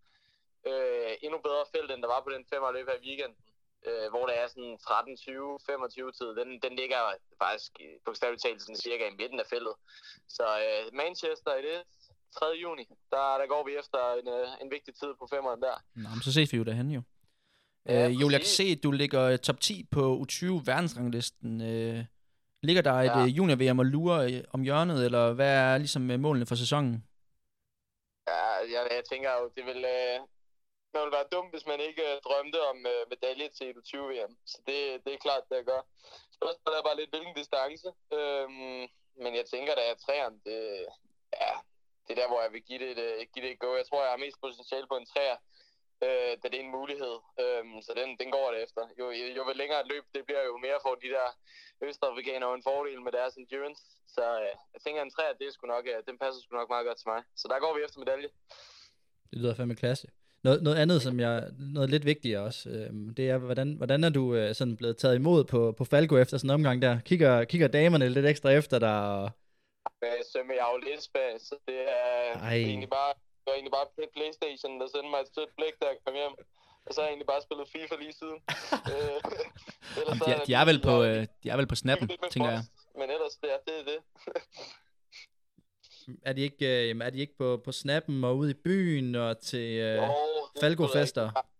Øh, 0.70 1.12
endnu 1.24 1.38
bedre 1.46 1.64
felt, 1.74 1.90
end 1.90 2.02
der 2.02 2.14
var 2.14 2.22
på 2.24 2.30
den 2.36 2.44
femmer 2.52 2.72
løb 2.72 2.86
her 2.88 3.00
i 3.00 3.06
weekenden. 3.08 3.38
Øh, 3.88 4.06
hvor 4.12 4.24
der 4.26 4.34
er 4.42 4.46
sådan 4.48 4.78
13, 4.78 5.16
20, 5.16 5.58
25 5.66 6.12
tid. 6.12 6.28
Den, 6.40 6.48
den 6.64 6.72
ligger 6.80 7.00
faktisk 7.44 7.72
øh, 7.84 7.96
bogstaveligt 8.04 8.42
talt 8.42 8.62
sådan 8.62 8.84
cirka 8.86 9.04
i 9.08 9.16
midten 9.20 9.40
af 9.40 9.46
feltet. 9.52 9.74
Så 10.36 10.46
øh, 10.66 10.84
Manchester 11.02 11.54
i 11.56 11.62
det 11.68 11.80
3. 12.38 12.46
juni, 12.62 12.84
der, 13.10 13.38
der 13.40 13.46
går 13.46 13.64
vi 13.66 13.72
efter 13.80 14.00
en, 14.20 14.28
øh, 14.28 14.48
en 14.62 14.70
vigtig 14.70 14.94
tid 14.94 15.10
på 15.18 15.26
femmeren 15.34 15.60
der. 15.62 15.76
Nå, 15.94 16.08
men 16.08 16.22
så 16.22 16.32
ses 16.32 16.52
vi 16.52 16.56
jo 16.58 16.64
derhen 16.64 16.90
jo. 16.90 17.02
Ja, 17.86 18.08
øh, 18.08 18.20
Joel, 18.20 18.32
jeg 18.32 18.40
kan 18.40 18.46
se, 18.60 18.62
at 18.76 18.82
du 18.82 18.90
ligger 18.90 19.36
top 19.36 19.60
10 19.60 19.88
på 19.90 20.02
U20 20.22 20.46
verdensranglisten. 20.64 21.60
Øh, 21.60 22.04
ligger 22.62 22.82
der 22.82 22.92
et 22.92 23.04
Ja. 23.04 23.18
ja. 23.18 23.24
junior-VM 23.24 23.78
og 23.78 23.86
lurer 23.86 24.20
øh, 24.28 24.44
om 24.54 24.62
hjørnet, 24.62 25.04
eller 25.04 25.32
hvad 25.32 25.52
er 25.54 25.78
ligesom 25.78 26.10
øh, 26.10 26.20
målene 26.20 26.46
for 26.46 26.54
sæsonen? 26.54 27.04
Ja, 28.28 28.44
jeg, 28.74 28.82
jeg 28.96 29.02
tænker 29.10 29.30
jo, 29.40 29.44
det 29.56 29.64
vil, 29.70 29.80
øh, 29.96 30.16
det 30.92 30.98
vil 31.02 31.12
være 31.18 31.30
dumt, 31.34 31.50
hvis 31.54 31.66
man 31.72 31.80
ikke 31.88 32.02
øh, 32.10 32.16
drømte 32.26 32.60
om 32.70 32.78
øh, 32.92 33.02
medalje 33.12 33.48
til 33.58 33.66
et 33.70 33.84
20 33.84 34.02
VM. 34.10 34.32
Så 34.52 34.56
det, 34.68 34.78
det 35.04 35.10
er 35.14 35.24
klart, 35.26 35.42
det 35.48 35.56
jeg 35.60 35.64
gør. 35.72 35.82
Spørgsmålet 36.38 36.78
er 36.78 36.86
bare 36.88 36.98
lidt, 37.00 37.10
hvilken 37.14 37.34
distance. 37.40 37.88
Øhm, 38.18 38.82
men 39.22 39.32
jeg 39.40 39.46
tænker, 39.52 39.72
da 39.74 39.82
jeg 39.90 39.96
træeren, 40.04 40.36
det, 40.48 40.58
ja, 41.40 41.52
det 42.14 42.20
er 42.22 42.26
der, 42.26 42.34
hvor 42.34 42.42
jeg 42.46 42.52
vil 42.54 42.64
give 42.68 42.80
det, 42.82 42.90
et, 42.94 43.00
øh, 43.06 43.16
give 43.32 43.44
det 43.44 43.52
et 43.52 43.62
go. 43.64 43.70
Jeg 43.80 43.86
tror, 43.86 44.00
jeg 44.06 44.12
har 44.14 44.24
mest 44.24 44.38
potentiale 44.44 44.86
på 44.90 44.96
en 45.00 45.10
træer, 45.12 45.36
øh, 46.06 46.32
da 46.40 46.44
det 46.50 46.56
er 46.58 46.64
en 46.68 46.76
mulighed. 46.78 47.14
Øhm, 47.42 47.76
så 47.86 47.90
den, 48.00 48.08
den 48.20 48.28
går 48.36 48.46
det 48.52 48.58
efter. 48.66 48.82
Jo, 49.00 49.06
jo, 49.20 49.24
jo 49.38 49.42
længere 49.62 49.80
et 49.84 49.90
løb, 49.92 50.04
det 50.14 50.22
bliver 50.28 50.44
jo 50.50 50.54
mere 50.66 50.78
for 50.84 50.92
de 51.04 51.10
der 51.16 51.28
østafrikanere 51.88 52.54
en 52.58 52.66
fordel 52.68 53.00
med 53.06 53.12
deres 53.18 53.34
endurance. 53.40 53.82
Så 54.14 54.24
øh, 54.42 54.52
jeg 54.74 54.80
tænker, 54.84 55.00
en 55.02 55.14
træer, 55.16 55.34
det 55.38 55.46
er 55.46 55.52
sgu 55.54 55.64
nok, 55.74 55.84
øh, 55.92 55.98
den 56.08 56.16
passer 56.22 56.40
sgu 56.40 56.52
nok 56.60 56.70
meget 56.74 56.86
godt 56.88 56.98
til 57.00 57.08
mig. 57.12 57.20
Så 57.40 57.44
der 57.50 57.58
går 57.64 57.72
vi 57.76 57.80
efter 57.86 57.98
medalje. 58.04 58.30
Det 59.30 59.36
lyder 59.40 59.54
fandme 59.58 59.76
klasse. 59.84 60.06
Noget, 60.46 60.62
noget 60.62 60.78
andet, 60.82 61.02
som 61.02 61.14
jeg, 61.20 61.34
noget 61.76 61.90
lidt 61.90 62.04
vigtigere 62.04 62.42
også, 62.48 62.62
øh, 62.70 62.90
det 63.16 63.24
er, 63.30 63.38
hvordan, 63.38 63.68
hvordan 63.80 64.04
er 64.04 64.12
du 64.18 64.34
øh, 64.34 64.54
sådan 64.54 64.76
blevet 64.76 64.96
taget 64.96 65.14
imod 65.14 65.44
på, 65.44 65.60
på 65.78 65.84
Falco 65.84 66.16
efter 66.16 66.36
sådan 66.38 66.50
en 66.50 66.54
omgang 66.54 66.82
der? 66.82 67.00
Kigger, 67.00 67.44
kigger 67.44 67.68
damerne 67.68 68.08
lidt 68.08 68.26
ekstra 68.26 68.50
efter 68.50 68.78
dig? 68.78 68.98
Og 69.16 69.30
med 70.02 70.14
sømme 70.32 70.52
jeg 70.60 70.66
jo 70.72 70.78
lidt 70.88 71.02
spag, 71.08 71.32
så 71.48 71.54
det 71.68 71.80
er 72.00 72.38
Ej. 72.48 72.54
egentlig 72.70 72.90
bare, 72.98 73.12
det 73.40 73.46
var 73.50 73.56
egentlig 73.58 73.76
bare 73.78 73.86
på 73.94 74.00
Playstation, 74.16 74.72
der 74.80 74.86
sendte 74.94 75.10
mig 75.14 75.20
et 75.24 75.30
sødt 75.34 75.52
blik, 75.58 75.74
da 75.80 75.84
jeg 75.90 75.96
kom 76.04 76.14
hjem. 76.22 76.34
Og 76.86 76.90
så 76.94 77.00
har 77.00 77.06
jeg 77.06 77.12
egentlig 77.12 77.30
bare 77.32 77.42
spillet 77.46 77.66
FIFA 77.74 77.94
lige 78.04 78.14
siden. 78.20 78.38
øh, 78.92 79.18
ellers 80.00 80.18
de, 80.24 80.30
er, 80.34 80.44
de, 80.48 80.54
er 80.60 80.64
vel 80.70 80.80
på, 80.88 80.94
øh, 81.08 81.26
de 81.42 81.46
er 81.52 81.56
vel 81.60 81.66
på 81.72 81.74
snappen, 81.74 82.06
tænker 82.34 82.50
jeg. 82.56 82.62
Men 82.98 83.06
ellers, 83.14 83.34
det 83.42 83.50
er 83.56 83.60
det. 83.68 83.76
Er 83.80 83.84
det. 83.92 84.00
Er 86.28 86.32
de 86.32 86.40
ikke, 86.40 86.90
øh, 86.90 87.00
er 87.06 87.10
de 87.10 87.18
ikke 87.18 87.36
på, 87.38 87.60
på 87.64 87.72
snappen 87.72 88.24
og 88.24 88.36
ude 88.36 88.50
i 88.50 88.54
byen 88.54 89.14
og 89.14 89.38
til 89.38 89.68
øh, 89.86 89.96
Jo, 89.96 90.02
det 90.02 90.02
er 90.02 90.06
sgu 90.06 90.60
Falco-fester? 90.60 91.26
rigtigt. 91.26 91.54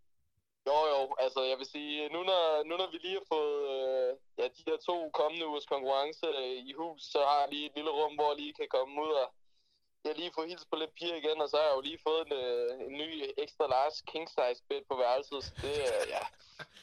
Jo, 0.68 0.76
jo, 0.92 1.00
altså 1.24 1.40
jeg 1.50 1.56
vil 1.58 1.68
sige, 1.74 2.08
nu 2.14 2.20
når, 2.30 2.42
nu 2.68 2.74
når 2.76 2.88
vi 2.92 2.98
lige 2.98 3.18
har 3.20 3.28
fået 3.34 3.58
øh, 3.74 4.10
ja, 4.38 4.44
de 4.56 4.62
her 4.68 4.78
to 4.88 4.96
kommende 5.20 5.46
ugers 5.48 5.66
konkurrence 5.74 6.26
øh, 6.40 6.56
i 6.70 6.72
hus, 6.80 7.00
så 7.12 7.20
har 7.28 7.38
jeg 7.40 7.50
lige 7.54 7.66
et 7.66 7.76
lille 7.78 7.90
rum, 7.98 8.14
hvor 8.14 8.28
jeg 8.30 8.40
lige 8.40 8.58
kan 8.60 8.68
komme 8.76 8.94
ud 9.04 9.12
og 9.22 9.28
jeg 10.04 10.12
har 10.12 10.20
lige 10.22 10.36
fået 10.36 10.48
hils 10.50 10.66
på 10.70 10.76
lidt 10.82 10.94
piger 10.98 11.16
igen, 11.22 11.38
og 11.44 11.48
så 11.50 11.56
har 11.60 11.66
jeg 11.68 11.76
jo 11.78 11.82
lige 11.88 12.00
fået 12.06 12.20
en, 12.26 12.32
øh, 12.42 12.68
en 12.86 12.94
ny 13.02 13.08
extra 13.44 13.66
large 13.74 13.98
king 14.12 14.26
size 14.36 14.60
bed 14.68 14.80
på 14.90 14.94
værelset, 15.02 15.40
så 15.46 15.52
det, 15.64 15.74
øh, 15.88 16.02
ja, 16.14 16.22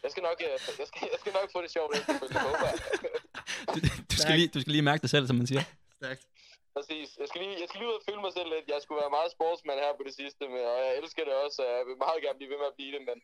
jeg 0.03 0.09
skal 0.13 0.23
nok, 0.29 0.37
øh, 0.47 0.57
jeg 0.81 0.87
skal, 0.91 1.03
jeg 1.13 1.19
skal 1.21 1.33
nok 1.39 1.47
få 1.55 1.59
det 1.65 1.71
sjovt 1.77 1.91
efterfølgende, 1.97 2.41
håber 2.49 2.67
jeg. 2.71 2.77
Du, 3.73 3.77
du, 4.11 4.17
skal 4.23 4.33
lige, 4.39 4.49
du 4.55 4.59
skal 4.61 4.73
lige 4.75 4.87
mærke 4.89 5.01
dig 5.05 5.11
selv, 5.15 5.25
som 5.29 5.35
man 5.41 5.47
siger. 5.51 5.63
Stærkt. 5.99 6.23
Præcis. 6.75 7.07
præcis. 7.07 7.09
Jeg 7.21 7.27
skal, 7.29 7.39
lige, 7.43 7.55
jeg 7.61 7.67
skal 7.69 7.77
lige 7.79 7.91
ud 7.91 7.99
og 8.01 8.05
føle 8.09 8.21
mig 8.25 8.33
selv 8.37 8.49
lidt. 8.55 8.65
Jeg 8.73 8.79
skulle 8.83 8.99
være 9.03 9.15
meget 9.17 9.29
sportsmand 9.35 9.79
her 9.85 9.93
på 9.99 10.03
det 10.07 10.13
sidste, 10.21 10.43
men, 10.53 10.61
og 10.71 10.77
jeg 10.85 10.91
elsker 11.01 11.23
det 11.27 11.35
også, 11.45 11.57
og 11.65 11.71
jeg 11.77 11.83
vil 11.87 11.97
meget 12.05 12.19
gerne 12.25 12.37
blive 12.39 12.51
ved 12.53 12.59
med 12.63 12.69
at 12.71 12.77
blive 12.79 12.93
det, 12.95 13.03
men 13.09 13.17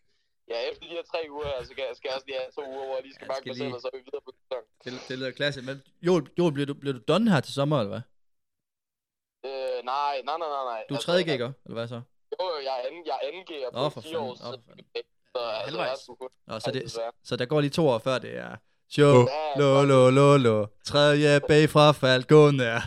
ja, 0.52 0.58
efter 0.70 0.84
de 0.88 0.94
her 0.98 1.04
tre 1.12 1.20
uger 1.36 1.46
her, 1.52 1.58
så 1.64 1.70
skal, 1.74 1.84
jeg- 1.88 1.96
skal 1.98 2.08
jeg 2.10 2.16
også 2.18 2.28
lige 2.30 2.38
have 2.42 2.52
to 2.58 2.64
uger, 2.74 2.86
hvor 2.88 2.96
jeg 3.00 3.04
lige 3.04 3.16
skal 3.18 3.28
Ja, 3.30 3.36
skal 3.36 3.50
mig 3.50 3.58
selv, 3.58 3.74
og 3.78 3.82
så 3.82 3.88
er 3.94 3.98
vi 3.98 4.04
videre 4.10 4.24
på 4.28 4.32
sæsonen. 4.40 4.68
Det, 4.84 4.92
det 5.10 5.16
lyder 5.20 5.32
klasse. 5.40 5.62
Men 5.70 5.76
Joel, 6.08 6.24
Joel 6.40 6.54
bliver, 6.54 6.66
du, 6.72 6.74
bliver 6.82 6.94
du 6.98 7.02
done 7.08 7.32
her 7.34 7.40
til 7.48 7.54
sommer, 7.54 7.78
eller 7.82 7.94
hvad? 7.96 8.04
Øh, 9.50 9.80
nej, 9.94 10.16
nej, 10.28 10.38
nej, 10.44 10.50
nej, 10.56 10.64
nej. 10.74 10.82
Du 10.90 10.94
er 10.94 11.00
tredje 11.08 11.24
gækker, 11.30 11.50
eller 11.66 11.78
hvad 11.80 11.88
så? 11.88 12.00
Jo, 12.40 12.46
jeg 12.68 12.74
er 12.80 12.82
anden, 12.88 13.02
jeg 13.10 13.16
er 13.22 13.24
anden 13.28 13.44
G'er 13.50 13.70
Åh, 13.78 13.84
på 13.86 13.90
for 13.96 14.02
fire 14.02 14.12
fanden. 14.14 14.30
år. 14.30 14.36
Så, 14.36 14.44
for 14.44 14.52
fanden. 14.68 14.86
så 15.36 15.40
altså, 15.66 15.82
jeg 15.82 15.92
er 15.92 16.16
kun- 16.22 16.36
Nå, 16.48 16.60
så, 16.60 16.72
det, 16.72 16.82
desværre. 16.84 17.12
så 17.24 17.36
der 17.36 17.46
går 17.46 17.60
lige 17.62 17.76
to 17.80 17.84
år 17.94 17.98
før 18.08 18.18
det 18.26 18.34
er... 18.46 18.56
Show, 18.96 19.16
Ja, 19.36 19.60
lo, 19.60 19.70
lo, 19.92 20.10
lo, 20.20 20.38
lo. 20.48 20.58
Tredje 20.92 21.32
bagfra 21.50 21.92
fald, 22.02 22.24
gå 22.34 22.52
nær. 22.52 22.80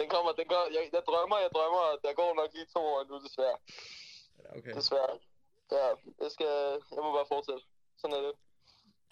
Den 0.00 0.08
kommer, 0.14 0.30
den 0.40 0.46
går, 0.52 0.62
jeg, 0.76 0.82
jeg 0.92 1.02
drømmer, 1.10 1.38
jeg 1.44 1.50
drømmer, 1.56 1.84
der 2.04 2.12
går 2.20 2.30
nok 2.40 2.50
lige 2.54 2.66
to 2.76 2.80
år 2.94 3.04
nu, 3.10 3.14
desværre. 3.26 3.56
Okay. 4.58 4.72
Desværre. 4.74 5.14
Ja, 5.72 5.86
jeg 6.22 6.30
skal, 6.30 6.46
jeg 6.94 7.02
må 7.04 7.12
bare 7.18 7.28
fortsætte. 7.28 7.62
Sådan 8.00 8.16
er 8.16 8.22
det. 8.26 8.34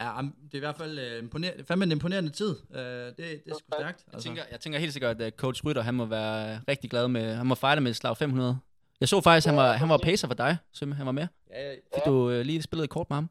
Ja, 0.01 0.23
det 0.45 0.55
er 0.55 0.59
i 0.59 0.67
hvert 0.67 0.77
fald 0.77 0.99
øh, 0.99 1.19
imponerende, 1.19 1.65
fandme 1.65 1.85
en 1.85 1.93
imponerende 1.93 2.31
tid. 2.31 2.57
Øh, 2.75 2.81
det, 2.81 3.17
det 3.17 3.43
er 3.47 3.55
sgu 3.55 3.77
stærkt. 3.79 4.05
Jeg 4.13 4.21
tænker, 4.21 4.43
jeg 4.51 4.61
tænker 4.61 4.79
helt 4.79 4.93
sikkert, 4.93 5.23
at 5.23 5.35
coach 5.37 5.65
Rytter, 5.65 5.83
han 5.83 5.95
må 5.95 6.05
være 6.05 6.61
rigtig 6.69 6.91
glad 6.91 7.09
med, 7.09 7.35
han 7.35 7.47
må 7.47 7.55
fejre 7.55 7.81
med 7.81 7.91
et 7.91 7.97
slag 7.97 8.17
500. 8.17 8.59
Jeg 9.01 9.09
så 9.09 9.21
faktisk, 9.21 9.47
han 9.47 9.57
var, 9.57 9.73
han 9.73 9.89
var 9.89 9.99
pacer 9.99 10.27
for 10.29 10.35
dig, 10.35 10.57
Sømme, 10.73 10.95
han 10.95 11.07
var 11.07 11.13
med. 11.13 11.27
ja, 11.51 11.71
ja, 11.71 11.77
Fik 11.95 12.05
du 12.07 12.31
øh, 12.31 12.45
lige 12.45 12.63
spillet 12.63 12.85
et 12.85 12.91
kort 12.91 13.11
med 13.11 13.17
ham? 13.17 13.31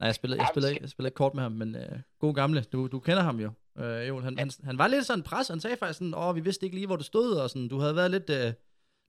Nej, 0.00 0.06
jeg 0.06 0.14
spillede, 0.14 0.40
jeg 0.40 0.48
spillede, 0.52 0.72
ikke, 0.72 0.82
jeg 0.82 0.90
spillede 0.90 1.08
ikke 1.08 1.16
kort 1.16 1.34
med 1.34 1.42
ham, 1.42 1.52
men 1.52 1.76
øh, 1.76 1.98
god 2.18 2.34
gamle, 2.34 2.60
du, 2.72 2.86
du 2.86 3.00
kender 3.00 3.22
ham 3.22 3.40
jo. 3.40 3.50
Øh, 3.78 4.08
Joel, 4.08 4.24
han, 4.24 4.38
han, 4.38 4.50
han, 4.64 4.78
var 4.78 4.86
lidt 4.86 5.06
sådan 5.06 5.22
pres, 5.22 5.48
han 5.48 5.60
sagde 5.60 5.76
faktisk 5.76 5.98
sådan, 5.98 6.14
åh, 6.14 6.36
vi 6.36 6.40
vidste 6.40 6.66
ikke 6.66 6.76
lige, 6.76 6.86
hvor 6.86 6.96
du 6.96 7.04
stod, 7.04 7.34
og 7.36 7.50
sådan, 7.50 7.68
du 7.68 7.78
havde 7.78 7.96
været 7.96 8.10
lidt, 8.10 8.30
øh, 8.30 8.52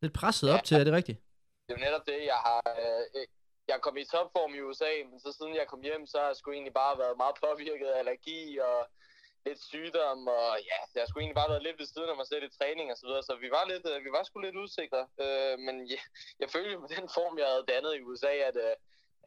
lidt 0.02 0.14
presset 0.14 0.50
op 0.50 0.64
til, 0.64 0.78
er 0.78 0.84
det 0.84 0.94
rigtigt? 0.94 1.22
Det 1.68 1.74
er 1.74 1.80
jo 1.80 1.86
netop 1.86 2.08
det, 2.08 2.26
jeg 2.26 2.40
har... 2.48 2.62
Øh, 2.84 3.28
jeg 3.68 3.82
kom 3.82 3.98
i 3.98 4.06
topform 4.06 4.54
i 4.56 4.62
USA, 4.62 4.92
men 5.10 5.20
så 5.20 5.30
siden 5.38 5.56
jeg 5.56 5.68
kom 5.68 5.82
hjem, 5.82 6.06
så 6.06 6.18
har 6.20 6.28
jeg 6.28 6.36
sgu 6.36 6.52
egentlig 6.52 6.74
bare 6.74 6.98
været 6.98 7.18
meget 7.18 7.36
påvirket 7.46 7.88
af 7.88 8.00
allergi 8.00 8.58
og 8.58 8.80
lidt 9.46 9.62
sygdom, 9.72 10.28
og 10.28 10.50
ja, 10.70 10.80
jeg 10.94 11.02
har 11.02 11.08
sgu 11.08 11.20
egentlig 11.20 11.42
bare 11.42 11.52
været 11.54 11.64
lidt 11.68 11.80
ved 11.80 11.86
siden 11.86 12.10
af 12.10 12.18
mig 12.20 12.28
selv 12.28 12.44
i 12.44 12.56
træning 12.58 12.92
og 12.92 12.98
så 12.98 13.06
videre, 13.08 13.24
så 13.24 13.34
vi 13.36 13.50
var, 13.58 13.66
lidt, 13.72 13.86
øh, 13.92 14.06
vi 14.06 14.12
var 14.18 14.24
sgu 14.24 14.40
lidt 14.40 14.62
usikre. 14.64 15.04
Øh, 15.24 15.56
men 15.66 15.76
jeg, 15.94 16.02
jeg 16.42 16.50
følte 16.56 16.78
med 16.84 16.90
den 16.98 17.08
form, 17.18 17.34
jeg 17.42 17.48
havde 17.52 17.70
dannet 17.74 17.94
i 17.96 18.06
USA, 18.10 18.34
at, 18.50 18.58
øh, 18.66 18.76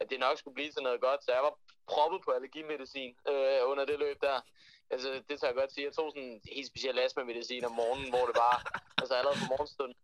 at 0.01 0.09
det 0.09 0.19
nok 0.19 0.37
skulle 0.37 0.57
blive 0.57 0.71
til 0.71 0.83
noget 0.87 1.01
godt, 1.07 1.23
så 1.23 1.31
jeg 1.37 1.43
var 1.47 1.55
proppet 1.93 2.19
på 2.25 2.31
allergimedicin 2.31 3.11
øh, 3.31 3.61
under 3.71 3.85
det 3.85 3.99
løb 3.99 4.17
der. 4.21 4.37
Altså, 4.93 5.07
det 5.29 5.35
tager 5.39 5.51
jeg 5.51 5.59
godt 5.61 5.73
sige. 5.73 5.85
Jeg 5.85 5.93
tog 5.93 6.11
sådan 6.11 6.29
en 6.29 6.41
helt 6.55 6.67
speciel 6.71 6.99
astma-medicin 6.99 7.65
om 7.69 7.75
morgenen, 7.81 8.09
hvor 8.13 8.25
det 8.29 8.35
var, 8.45 8.55
altså 9.01 9.13
allerede 9.15 9.39
på 9.41 9.47
morgenstunden, 9.53 9.97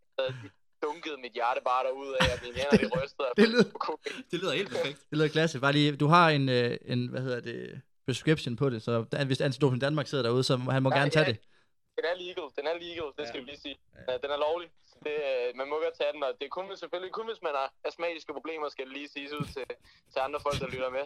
dunkede 0.84 1.18
mit 1.26 1.34
hjerte 1.40 1.62
bare 1.70 1.84
derud 1.88 2.10
af, 2.20 2.26
at 2.34 2.40
mine 2.44 2.56
hænder 2.60 2.78
de 2.84 2.88
rystede. 2.96 3.28
det 3.38 3.50
lyder- 3.50 3.98
Det 4.32 4.38
lyder 4.42 4.54
helt 4.54 4.70
perfekt. 4.76 5.00
Det 5.10 5.18
lyder 5.18 5.28
klasse. 5.38 5.60
Bare 5.60 5.74
lige, 5.78 5.96
du 6.04 6.08
har 6.16 6.30
en, 6.30 6.50
øh, 6.50 6.78
en 6.94 7.08
hvad 7.12 7.22
hedder 7.22 7.40
det, 7.50 7.82
prescription 8.06 8.56
på 8.62 8.70
det, 8.70 8.80
så 8.88 8.92
der, 9.12 9.26
hvis 9.26 9.42
Antidoping 9.42 9.82
Danmark 9.82 10.08
sidder 10.08 10.24
derude, 10.28 10.44
så 10.44 10.54
han 10.76 10.84
må 10.84 10.90
Nej, 10.90 10.98
gerne 11.00 11.12
tage 11.12 11.26
ja. 11.26 11.32
det. 11.32 11.40
Den 11.98 12.06
er 12.12 12.16
legal, 12.24 12.48
den 12.58 12.66
er 12.72 12.76
legal, 12.86 13.10
det 13.18 13.24
skal 13.28 13.40
Ja. 13.40 13.44
vi 13.46 13.50
lige 13.52 13.62
sige. 13.66 13.78
Ja. 14.08 14.14
Den 14.24 14.30
er 14.36 14.40
lovlig. 14.48 14.70
Så 14.92 14.96
Det, 15.06 15.16
øh, 15.32 15.48
man 15.60 15.68
må 15.72 15.76
godt 15.86 15.96
tage 16.02 16.12
den, 16.16 16.22
og 16.28 16.32
det 16.40 16.46
er 16.50 16.54
kun, 16.58 16.66
selvfølgelig 16.84 17.14
kun, 17.20 17.28
hvis 17.32 17.42
man 17.48 17.54
har 17.60 17.68
astmatiske 17.88 18.32
problemer, 18.38 18.66
skal 18.76 18.86
det 18.88 18.94
lige 19.00 19.10
siges 19.16 19.32
ud 19.40 19.46
til, 19.56 19.66
til 20.14 20.20
andre 20.28 20.40
folk, 20.46 20.58
der 20.64 20.70
lytter 20.76 20.90
med. 20.98 21.06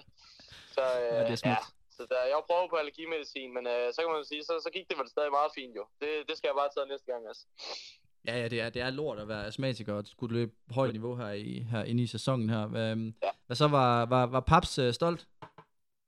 Så, 0.75 0.83
øh, 1.01 1.15
Ja, 1.17 1.21
det 1.29 1.33
er 1.37 1.41
smukt. 1.45 1.65
så 1.97 2.01
der, 2.11 2.19
jeg 2.31 2.35
har 2.39 2.45
prøvet 2.49 2.67
på 2.71 2.75
allergimedicin, 2.81 3.49
men 3.57 3.63
øh, 3.73 3.85
så 3.93 3.99
kan 4.03 4.11
man 4.15 4.25
sige, 4.31 4.41
så, 4.49 4.53
så 4.65 4.69
gik 4.75 4.85
det 4.89 4.95
vel 5.01 5.09
stadig 5.15 5.31
meget 5.39 5.51
fint 5.57 5.73
jo. 5.79 5.83
Det, 6.01 6.09
det 6.29 6.33
skal 6.37 6.47
jeg 6.51 6.57
bare 6.61 6.71
tage 6.75 6.87
næste 6.93 7.07
gang 7.11 7.21
også. 7.31 7.43
Ja, 8.27 8.35
ja, 8.41 8.47
det 8.47 8.61
er, 8.61 8.69
det 8.69 8.81
er 8.81 8.89
lort 8.89 9.19
at 9.19 9.27
være 9.27 9.45
astmatiker 9.49 9.93
og 9.93 10.03
skulle 10.15 10.33
løbe 10.39 10.51
højt 10.77 10.91
niveau 10.97 11.15
her, 11.21 11.31
i, 11.31 11.53
her 11.71 11.83
inde 11.91 12.01
i 12.03 12.07
sæsonen 12.15 12.49
her. 12.55 12.63
Hvad, 12.73 12.87
Ja. 13.25 13.31
hvad 13.47 13.55
så 13.61 13.67
var, 13.77 14.05
var, 14.13 14.23
var 14.35 14.43
Paps 14.51 14.73
øh, 14.83 14.93
stolt? 14.99 15.21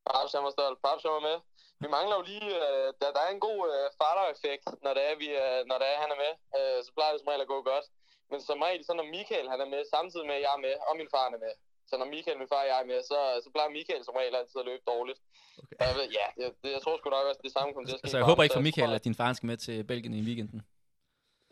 Paps, 0.10 0.32
han 0.38 0.43
var 0.47 0.54
stolt. 0.58 0.78
Paps, 0.86 1.04
han 1.08 1.13
var 1.17 1.23
med. 1.30 1.38
Vi 1.84 1.88
mangler 1.97 2.15
jo 2.19 2.23
lige, 2.32 2.49
øh, 2.67 2.88
der, 3.02 3.10
der 3.15 3.21
er 3.28 3.32
en 3.38 3.43
god 3.49 3.60
øh, 3.76 3.86
fader-effekt, 4.02 4.65
når 4.86 4.91
det 4.97 5.04
er, 5.10 5.15
vi, 5.23 5.28
øh, 5.43 5.60
når 5.69 5.78
det 5.82 5.88
er, 5.93 5.97
han 6.04 6.12
er 6.15 6.19
med. 6.26 6.34
Øh, 6.58 6.78
så 6.86 6.89
plejer 6.95 7.12
det 7.13 7.19
som 7.21 7.30
regel 7.32 7.45
at 7.47 7.52
gå 7.56 7.60
godt. 7.71 7.86
Men 8.32 8.39
som 8.49 8.60
regel, 8.67 8.82
så 8.88 8.93
når 8.99 9.08
Michael 9.17 9.47
han 9.54 9.60
er 9.65 9.69
med, 9.76 9.82
samtidig 9.95 10.26
med, 10.30 10.36
at 10.39 10.43
jeg 10.47 10.54
er 10.58 10.62
med, 10.67 10.76
og 10.89 10.93
min 11.02 11.10
far 11.15 11.26
er 11.28 11.41
med. 11.47 11.54
Så 11.89 11.93
når 12.02 12.08
Michael, 12.15 12.38
min 12.41 12.52
far 12.54 12.62
og 12.65 12.69
jeg 12.71 12.80
er 12.84 12.88
med, 12.93 12.99
så, 13.12 13.17
så 13.43 13.47
plejer 13.56 13.69
Michael 13.78 14.02
som 14.08 14.15
regel 14.21 14.36
altid 14.39 14.58
at 14.63 14.67
løbe 14.71 14.84
dårligt. 14.93 15.19
Okay. 15.62 15.76
Jeg 15.88 15.93
ved, 15.99 16.06
ja, 16.19 16.26
det, 16.38 16.45
det, 16.63 16.69
jeg 16.76 16.82
tror 16.86 16.93
sgu 16.99 17.08
nok 17.17 17.26
også, 17.32 17.41
det 17.47 17.54
samme 17.58 17.69
kommer 17.73 17.88
til 17.89 17.95
at 17.95 17.99
ske. 17.99 18.06
Altså, 18.06 18.17
jeg 18.19 18.23
for 18.26 18.32
håber 18.32 18.43
ikke 18.45 18.58
for 18.58 18.63
så- 18.63 18.67
Michael, 18.69 18.91
at 18.97 19.04
din 19.08 19.15
far 19.21 19.30
skal 19.38 19.47
med 19.52 19.58
til 19.65 19.78
Belgien 19.91 20.13
i 20.21 20.23
weekenden. 20.30 20.60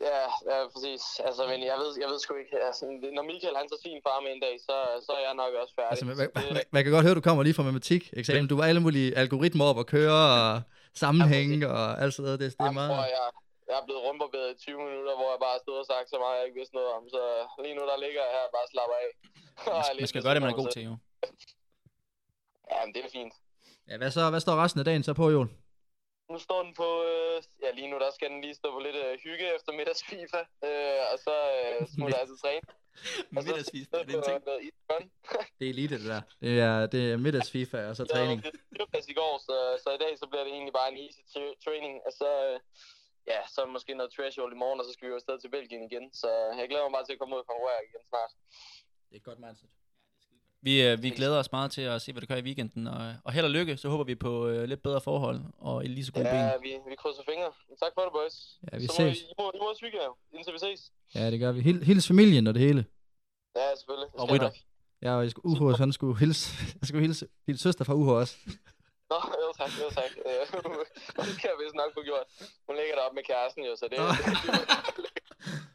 Ja, 0.08 0.22
ja, 0.50 0.56
præcis. 0.74 1.02
Altså, 1.28 1.42
men 1.50 1.58
jeg 1.70 1.76
ved, 1.82 1.90
jeg 2.02 2.08
ved 2.10 2.18
sgu 2.20 2.32
ikke. 2.42 2.56
Altså, 2.68 2.82
når 3.16 3.24
Michael 3.30 3.56
han 3.60 3.66
tager 3.70 3.82
sin 3.86 4.00
far 4.06 4.18
med 4.24 4.30
en 4.34 4.40
dag, 4.46 4.54
så, 4.66 4.76
så 5.06 5.12
er 5.18 5.22
jeg 5.28 5.34
nok 5.42 5.52
også 5.62 5.74
færdig. 5.78 5.92
Altså, 5.92 6.04
man, 6.08 6.16
Så 6.16 6.22
man, 6.36 6.44
man, 6.56 6.64
man 6.74 6.80
kan 6.84 6.92
godt 6.96 7.04
høre, 7.06 7.14
du 7.20 7.26
kommer 7.28 7.42
lige 7.42 7.56
fra 7.58 7.66
matematik 7.68 8.02
eksamen. 8.20 8.48
Du 8.52 8.56
var 8.60 8.66
alle 8.70 8.82
mulige 8.86 9.08
algoritmer 9.22 9.64
op 9.70 9.78
at 9.84 9.86
køre, 9.96 10.18
og 10.38 10.62
sammenhæng 11.02 11.66
og 11.74 11.82
alt 12.02 12.12
sådan 12.14 12.24
noget. 12.26 12.40
Det, 12.42 12.46
det 12.52 12.60
er 12.60 12.64
Jamen, 12.64 12.78
meget... 12.80 12.90
tror 12.90 13.04
jeg, 13.16 13.26
jeg 13.70 13.76
er 13.80 13.84
blevet 13.88 14.02
rundbarberet 14.06 14.48
i 14.54 14.56
20 14.66 14.78
minutter, 14.88 15.14
hvor 15.20 15.28
jeg 15.34 15.40
bare 15.46 15.56
stået 15.64 15.80
og 15.84 15.88
sagt 15.92 16.06
så 16.14 16.18
meget, 16.22 16.34
jeg 16.38 16.44
ikke 16.48 16.58
vidste 16.60 16.74
noget 16.78 16.90
om. 16.96 17.02
Så 17.14 17.22
lige 17.64 17.74
nu, 17.78 17.82
der 17.90 17.96
ligger 18.04 18.20
jeg 18.26 18.32
her 18.36 18.44
og 18.48 18.52
bare 18.56 18.66
slapper 18.72 18.96
af. 19.04 19.08
Man 20.02 20.08
skal 20.12 20.22
gøre 20.24 20.34
det, 20.36 20.42
man 20.44 20.52
er 20.54 20.58
god 20.62 20.70
til, 20.76 20.82
jo. 20.90 20.94
selv. 21.24 21.34
Ja, 22.72 22.78
men 22.84 22.90
det 22.94 23.00
er 23.04 23.10
fint. 23.18 23.34
Ja, 23.88 23.96
hvad, 24.00 24.10
så, 24.16 24.30
hvad 24.30 24.40
står 24.40 24.56
resten 24.64 24.78
af 24.82 24.84
dagen 24.84 25.02
så 25.08 25.12
på, 25.20 25.26
Joel? 25.34 25.48
Nu 26.32 26.38
står 26.38 26.62
den 26.66 26.74
på, 26.82 26.88
øh, 27.10 27.42
ja 27.62 27.70
lige 27.78 27.90
nu, 27.90 27.96
der 28.04 28.10
skal 28.16 28.30
den 28.30 28.40
lige 28.40 28.54
stå 28.54 28.68
på 28.76 28.80
lidt 28.86 28.96
øh, 29.04 29.18
hygge 29.24 29.46
efter 29.56 29.70
middags 29.72 30.04
FIFA. 30.04 30.40
Øh, 30.68 31.02
og 31.12 31.18
så 31.26 31.34
øh, 31.58 31.88
smutter 31.94 32.18
jeg 32.18 32.26
til 32.28 32.38
træne. 32.44 32.66
Og 33.36 33.42
så 33.42 33.48
Middagsfis, 33.48 33.88
det 33.88 33.98
er 33.98 34.02
en 34.02 34.66
isbjørn. 34.68 35.04
Det 35.58 35.64
er 35.68 35.72
elite, 35.74 35.96
det 36.02 36.08
der. 36.14 36.22
Det 36.44 36.52
er, 36.68 36.86
det 36.94 37.02
er 37.12 37.16
middags 37.16 37.50
FIFA 37.54 37.78
og 37.90 37.96
så 37.96 38.04
træning. 38.04 38.38
Jeg 38.44 38.86
havde 38.92 39.12
i 39.14 39.18
går, 39.22 39.34
så, 39.48 39.56
så 39.84 39.88
i 39.98 40.00
dag 40.04 40.12
så 40.18 40.26
bliver 40.30 40.44
det 40.44 40.52
egentlig 40.52 40.74
bare 40.80 40.88
en 40.92 40.98
easy 41.04 41.20
tra- 41.32 41.56
training. 41.64 41.94
Og 42.06 42.12
så, 42.20 42.28
øh, 42.46 42.56
ja, 43.32 43.40
så 43.54 43.60
måske 43.76 43.94
noget 43.94 44.12
threshold 44.12 44.52
i 44.52 44.60
morgen, 44.62 44.80
og 44.80 44.84
så 44.86 44.92
skal 44.92 45.04
vi 45.06 45.10
jo 45.12 45.18
afsted 45.20 45.36
til 45.40 45.50
Belgien 45.56 45.82
igen. 45.90 46.04
Så 46.20 46.28
jeg 46.60 46.68
glæder 46.68 46.84
mig 46.86 46.94
bare 46.96 47.06
til 47.06 47.12
at 47.16 47.20
komme 47.20 47.34
ud 47.36 47.40
og 47.44 47.48
konkurrere 47.52 47.80
igen 47.88 48.02
snart. 48.10 48.32
Det 49.08 49.14
er 49.16 49.20
et 49.22 49.28
godt 49.30 49.40
mindset. 49.44 49.70
Vi, 50.62 50.82
øh, 50.86 51.02
vi 51.02 51.10
glæder 51.10 51.38
os 51.38 51.52
meget 51.52 51.70
til 51.70 51.82
at 51.82 52.02
se, 52.02 52.12
hvad 52.12 52.20
der 52.20 52.26
gør 52.26 52.36
i 52.36 52.42
weekenden. 52.42 52.86
Og, 52.86 53.14
og 53.24 53.32
held 53.32 53.44
og 53.44 53.50
lykke, 53.50 53.76
så 53.76 53.88
håber 53.88 54.04
vi 54.04 54.14
på 54.14 54.48
øh, 54.48 54.64
lidt 54.64 54.82
bedre 54.82 55.00
forhold 55.00 55.40
og 55.58 55.84
et 55.84 55.90
lige 55.90 56.04
så 56.04 56.12
gode 56.12 56.24
ben. 56.24 56.34
Ja, 56.34 56.52
vi, 56.62 56.68
vi 56.88 56.94
krydser 56.96 57.22
fingre. 57.30 57.50
Tak 57.82 57.92
for 57.94 58.02
det, 58.02 58.12
boys. 58.12 58.34
Ja, 58.72 58.78
vi 58.78 58.86
så 58.86 58.92
må 59.02 59.08
ses. 59.08 59.18
I, 59.18 59.24
I, 59.24 59.34
må, 59.38 59.50
I 59.54 59.58
må 59.58 59.68
også 59.70 59.84
hygge 59.84 59.98
jer, 60.02 60.10
indtil 60.34 60.52
vi 60.52 60.58
ses. 60.58 60.92
Ja, 61.14 61.30
det 61.30 61.40
gør 61.40 61.52
vi. 61.52 61.60
Hil, 61.60 61.84
hils 61.84 62.06
familien 62.06 62.46
og 62.46 62.54
det 62.54 62.62
hele. 62.62 62.84
Ja, 63.56 63.74
selvfølgelig. 63.76 64.08
Det 64.12 64.20
Og 64.20 64.26
jeg 64.26 64.34
rytter. 64.34 64.50
Ja, 65.02 65.16
og 65.16 65.22
jeg 65.22 65.30
skulle, 65.30 65.60
UH, 65.60 65.78
han 65.78 65.92
skulle 65.92 66.18
hilse, 66.18 66.44
jeg 66.80 66.88
skulle 66.88 67.02
hilse 67.06 67.26
din 67.46 67.56
søster 67.56 67.84
fra 67.84 67.94
UH 67.94 68.08
også. 68.08 68.36
Nå, 69.10 69.18
jo 69.44 69.48
tak, 69.60 69.70
jo 69.84 69.90
tak. 70.00 70.10
Øh, 70.26 70.42
det 71.26 71.34
skal 71.36 71.48
jeg 71.52 71.58
vist 71.64 71.74
nok 71.74 71.90
få 71.94 72.02
gjort. 72.10 72.26
Hun 72.66 72.76
ligger 72.76 72.94
deroppe 72.98 73.14
med 73.18 73.24
kæresten 73.30 73.62
jo, 73.64 73.76
så 73.76 73.84
det, 73.90 73.98
det, 73.98 74.08
det, 74.96 75.06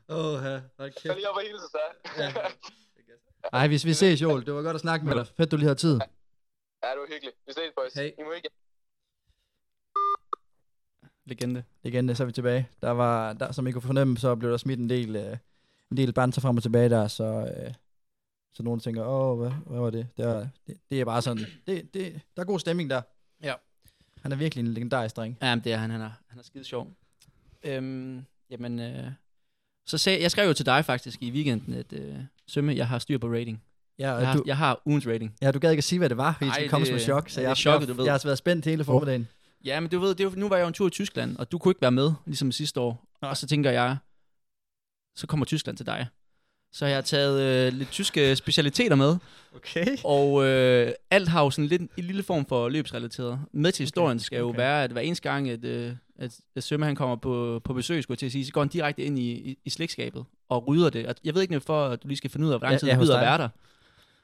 Åh, 0.09 0.17
oh, 0.33 0.33
hold 0.43 0.61
jeg 0.79 0.95
kæft. 0.95 1.15
lige 1.15 1.29
op 1.29 1.35
og 1.35 1.41
hilse 1.41 1.67
så. 1.75 1.83
Ja. 2.17 2.31
Ej, 3.53 3.67
hvis 3.67 3.85
vi 3.85 3.93
ses, 3.93 4.21
Joel. 4.21 4.45
Det 4.45 4.53
var 4.53 4.61
godt 4.61 4.75
at 4.75 4.81
snakke 4.81 5.05
med 5.05 5.15
dig. 5.15 5.27
Fedt, 5.37 5.51
du 5.51 5.57
lige 5.57 5.67
har 5.67 5.73
tid. 5.75 5.93
ja, 6.83 6.89
det 6.91 6.99
var 6.99 7.07
hyggeligt. 7.13 7.35
Vi 7.47 7.51
ses, 7.53 7.73
boys. 7.75 7.93
Hej. 7.93 8.13
I 8.19 8.23
må 8.23 8.31
ikke. 8.31 8.49
Legende. 11.25 11.63
Igen, 11.83 12.15
så 12.15 12.23
er 12.23 12.25
vi 12.25 12.31
tilbage. 12.31 12.69
Der 12.81 12.89
var, 12.91 13.33
der, 13.33 13.51
som 13.51 13.67
I 13.67 13.71
kunne 13.71 13.81
fornemme, 13.81 14.17
så 14.17 14.35
blev 14.35 14.51
der 14.51 14.57
smidt 14.57 14.79
en 14.79 14.89
del, 14.89 15.15
øh, 15.15 15.37
en 15.91 15.97
del 15.97 16.13
banter 16.13 16.41
frem 16.41 16.57
og 16.57 16.63
tilbage 16.63 16.89
der, 16.89 17.07
så, 17.07 17.23
øh, 17.23 17.73
så 18.53 18.63
nogen 18.63 18.79
tænker, 18.79 19.05
åh, 19.05 19.39
hvad, 19.39 19.51
hvad 19.65 19.79
var 19.79 19.89
det? 19.89 20.07
Det 20.17 20.25
er, 20.25 20.47
det, 20.67 20.77
det 20.89 21.01
er 21.01 21.05
bare 21.05 21.21
sådan, 21.21 21.45
det, 21.67 21.93
det, 21.93 22.21
der 22.35 22.41
er 22.41 22.45
god 22.45 22.59
stemning 22.59 22.89
der. 22.89 23.01
Ja. 23.43 23.53
Han 24.21 24.31
er 24.31 24.35
virkelig 24.35 24.61
en 24.61 24.73
legendarisk 24.73 25.15
dreng. 25.15 25.37
Ja, 25.41 25.55
det 25.63 25.73
er 25.73 25.77
han. 25.77 25.89
Han 25.89 26.01
er, 26.01 26.11
han 26.27 26.39
er 26.39 26.43
skide 26.43 26.63
sjov. 26.63 26.91
Øhm, 27.63 28.25
jamen, 28.49 28.79
øh, 28.79 29.11
så 29.85 29.97
sagde, 29.97 30.21
jeg 30.21 30.31
skrev 30.31 30.47
jo 30.47 30.53
til 30.53 30.65
dig 30.65 30.85
faktisk 30.85 31.21
i 31.21 31.31
weekenden, 31.31 31.73
at 31.73 31.93
øh, 31.93 32.15
Sømme, 32.49 32.75
jeg 32.75 32.87
har 32.87 32.99
styr 32.99 33.17
på 33.17 33.27
rating. 33.27 33.63
Ja, 33.99 34.13
Jeg 34.15 34.27
har, 34.27 34.37
du, 34.37 34.43
jeg 34.45 34.57
har 34.57 34.81
ugens 34.85 35.07
rating. 35.07 35.35
ja, 35.41 35.51
du 35.51 35.59
gad 35.59 35.71
ikke 35.71 35.79
at 35.79 35.83
sige, 35.83 35.99
hvad 35.99 36.09
det 36.09 36.17
var, 36.17 36.33
fordi 36.37 36.49
Ej, 36.49 36.57
det 36.61 36.69
kom 36.69 36.85
som 36.85 36.99
chok, 36.99 37.29
så 37.29 37.39
ja, 37.39 37.41
det 37.41 37.45
er 37.45 37.49
jeg, 37.49 37.57
chokket, 37.57 37.87
jeg, 37.87 37.93
du 37.95 37.97
ved. 37.97 38.05
jeg, 38.05 38.13
har 38.13 38.21
været 38.25 38.37
spændt 38.37 38.65
hele 38.65 38.83
formiddagen. 38.83 39.27
Ja, 39.65 39.79
men 39.79 39.89
du 39.89 39.99
ved, 39.99 40.15
det 40.15 40.23
jo, 40.23 40.31
nu 40.35 40.49
var 40.49 40.55
jeg 40.55 40.63
jo 40.63 40.67
en 40.67 40.73
tur 40.73 40.87
i 40.87 40.89
Tyskland, 40.89 41.37
og 41.37 41.51
du 41.51 41.57
kunne 41.57 41.71
ikke 41.71 41.81
være 41.81 41.91
med, 41.91 42.11
ligesom 42.25 42.51
sidste 42.51 42.79
år. 42.79 43.05
Og 43.21 43.37
så 43.37 43.47
tænker 43.47 43.71
jeg, 43.71 43.97
så 45.15 45.27
kommer 45.27 45.45
Tyskland 45.45 45.77
til 45.77 45.85
dig. 45.85 46.07
Så 46.71 46.85
jeg 46.85 46.95
har 46.95 47.01
taget 47.01 47.41
øh, 47.67 47.73
lidt 47.73 47.91
tyske 47.91 48.35
specialiteter 48.35 48.95
med, 48.95 49.15
Okay. 49.55 49.85
og 50.03 50.45
øh, 50.45 50.91
alt 51.11 51.27
har 51.27 51.43
jo 51.43 51.49
sådan 51.49 51.67
lidt 51.67 51.81
en 51.81 51.89
lille 51.97 52.23
form 52.23 52.45
for 52.45 52.69
løbsrelateret. 52.69 53.39
Med 53.53 53.71
til 53.71 53.83
historien 53.83 54.19
skal 54.19 54.39
jo 54.39 54.49
okay. 54.49 54.57
være, 54.57 54.83
at 54.83 54.91
hver 54.91 55.01
eneste 55.01 55.29
gang, 55.29 55.49
at, 55.49 55.63
øh, 55.65 55.91
at, 56.19 56.39
at 56.55 56.63
Sømme 56.63 56.85
han 56.85 56.95
kommer 56.95 57.15
på, 57.15 57.61
på 57.63 57.73
besøg, 57.73 58.03
skulle 58.03 58.15
jeg 58.15 58.19
til 58.19 58.25
at 58.25 58.31
sige, 58.31 58.45
så 58.45 58.51
går 58.51 58.61
han 58.61 58.67
direkte 58.67 59.03
ind 59.03 59.19
i, 59.19 59.31
i, 59.31 59.57
i 59.65 59.69
slægtskabet 59.69 60.25
og 60.49 60.67
rydder 60.67 60.89
det. 60.89 61.05
Og 61.05 61.15
Jeg 61.23 61.33
ved 61.35 61.41
ikke, 61.41 61.59
for 61.59 61.85
at 61.85 62.03
du 62.03 62.07
lige 62.07 62.17
skal 62.17 62.29
finde 62.29 62.47
ud 62.47 62.51
af, 62.51 62.59
hvor 62.59 62.65
lang 62.65 62.73
Ja, 62.73 62.77
tid 62.79 62.87
ja, 62.87 62.93
du 62.93 62.99
hos 62.99 63.05
gider 63.05 63.17
at 63.17 63.25
være 63.25 63.37
der. 63.37 63.49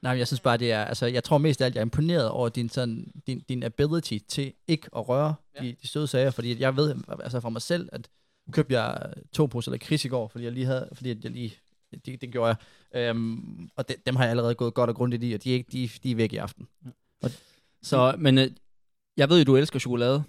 Nej, 0.01 0.13
men 0.13 0.19
jeg 0.19 0.27
synes 0.27 0.39
bare, 0.39 0.57
det 0.57 0.71
er, 0.71 0.83
altså, 0.83 1.05
jeg 1.05 1.23
tror 1.23 1.37
mest 1.37 1.61
af 1.61 1.65
alt, 1.65 1.75
jeg 1.75 1.81
er 1.81 1.85
imponeret 1.85 2.29
over 2.29 2.49
din, 2.49 2.69
sådan, 2.69 3.11
din, 3.27 3.39
din 3.49 3.63
ability 3.63 4.17
til 4.27 4.53
ikke 4.67 4.87
at 4.95 5.09
røre 5.09 5.35
Ja. 5.55 5.63
ja. 5.63 5.69
de, 5.69 5.75
de 5.81 5.87
søde 5.87 6.07
sager, 6.07 6.31
fordi 6.31 6.59
jeg 6.61 6.75
ved 6.75 6.95
altså 7.23 7.39
fra 7.39 7.49
mig 7.49 7.61
selv, 7.61 7.89
at 7.91 8.07
købte 8.51 8.79
jeg 8.79 9.13
to 9.33 9.45
poser 9.45 9.71
lakrids 9.71 10.05
i 10.05 10.07
går, 10.07 10.27
fordi 10.27 10.43
jeg 10.43 10.51
lige 10.51 10.65
havde, 10.65 10.89
fordi 10.93 11.09
jeg 11.09 11.31
lige, 11.31 11.53
det, 12.05 12.21
det 12.21 12.31
gjorde 12.31 12.55
jeg. 12.93 13.09
Øhm, 13.09 13.69
og 13.75 13.89
de, 13.89 13.93
dem 14.05 14.15
har 14.15 14.23
jeg 14.23 14.29
allerede 14.29 14.55
gået 14.55 14.73
godt 14.73 14.89
og 14.89 14.95
grundigt 14.95 15.23
i, 15.23 15.33
og 15.33 15.43
de 15.43 15.49
er, 15.49 15.53
ikke, 15.55 15.71
de, 15.71 15.89
de 16.03 16.11
er 16.11 16.15
væk 16.15 16.33
i 16.33 16.37
aften. 16.37 16.67
Så, 17.81 18.15
men 18.17 18.37
øh, 18.37 18.47
jeg 19.17 19.29
ved 19.29 19.37
jo, 19.37 19.43
du 19.43 19.55
elsker 19.55 19.79
chokolade. 19.79 20.23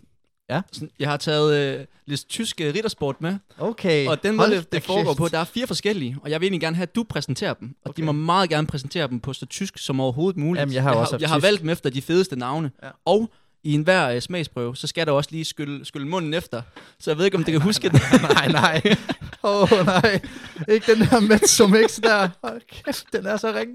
Ja. 0.50 0.60
Så 0.72 0.86
jeg 0.98 1.08
har 1.10 1.16
taget 1.16 1.78
øh, 1.80 1.84
lidt 2.06 2.28
tysk 2.28 2.60
øh, 2.60 2.74
riddersport 2.74 3.20
med, 3.20 3.36
Okay. 3.58 4.08
og 4.08 4.22
den 4.22 4.36
måde, 4.36 4.50
det, 4.50 4.72
det 4.72 4.82
foregår 4.82 5.10
kæft. 5.12 5.18
på, 5.18 5.28
der 5.28 5.38
er 5.38 5.44
fire 5.44 5.66
forskellige, 5.66 6.16
og 6.22 6.30
jeg 6.30 6.40
vil 6.40 6.44
egentlig 6.46 6.60
gerne 6.60 6.76
have, 6.76 6.82
at 6.82 6.94
du 6.94 7.02
præsenterer 7.02 7.54
dem. 7.54 7.74
Og 7.84 7.88
Okay. 7.90 7.96
de 8.00 8.06
må 8.06 8.12
meget 8.12 8.50
gerne 8.50 8.66
præsentere 8.66 9.08
dem 9.08 9.20
på 9.20 9.32
så 9.32 9.46
tysk 9.46 9.78
som 9.78 10.00
overhovedet 10.00 10.36
muligt. 10.40 10.60
Jamen, 10.60 10.74
jeg 10.74 10.82
har 10.82 10.92
jo 10.94 11.00
også 11.00 11.12
har, 11.14 11.18
jeg 11.20 11.28
har 11.28 11.38
valgt 11.38 11.60
dem 11.60 11.68
efter 11.68 11.90
de 11.90 12.02
fedeste 12.02 12.36
navne. 12.36 12.70
Ja. 12.82 12.88
Og 13.04 13.30
i 13.64 13.72
enhver 13.74 14.08
øh, 14.10 14.20
smagsprøve, 14.20 14.76
så 14.76 14.86
skal 14.86 15.06
der 15.06 15.12
også 15.12 15.30
lige 15.32 15.44
skylle, 15.44 15.84
skylle 15.84 16.08
munden 16.08 16.34
efter. 16.34 16.62
Så 17.00 17.10
jeg 17.10 17.18
ved 17.18 17.24
ikke, 17.24 17.36
om 17.36 17.44
det 17.44 17.52
kan 17.52 17.60
huske 17.60 17.88
det. 17.88 18.02
nej, 18.34 18.48
nej. 18.48 18.82
Åh, 19.42 19.72
oh, 19.72 19.86
nej. 19.86 20.20
Ikke 20.68 20.94
den 20.94 21.00
der 21.00 21.20
Mezzo 21.20 21.66
Mix 21.66 22.00
der. 22.02 22.28
Hold 22.44 22.60
kæft, 22.84 23.06
den 23.12 23.26
er 23.26 23.36
så 23.36 23.52
ringe. 23.52 23.74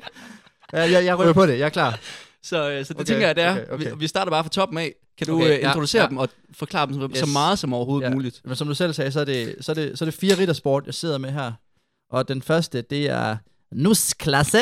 Ja, 0.74 0.92
jeg, 0.92 1.06
jeg 1.06 1.20
ryger 1.20 1.34
på 1.34 1.46
det. 1.46 1.60
Jeg 1.60 1.66
er 1.66 1.70
klar. 1.70 2.00
Så, 2.43 2.69
øh, 2.71 2.86
så 2.86 2.93
det 2.93 2.99
Okay, 3.02 3.06
tænker 3.08 3.28
jeg, 3.28 3.36
det 3.36 3.43
er. 3.43 3.52
okay, 3.52 3.67
okay. 3.73 3.89
Vi, 3.91 3.97
vi 3.99 4.08
starter 4.08 4.32
bare 4.32 4.43
fra 4.43 4.49
toppen 4.49 4.78
af. 4.78 4.93
Kan 5.17 5.28
du 5.28 5.36
Okay, 5.36 5.47
ja, 5.49 5.67
introducere 5.67 6.02
ja. 6.04 6.08
dem 6.10 6.17
og 6.17 6.30
forklare 6.54 6.88
dem 6.88 6.93
så, 6.95 7.08
Yes. 7.12 7.19
så 7.19 7.25
meget 7.25 7.60
som 7.60 7.73
overhovedet 7.73 8.08
Ja. 8.10 8.13
muligt? 8.13 8.41
Men 8.45 8.56
som 8.56 8.67
du 8.67 8.73
selv 8.73 8.93
sagde, 8.93 9.12
så 9.12 9.19
er 9.19 9.25
det, 9.25 9.56
så 9.62 9.71
er 9.71 9.73
det, 9.73 9.99
så 9.99 10.06
er 10.06 10.10
det 10.10 10.13
fire 10.19 10.36
riddersport, 10.38 10.86
jeg 10.86 10.93
sidder 10.93 11.17
med 11.17 11.32
her. 11.32 11.52
Og 12.12 12.28
den 12.28 12.41
første, 12.41 12.82
det 12.82 13.10
er 13.10 13.38
Nussklasse. 13.71 14.62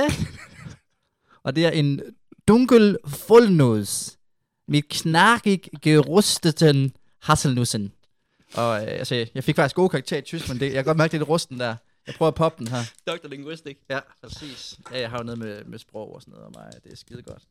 og 1.45 1.55
det 1.55 1.65
er 1.65 1.69
en 1.69 2.01
dunkel 2.47 2.97
Vollnuss 3.29 4.17
med 4.67 4.81
knarkig 4.89 5.61
gerusteten 5.81 6.91
Hasselnussen. 7.21 7.91
Og 8.53 8.81
øh, 8.81 8.87
altså, 8.87 9.25
jeg 9.35 9.43
fik 9.43 9.55
faktisk 9.55 9.75
gode 9.75 9.89
karakterer 9.89 10.19
i 10.19 10.23
tysk, 10.23 10.49
men 10.49 10.59
det, 10.59 10.65
jeg 10.65 10.73
kan 10.73 10.83
godt 10.85 10.97
mærke, 10.97 11.11
det 11.11 11.17
er 11.17 11.21
det 11.21 11.29
rusten 11.29 11.59
der. 11.59 11.75
Jeg 12.07 12.15
prøver 12.15 12.27
at 12.27 12.35
poppe 12.35 12.59
den 12.63 12.67
her. 12.67 12.81
Dr. 13.07 13.27
Linguistic. 13.27 13.77
Ja, 13.89 13.99
præcis. 14.21 14.79
Ja, 14.91 14.99
jeg 14.99 15.09
har 15.09 15.17
jo 15.17 15.23
noget 15.23 15.39
med, 15.39 15.63
med 15.63 15.79
sprog 15.79 16.15
og 16.15 16.21
sådan 16.21 16.31
noget, 16.31 16.45
og 16.45 16.51
mig. 16.55 16.83
Det 16.83 16.91
er 16.91 16.95
skide 16.95 17.21
godt. 17.21 17.43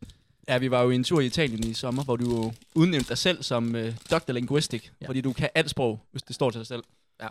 Ja, 0.48 0.58
vi 0.58 0.70
var 0.70 0.82
jo 0.82 0.90
i 0.90 0.94
en 0.94 1.04
tur 1.04 1.20
i 1.20 1.26
Italien 1.26 1.64
i 1.64 1.74
sommer, 1.74 2.04
hvor 2.04 2.16
du 2.16 2.30
jo 2.36 2.52
udnævnte 2.74 3.08
dig 3.08 3.18
selv 3.18 3.42
som 3.42 3.74
uh, 3.74 3.94
Dr. 4.10 4.32
Linguistic, 4.32 4.84
Ja. 4.84 4.90
ja. 5.00 5.08
fordi 5.08 5.20
du 5.20 5.32
kan 5.32 5.50
alt 5.54 5.70
sprog, 5.70 6.00
hvis 6.10 6.22
det 6.22 6.34
står 6.34 6.50
til 6.50 6.58
dig 6.58 6.66
selv. 6.66 6.82
Ja. 7.20 7.28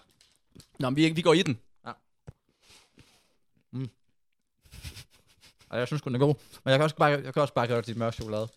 Nå, 0.79 0.89
men 0.89 0.95
vi, 0.97 1.09
vi 1.09 1.21
går 1.21 1.33
i 1.33 1.41
den. 1.41 1.59
Og 5.69 5.79
jeg 5.79 5.87
synes, 5.87 6.01
den 6.01 6.15
er 6.15 6.19
god. 6.19 6.35
Men 6.63 6.71
jeg 6.71 6.77
kan 6.77 6.83
også 6.83 6.95
bare, 6.95 7.09
jeg 7.09 7.33
kan 7.33 7.41
også 7.41 7.53
bare 7.53 7.67
gøre 7.67 7.77
det 7.77 7.85
til 7.85 7.97
mørk 7.97 8.13
chokolade. 8.13 8.47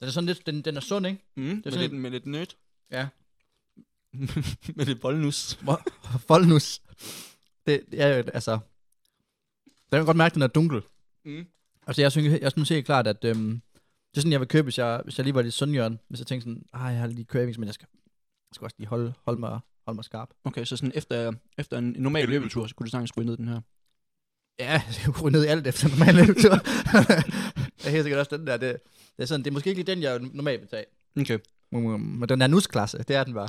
Den 0.00 0.08
er 0.08 0.10
sådan 0.10 0.26
lidt, 0.26 0.46
den, 0.46 0.62
den 0.62 0.76
er 0.76 0.80
sund, 0.80 1.06
ikke? 1.06 1.22
Mm, 1.34 1.44
det 1.44 1.50
er 1.50 1.54
med, 1.64 1.72
sådan- 1.72 1.80
lidt, 1.90 1.92
med 1.92 2.10
lidt 2.10 2.26
nødt. 2.26 2.56
Ja. 2.90 3.08
med 4.76 4.86
lidt 4.86 5.00
boldnus. 5.00 5.58
Voldnus. 6.28 6.82
Det, 7.66 7.80
det 7.90 8.00
er 8.02 8.08
jo, 8.08 8.14
altså... 8.34 8.58
Den 9.90 9.98
kan 9.98 10.06
godt 10.06 10.16
mærke, 10.16 10.34
den 10.34 10.42
er 10.42 10.46
dunkel. 10.46 10.82
Mm. 11.24 11.46
Altså, 11.86 12.02
jeg 12.02 12.12
synes, 12.12 12.40
jeg 12.40 12.50
synes 12.50 12.68
helt 12.68 12.86
klart, 12.86 13.06
at 13.06 13.24
øhm, 13.24 13.62
det 14.10 14.16
er 14.16 14.20
sådan, 14.20 14.32
jeg 14.32 14.40
vil 14.40 14.48
købe, 14.48 14.62
hvis 14.64 14.78
jeg, 14.78 15.00
hvis 15.04 15.18
jeg 15.18 15.24
lige 15.24 15.34
var 15.34 15.42
lidt 15.42 15.54
sundjørn. 15.54 15.98
Hvis 16.08 16.20
jeg 16.20 16.26
tænkte 16.26 16.44
sådan, 16.44 16.64
ej, 16.74 16.80
jeg 16.86 17.00
har 17.00 17.06
lige 17.06 17.24
cravings, 17.24 17.58
men 17.58 17.66
jeg 17.66 17.74
skal, 17.74 17.88
jeg 18.50 18.54
skal 18.54 18.64
også 18.64 18.76
lige 18.78 18.88
holde, 18.88 19.14
holde, 19.24 19.40
mig, 19.40 19.60
holde 19.86 19.96
mig 19.96 20.04
skarp. 20.04 20.28
Okay, 20.44 20.64
så 20.64 20.76
sådan 20.76 20.92
efter, 20.94 21.32
efter 21.58 21.78
en 21.78 21.94
normal 21.98 22.28
løbetur, 22.28 22.66
så 22.66 22.74
kunne 22.74 22.84
du 22.84 22.90
sagtens 22.90 23.16
ryge 23.16 23.26
ned 23.26 23.36
den 23.36 23.48
her. 23.48 23.60
Ja, 24.58 24.82
jeg 25.06 25.14
kunne 25.14 25.32
ned 25.32 25.44
i 25.44 25.46
alt 25.46 25.66
efter 25.66 25.88
normal 25.88 26.14
løbetur. 26.14 26.50
jeg 27.80 27.86
er 27.86 27.90
helt 27.90 28.04
sikkert 28.04 28.20
også 28.20 28.36
den 28.36 28.46
der. 28.46 28.56
Det, 28.56 28.76
det, 29.16 29.22
er 29.22 29.26
sådan, 29.26 29.44
det 29.44 29.50
er 29.50 29.52
måske 29.52 29.70
ikke 29.70 29.82
lige 29.82 29.94
den, 29.94 30.02
jeg 30.02 30.18
normalt 30.18 30.60
vil 30.60 30.68
tage. 30.68 30.84
Okay. 31.20 31.38
Mm, 31.72 32.00
Men 32.00 32.28
den 32.28 32.42
er 32.42 32.46
nusklasse, 32.46 32.98
det 32.98 33.16
er 33.16 33.24
den 33.24 33.34
bare. 33.34 33.48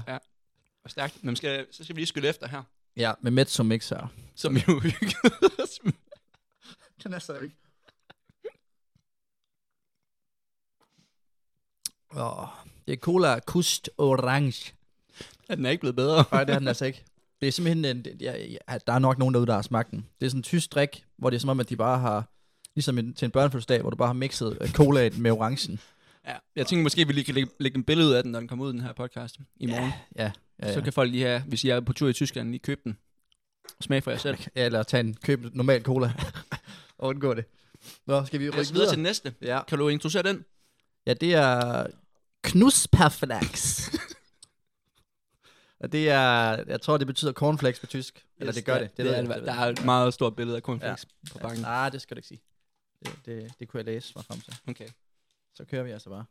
Og 0.84 0.91
stærkt. 0.91 1.24
Men 1.24 1.36
skal, 1.36 1.65
så 1.72 1.84
skal 1.84 1.96
vi 1.96 2.00
lige 2.00 2.08
skylle 2.08 2.30
efter 2.30 2.48
her. 2.48 2.63
Ja, 2.98 3.13
med 3.22 3.32
mezzo 3.32 3.63
mixer. 3.63 4.08
Som 4.36 4.58
jo 4.58 4.82
Den 7.04 7.13
er 7.13 7.41
ikke. 7.43 7.56
Åh, 12.15 12.48
det 12.88 12.93
er 12.93 12.98
cola 12.98 13.39
kust 13.39 13.89
orange. 13.98 14.74
Ja, 15.50 15.56
den 15.56 15.65
er 15.65 15.69
ikke 15.69 15.82
blevet 15.82 15.96
bedre. 15.96 16.26
Nej, 16.32 16.43
det 16.43 16.56
er 16.56 16.60
den 16.60 16.67
altså 16.67 16.86
ikke. 16.86 17.04
Det 17.41 17.48
er 17.48 17.52
simpelthen, 17.52 17.86
en, 17.86 18.06
det, 18.06 18.22
ja, 18.22 18.46
ja, 18.46 18.78
der 18.88 18.93
er 18.93 19.00
nok 19.00 19.17
nogen 19.17 19.34
derude, 19.34 19.48
der 19.48 19.54
har 19.54 19.62
smagt 19.62 19.91
den. 19.91 20.08
Det 20.19 20.26
er 20.26 20.30
sådan 20.30 20.39
en 20.39 20.43
tysk 20.43 20.72
drik, 20.72 21.06
hvor 21.17 21.30
det 21.30 21.38
er 21.38 21.39
som 21.39 21.50
om, 21.50 21.60
at 21.60 21.69
de 21.69 21.76
bare 21.76 22.00
har, 22.00 22.30
ligesom 22.76 22.98
en, 22.98 23.13
til 23.13 23.26
en 23.26 23.32
børnefødselsdag, 23.32 23.82
hvor 23.82 23.89
du 23.89 23.96
bare 23.96 24.08
har 24.08 24.13
mixet 24.13 24.58
øh, 24.62 24.72
cola 24.72 25.10
med 25.17 25.32
orangen. 25.32 25.80
Ja, 26.28 26.36
jeg 26.56 26.67
tænker 26.67 26.84
måske, 26.84 27.02
at 27.02 27.08
vi 27.08 27.13
lige 27.13 27.24
kan 27.24 27.34
lægge, 27.34 27.52
lægge 27.60 27.78
en 27.78 27.84
billede 27.84 28.17
af 28.17 28.24
den, 28.24 28.32
når 28.32 28.39
den 28.39 28.48
kommer 28.48 28.65
ud, 28.65 28.74
den 28.74 28.82
her 28.82 28.93
podcast 28.93 29.39
i 29.56 29.65
morgen. 29.65 29.91
Ja, 30.15 30.24
ja, 30.24 30.32
ja. 30.62 30.74
Så 30.74 30.82
kan 30.82 30.94
folk 30.94 31.12
lige 31.12 31.24
have, 31.26 31.42
hvis 31.42 31.63
I 31.63 31.70
er 31.70 31.80
på 31.80 31.94
tur 31.94 32.10
i 32.10 32.13
Tyskland, 32.13 32.50
lige 32.50 32.60
købe 32.60 32.82
den. 32.84 32.98
Smag 33.82 34.04
for 34.04 34.12
jer 34.12 34.18
selv. 34.18 34.38
ja 34.56 34.66
eller 34.66 34.84
tage 34.84 35.02
en, 35.02 35.13
køb 35.13 35.39
normal 35.56 35.84
cola. 35.84 36.13
og 36.98 37.08
undgå 37.10 37.34
det. 37.34 37.46
Nå, 38.06 38.26
skal 38.26 38.39
vi 38.39 38.50
rykke 38.50 38.60
os 38.60 38.74
videre 38.74 38.89
til 38.89 38.96
den 38.96 39.04
næste. 39.04 39.34
Ja. 39.42 39.63
Kan 39.68 39.78
du 39.78 39.88
introducere 39.88 40.24
den? 40.24 40.46
Ja, 41.06 41.13
det 41.13 41.34
er 41.34 41.88
Knusperflax. 42.44 43.88
og 45.82 45.92
det 45.92 46.10
er, 46.10 46.63
jeg 46.68 46.82
tror, 46.82 46.98
det 46.98 47.08
betyder 47.08 47.32
cornflakes 47.32 47.80
på 47.80 47.86
tysk. 47.86 48.26
Eller 48.38 48.54
det 48.54 48.66
gør 48.66 48.80
det. 48.80 48.89
Det, 48.89 48.98
det, 48.98 49.06
ved 49.06 49.12
er, 49.12 49.16
jeg, 49.16 49.28
det, 49.28 49.36
det 49.36 49.46
der 49.46 49.54
er 49.54 49.70
et 49.70 49.86
meget 49.86 50.13
stort 50.13 50.36
billede 50.36 50.58
af 50.58 50.62
cornflakes 50.62 51.06
ja. 51.06 51.34
på 51.34 51.39
Ja, 51.39 51.48
bakken. 51.48 51.62
nej, 51.62 51.89
det 51.89 52.02
skal 52.02 52.16
du 52.16 52.20
ikke 52.20 52.28
sige. 52.28 52.42
Det, 53.06 53.20
det, 53.26 53.54
det 53.60 53.68
kunne 53.68 53.78
jeg 53.78 53.86
læse 53.86 54.13
mig 54.16 54.26
frem 54.26 54.39
til. 54.39 54.54
Okay. 54.68 54.88
Så 55.54 55.66
kører 55.66 55.84
vi 55.84 55.92
altså 55.92 56.10
bare. 56.10 56.26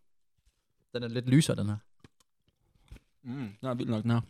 Den 0.95 1.03
er 1.03 1.09
lidt 1.09 1.29
lysere, 1.29 1.57
den 1.57 1.69
her. 1.69 1.77
Mm, 3.23 3.49
den 3.61 3.69
er 3.69 3.75
vildt 3.75 3.91
nok, 3.91 4.03
den 4.03 4.11
her. 4.11 4.21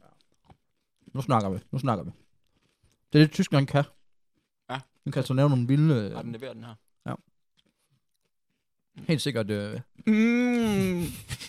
Nu 1.15 1.23
snakker 1.23 1.51
vi. 1.51 1.59
Nu 1.71 1.79
snakker 1.79 2.05
vi. 2.05 2.11
Det 3.13 3.21
er 3.21 3.25
det, 3.25 3.33
Tyskland 3.33 3.67
kan. 3.67 3.85
Ja. 4.71 4.81
Nu 5.05 5.13
kan 5.13 5.21
jeg 5.21 5.27
så 5.27 5.35
lave 5.35 5.49
nogle 5.49 5.67
vilde... 5.67 6.11
Ja, 6.17 6.23
den 6.23 6.33
leverer 6.33 6.53
den 6.53 6.65
her. 6.65 6.75
Helt 8.97 9.23
sikkert... 9.23 9.51
Øh, 9.51 9.81
Mm. 10.07 11.03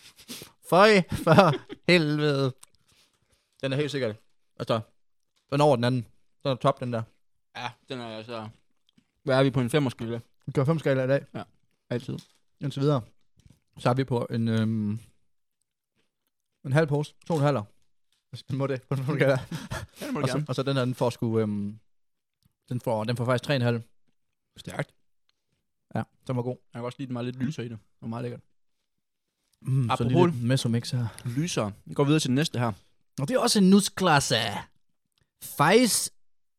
Føj 0.69 1.01
for 1.11 1.53
helvede. 1.91 2.53
Den 3.61 3.73
er 3.73 3.77
helt 3.77 3.91
sikkert... 3.91 4.15
Altså, 4.59 4.79
den 5.51 5.61
er 5.61 5.65
over 5.65 5.75
den 5.75 5.83
anden. 5.85 6.05
Den 6.43 6.51
er 6.51 6.55
top, 6.55 6.79
den 6.79 6.93
der. 6.93 7.03
Ja, 7.55 7.71
den 7.89 7.99
er 7.99 8.07
altså... 8.07 8.49
Hvad 9.23 9.39
er 9.39 9.43
vi 9.43 9.49
på 9.51 9.61
en 9.61 9.69
femmerskylde? 9.69 10.21
Vi 10.45 10.51
kører 10.51 10.65
fem 10.65 10.79
skala 10.79 11.03
i 11.03 11.07
dag. 11.07 11.25
Altid. 11.89 12.17
Indtil 12.59 12.81
videre. 12.81 13.01
Så 13.77 13.89
er 13.89 13.93
vi 13.93 14.03
på 14.03 14.27
en... 14.29 14.47
Øhm, 14.47 14.99
en 16.65 16.73
halv 16.73 16.87
pose. 16.87 17.13
To 17.27 17.33
og 17.33 17.39
en 17.39 17.45
halver. 17.45 17.63
Hvis 18.29 18.43
man 18.49 18.57
må 18.57 18.67
det. 18.67 18.81
Hvordan 18.87 19.05
må 19.05 19.13
det 19.13 19.19
gøre? 19.19 19.39
Ja, 20.01 20.05
det 20.05 20.13
må 20.13 20.21
og, 20.21 20.27
så, 20.27 20.33
gerne. 20.33 20.45
og 20.49 20.55
så 20.55 20.63
den 20.63 20.75
her, 20.77 20.85
den 20.85 20.95
får 20.95 21.09
sgu... 21.09 21.39
Øhm, 21.39 21.79
den 22.69 22.81
får, 22.81 23.03
den 23.03 23.17
får 23.17 23.25
faktisk 23.25 23.49
3,5. 23.49 23.81
Stærkt. 24.57 24.93
Ja, 25.95 26.03
den 26.27 26.35
var 26.35 26.41
god. 26.41 26.55
Jeg 26.73 26.79
kan 26.79 26.85
også 26.85 26.95
lide 26.99 27.07
den 27.07 27.13
meget 27.13 27.25
lidt 27.25 27.35
lysere 27.43 27.65
i 27.65 27.69
det. 27.69 27.77
Det 27.79 28.01
var 28.01 28.07
meget 28.07 28.23
lækkert. 28.23 28.41
Mm, 29.61 29.89
så 29.89 30.03
Apropos- 30.03 30.25
lille 30.25 30.47
meso 30.47 30.69
mix 30.69 30.91
her. 30.91 31.07
Lysere. 31.25 31.71
Vi 31.85 31.93
går 31.93 32.03
videre 32.03 32.19
til 32.19 32.27
den 32.27 32.35
næste 32.35 32.59
her. 32.59 32.71
Og 33.21 33.27
det 33.27 33.31
er 33.35 33.39
også 33.39 33.59
en 33.59 33.69
nusklasse. 33.69 34.35
Fejs... 35.43 36.11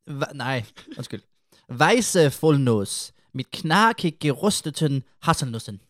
Va, 0.07 0.27
nej, 0.35 0.64
undskyld. 0.99 1.23
Weisse 1.71 2.33
Vollnuss 2.43 3.12
mit 3.33 3.51
knarkig 3.51 4.17
gerusteten 4.21 5.03
Hasselnussen. 5.23 5.81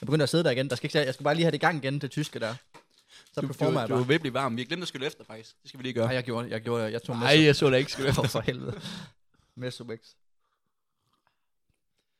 Jeg 0.00 0.06
begynder 0.06 0.22
at 0.22 0.28
sidde 0.28 0.44
der 0.44 0.50
igen. 0.50 0.70
Der 0.70 0.76
skal 0.76 0.86
ikke, 0.86 0.98
jeg 0.98 1.14
skal 1.14 1.24
bare 1.24 1.34
lige 1.34 1.44
have 1.44 1.50
det 1.50 1.56
i 1.56 1.60
gang 1.60 1.84
igen, 1.84 2.00
det 2.00 2.10
tyske 2.10 2.38
der. 2.40 2.54
Så 3.36 3.40
Du, 3.40 3.46
performer 3.46 3.72
du, 3.72 3.78
jeg 3.78 3.88
du 3.88 3.94
er 3.94 3.98
bare. 3.98 4.08
ved 4.08 4.14
at 4.14 4.20
blive 4.20 4.34
varm. 4.34 4.56
Vi 4.56 4.62
har 4.62 4.66
glemt 4.66 4.82
at 4.82 4.88
skylle 4.88 5.06
efter, 5.06 5.24
faktisk. 5.24 5.56
Det 5.62 5.68
skal 5.68 5.78
vi 5.78 5.82
lige 5.82 5.92
gøre. 5.92 6.06
Nej, 6.06 6.14
jeg 6.14 6.24
gjorde, 6.24 6.48
jeg 6.50 6.60
gjorde, 6.60 6.92
jeg 6.92 7.02
tog 7.02 7.16
Nej, 7.16 7.44
jeg 7.44 7.56
så 7.56 7.70
da 7.70 7.76
ikke 7.76 7.92
skylle 7.96 8.08
efter. 8.08 8.22
For 8.22 8.40
helvede. 8.40 8.80
Meso 9.54 9.84
mix. 9.84 9.98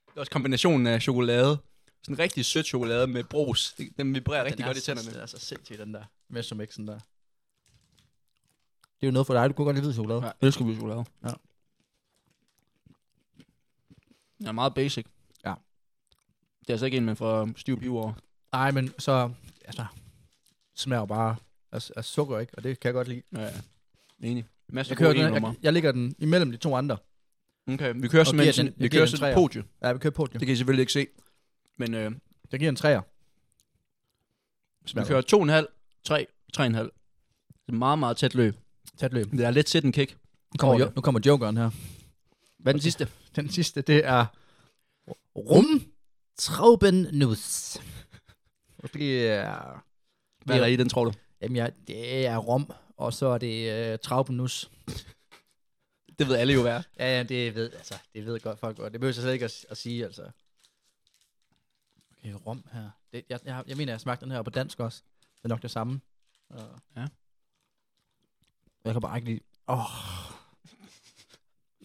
Det 0.06 0.16
er 0.16 0.20
også 0.20 0.32
kombinationen 0.32 0.86
af 0.86 1.02
chokolade. 1.02 1.58
Sådan 2.02 2.14
en 2.14 2.18
rigtig 2.18 2.44
sødt 2.44 2.66
chokolade 2.66 3.06
med 3.06 3.24
brus. 3.24 3.74
Det- 3.78 3.92
Den 3.98 4.14
vibrerer 4.14 4.44
rigtig 4.44 4.64
godt 4.64 4.76
i 4.76 4.80
tænderne. 4.80 5.10
Det 5.10 5.22
er 5.22 5.26
så 5.26 5.38
sindssygt, 5.38 5.78
den 5.78 5.94
der 5.94 6.04
meso 6.28 6.54
mixen 6.54 6.88
der. 6.88 6.94
Det 6.94 7.02
er 9.02 9.06
jo 9.06 9.10
noget 9.12 9.26
for 9.26 9.34
dig. 9.34 9.48
Du 9.48 9.52
kunne 9.54 9.64
godt 9.64 9.76
lide 9.76 9.84
hvid 9.86 9.94
chokolade. 9.94 10.24
Ja, 10.24 10.30
elsker 10.46 10.64
vi 10.64 10.74
chokolade. 10.74 11.04
Ja. 11.24 11.30
Den 14.38 14.46
er 14.46 14.52
meget 14.52 14.74
basic. 14.74 15.06
Ja. 15.44 15.54
Det 16.60 16.68
er 16.68 16.72
altså 16.72 16.86
ikke 16.86 16.96
en, 16.96 17.04
man 17.04 17.16
får 17.16 17.50
stiv 17.56 17.80
piv 17.80 17.96
over. 17.96 18.12
Nej, 18.52 18.70
men 18.70 18.92
så... 18.98 19.30
Altså, 19.64 19.86
smager 20.76 21.06
bare 21.06 21.36
af, 21.72 21.90
af 21.96 22.04
sukker, 22.04 22.38
ikke? 22.38 22.52
Og 22.56 22.62
det 22.64 22.80
kan 22.80 22.88
jeg 22.88 22.94
godt 22.94 23.08
lide. 23.08 23.22
Ja, 23.32 23.42
ja. 23.42 23.50
Enig. 24.22 24.46
Masser 24.68 24.90
Jeg, 24.92 24.98
kører 24.98 25.12
den, 25.12 25.44
jeg, 25.44 25.54
jeg 25.62 25.72
lægger 25.72 25.92
den 25.92 26.14
imellem 26.18 26.50
de 26.50 26.56
to 26.56 26.74
andre. 26.76 26.96
Okay, 27.68 27.92
vi 27.96 28.08
kører 28.08 28.20
Og 28.22 28.26
simpelthen 28.26 28.52
sådan, 28.54 28.72
den- 28.72 28.82
vi 28.82 28.88
kører 28.88 29.06
sådan 29.06 29.28
et 29.30 29.34
podie. 29.34 29.64
Ja, 29.82 29.92
vi 29.92 29.98
kører 29.98 30.10
på 30.12 30.26
det. 30.26 30.40
Kan 30.40 30.48
I 30.48 30.56
selvfølgelig 30.56 30.82
ikke 30.82 30.92
se. 30.92 31.06
Men 31.78 31.94
øh, 31.94 32.12
Jeg 32.52 32.60
giver 32.60 32.68
en 32.68 32.76
træer. 32.76 33.00
vi 35.00 35.04
kører 35.06 35.62
2,5, 35.62 36.02
3, 36.04 36.26
3,5. 36.56 36.62
Det 36.66 36.78
er 36.78 36.88
et 37.68 37.74
meget, 37.74 37.98
meget 37.98 38.16
tæt 38.16 38.34
løb. 38.34 38.56
Tæt 38.98 39.12
løb. 39.12 39.30
Det 39.30 39.40
er 39.40 39.50
lidt 39.50 39.68
sit 39.68 39.84
and 39.84 39.92
kick. 39.92 40.12
Nu 40.54 40.58
kommer, 40.58 40.78
jo, 40.78 40.92
nu 40.96 41.02
kommer 41.02 41.20
jokeren 41.26 41.56
her. 41.56 41.70
Hvad 42.58 42.72
er 42.72 42.76
den 42.76 42.82
sidste? 42.82 43.08
Den 43.36 43.48
sidste, 43.50 43.82
det 43.82 44.04
er 44.06 44.26
rum 45.36 45.82
traubennuss. 46.38 47.80
Og 48.78 48.94
Det 48.94 49.28
er... 49.28 49.84
Hvad 50.46 50.56
er 50.56 50.60
der 50.60 50.66
i 50.66 50.76
den, 50.76 50.88
tror 50.88 51.04
du? 51.04 51.12
Jamen, 51.40 51.56
ja, 51.56 51.68
det 51.86 52.26
er 52.26 52.36
rom 52.36 52.72
og 52.96 53.12
så 53.12 53.26
er 53.26 53.38
det 53.38 53.72
øh, 53.72 53.98
Traubenus. 53.98 54.70
Det 56.18 56.28
ved 56.28 56.36
alle 56.36 56.52
jo 56.52 56.62
hvad. 56.62 56.82
Ja, 56.98 57.16
ja, 57.16 57.22
det 57.22 57.54
ved, 57.54 57.72
altså, 57.72 57.94
det 58.14 58.26
ved 58.26 58.40
godt 58.40 58.58
folk 58.58 58.76
godt. 58.76 58.92
Det 58.92 59.00
behøver 59.00 59.14
jeg 59.16 59.22
slet 59.22 59.32
ikke 59.32 59.44
at, 59.44 59.66
at 59.70 59.76
sige, 59.76 60.04
altså. 60.04 60.30
Okay, 62.18 62.34
rom 62.46 62.64
her. 62.72 62.90
Det, 63.12 63.24
jeg, 63.28 63.40
jeg, 63.44 63.64
jeg 63.66 63.76
mener, 63.76 63.92
jeg 63.92 64.00
smagte 64.00 64.24
den 64.24 64.32
her 64.32 64.42
på 64.42 64.50
dansk 64.50 64.80
også. 64.80 65.02
Det 65.36 65.44
er 65.44 65.48
nok 65.48 65.62
det 65.62 65.70
samme. 65.70 66.00
Uh, 66.50 66.60
Ja. 66.96 67.06
Jeg 68.84 68.92
kan 68.94 69.00
bare 69.00 69.16
ikke 69.16 69.28
lide... 69.28 69.40
Åh. 69.68 69.78
Oh. 69.78 69.86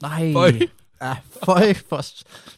Nej. 0.01 0.33
Føj. 0.33 0.51
Ja, 1.01 1.17
føj. 1.45 1.73
For, 1.73 2.01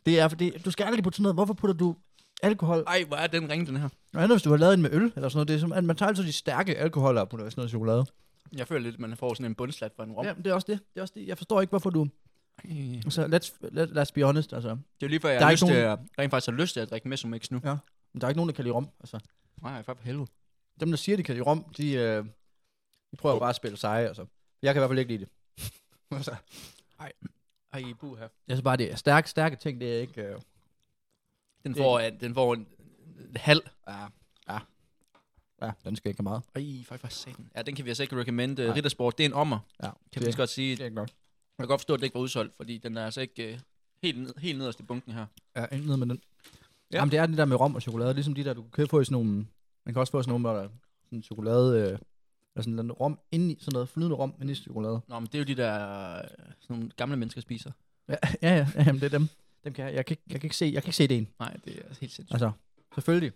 det 0.05 0.19
er 0.19 0.27
fordi, 0.27 0.57
du 0.57 0.71
skal 0.71 0.83
aldrig 0.83 1.03
putte 1.03 1.17
sådan 1.17 1.23
noget. 1.23 1.35
Hvorfor 1.35 1.53
putter 1.53 1.75
du 1.75 1.95
alkohol? 2.43 2.83
Ej, 2.87 3.03
hvor 3.07 3.17
er 3.17 3.27
den 3.27 3.49
ring, 3.49 3.67
den 3.67 3.75
her. 3.75 3.89
Hvad 4.11 4.27
hvis 4.27 4.41
du 4.41 4.49
har 4.49 4.57
lavet 4.57 4.73
en 4.73 4.81
med 4.81 4.89
øl, 4.93 5.01
eller 5.15 5.29
sådan 5.29 5.37
noget? 5.37 5.47
Det 5.47 5.55
er 5.55 5.59
som, 5.59 5.73
at 5.73 5.83
man 5.83 5.95
tager 5.95 6.07
altid 6.07 6.23
de 6.23 6.31
stærke 6.31 6.77
alkoholer 6.77 7.25
putter 7.25 7.47
i 7.47 7.49
sådan 7.49 7.59
noget 7.59 7.69
chokolade. 7.69 8.05
Jeg 8.55 8.67
føler 8.67 8.81
lidt, 8.81 8.93
at 8.93 8.99
man 8.99 9.17
får 9.17 9.33
sådan 9.33 9.45
en 9.45 9.55
bundslat 9.55 9.91
for 9.95 10.03
en 10.03 10.11
rom. 10.11 10.25
Ja, 10.25 10.33
det 10.33 10.47
er 10.47 10.53
også 10.53 10.67
det. 10.71 10.79
Det 10.93 10.97
er 10.97 11.01
også 11.01 11.13
det. 11.17 11.27
Jeg 11.27 11.37
forstår 11.37 11.61
ikke, 11.61 11.69
hvorfor 11.69 11.89
du... 11.89 12.07
Ej. 12.63 12.95
Altså, 13.05 13.25
let's, 13.25 13.67
let, 13.71 13.89
let's 13.89 14.11
be 14.13 14.23
honest, 14.23 14.53
altså. 14.53 14.69
Det 14.69 14.75
er 14.75 14.79
jo 15.01 15.07
lige 15.07 15.19
før, 15.19 15.29
jeg 15.29 15.39
Der 15.39 15.45
har 15.45 15.51
lyst 15.51 15.65
til 15.65 15.73
at, 15.73 15.99
rent 16.19 16.31
faktisk 16.31 16.49
har 16.49 16.57
lyst 16.57 16.73
til 16.73 16.79
at 16.79 16.89
drikke 16.89 17.09
Mesomix 17.09 17.51
nu. 17.51 17.61
Ja. 17.63 17.75
Men 18.13 18.21
der 18.21 18.27
er 18.27 18.29
ikke 18.29 18.37
nogen, 18.37 18.49
der 18.49 18.55
kan 18.55 18.63
lide 18.63 18.73
rom, 18.75 18.89
altså. 18.99 19.19
Nej, 19.61 19.83
for 19.83 19.97
helvede. 20.01 20.27
Dem, 20.79 20.89
der 20.89 20.97
siger, 20.97 21.17
de 21.17 21.23
kan 21.23 21.35
lide 21.35 21.45
rom, 21.45 21.65
de, 21.77 21.93
øh, 21.93 22.25
de 23.11 23.17
prøver 23.17 23.39
bare 23.39 23.49
at 23.49 23.55
spille 23.55 23.77
seje, 23.77 24.07
altså. 24.07 24.25
Jeg 24.61 24.73
kan 24.73 24.79
i 24.79 24.81
hvert 24.81 24.89
fald 24.89 24.99
ikke 24.99 25.11
lide 25.11 25.25
det. 25.25 25.29
altså, 26.17 26.35
Ej, 27.73 27.93
buha. 27.99 28.21
jeg 28.21 28.29
synes 28.47 28.61
bare, 28.61 28.77
det 28.77 28.91
er 28.91 28.95
stærke, 28.95 29.29
stærke 29.29 29.55
ting, 29.55 29.81
det 29.81 29.95
er 29.95 29.99
ikke... 30.01 30.21
Øh, 30.21 30.35
Den 31.63 31.73
Det- 31.73 31.77
får, 31.81 31.99
øh, 31.99 32.11
den 32.21 32.33
får 32.33 32.53
en, 32.53 32.67
halv. 33.35 33.61
ja, 33.87 34.05
ja. 34.49 34.59
Ja, 35.61 35.71
den 35.85 35.95
skal 35.95 36.09
ikke 36.09 36.19
have 36.19 36.23
meget. 36.23 36.43
Ej, 36.55 36.83
fuck, 36.85 37.01
for 37.01 37.07
satan. 37.07 37.49
Ja, 37.55 37.61
den 37.61 37.75
kan 37.75 37.85
vi 37.85 37.89
altså 37.89 38.03
ikke 38.03 38.15
recommende. 38.15 38.65
Nej. 38.67 38.75
Riddersport, 38.75 39.17
det 39.17 39.23
er 39.23 39.29
en 39.29 39.33
ommer, 39.33 39.59
Ja, 39.83 39.89
kan 40.11 40.19
vi 40.21 40.25
det, 40.25 40.33
så 40.33 40.37
godt 40.37 40.49
sige. 40.49 40.75
det 40.75 40.85
er 40.85 40.89
nok. 40.89 41.07
Jeg 41.57 41.63
kan 41.63 41.67
godt 41.67 41.81
forstå, 41.81 41.93
at 41.93 41.99
det 41.99 42.03
ikke 42.05 42.13
var 42.15 42.21
udsolgt, 42.21 42.55
fordi 42.57 42.77
den 42.77 42.97
er 42.97 43.05
altså 43.05 43.21
ikke 43.21 43.53
øh, 43.53 43.59
helt, 44.03 44.19
ned, 44.21 44.33
helt 44.37 44.57
nederst 44.57 44.79
i 44.79 44.83
bunken 44.83 45.13
her. 45.13 45.25
Ja, 45.55 45.65
ikke 45.65 45.85
noget 45.85 45.99
med 45.99 46.07
den. 46.07 46.21
Ja. 46.21 46.49
Ja. 46.91 46.97
Jamen, 46.97 47.11
det 47.11 47.19
er 47.19 47.25
det 47.25 47.37
der 47.37 47.45
med 47.45 47.59
rom 47.59 47.75
og 47.75 47.81
chokolade, 47.81 48.13
ligesom 48.13 48.33
de 48.33 48.43
der, 48.43 48.53
du 48.53 48.61
kan 48.61 48.71
købe 48.71 48.89
få 48.89 48.99
i 48.99 49.05
sådan 49.05 49.13
nogle... 49.13 49.31
Man 49.85 49.93
kan 49.93 49.97
også 49.99 50.11
få 50.11 50.21
sådan 50.21 50.41
nogle, 50.41 50.59
der 50.59 50.63
er 50.65 50.69
sådan 51.05 51.23
chokolade... 51.23 51.79
Øh, 51.81 51.87
eller 51.87 51.99
sådan 52.63 52.73
noget 52.73 52.99
rom 52.99 53.19
inde 53.31 53.53
i, 53.53 53.57
sådan 53.59 53.73
noget 53.73 53.89
flydende 53.89 54.15
rom 54.15 54.33
inde 54.41 54.51
i 54.51 54.55
chokolade. 54.55 55.01
Nå, 55.07 55.19
men 55.19 55.25
det 55.27 55.35
er 55.35 55.39
jo 55.39 55.45
de 55.45 55.55
der 55.55 56.15
øh, 56.17 56.23
sådan 56.59 56.75
nogle 56.77 56.89
gamle 56.97 57.17
mennesker 57.17 57.41
spiser. 57.41 57.71
Ja, 58.07 58.15
ja, 58.41 58.55
ja, 58.55 58.67
jamen, 58.85 59.01
det 59.01 59.13
er 59.13 59.17
dem. 59.17 59.27
Dem 59.63 59.73
kan 59.73 59.85
jeg, 59.85 59.93
jeg, 59.93 60.05
kan, 60.05 60.13
ikke- 60.13 60.23
jeg 60.29 60.41
kan 60.41 60.45
ikke 60.47 60.55
se, 60.57 60.65
jeg 60.73 60.83
kan 60.83 60.87
ikke 60.89 60.97
se 60.97 61.07
det 61.07 61.17
en. 61.17 61.27
Nej, 61.39 61.53
det 61.65 61.75
er 61.77 61.81
helt 61.87 61.97
sindssygt. 61.99 62.31
Altså, 62.31 62.51
selvfølgelig. 62.93 63.31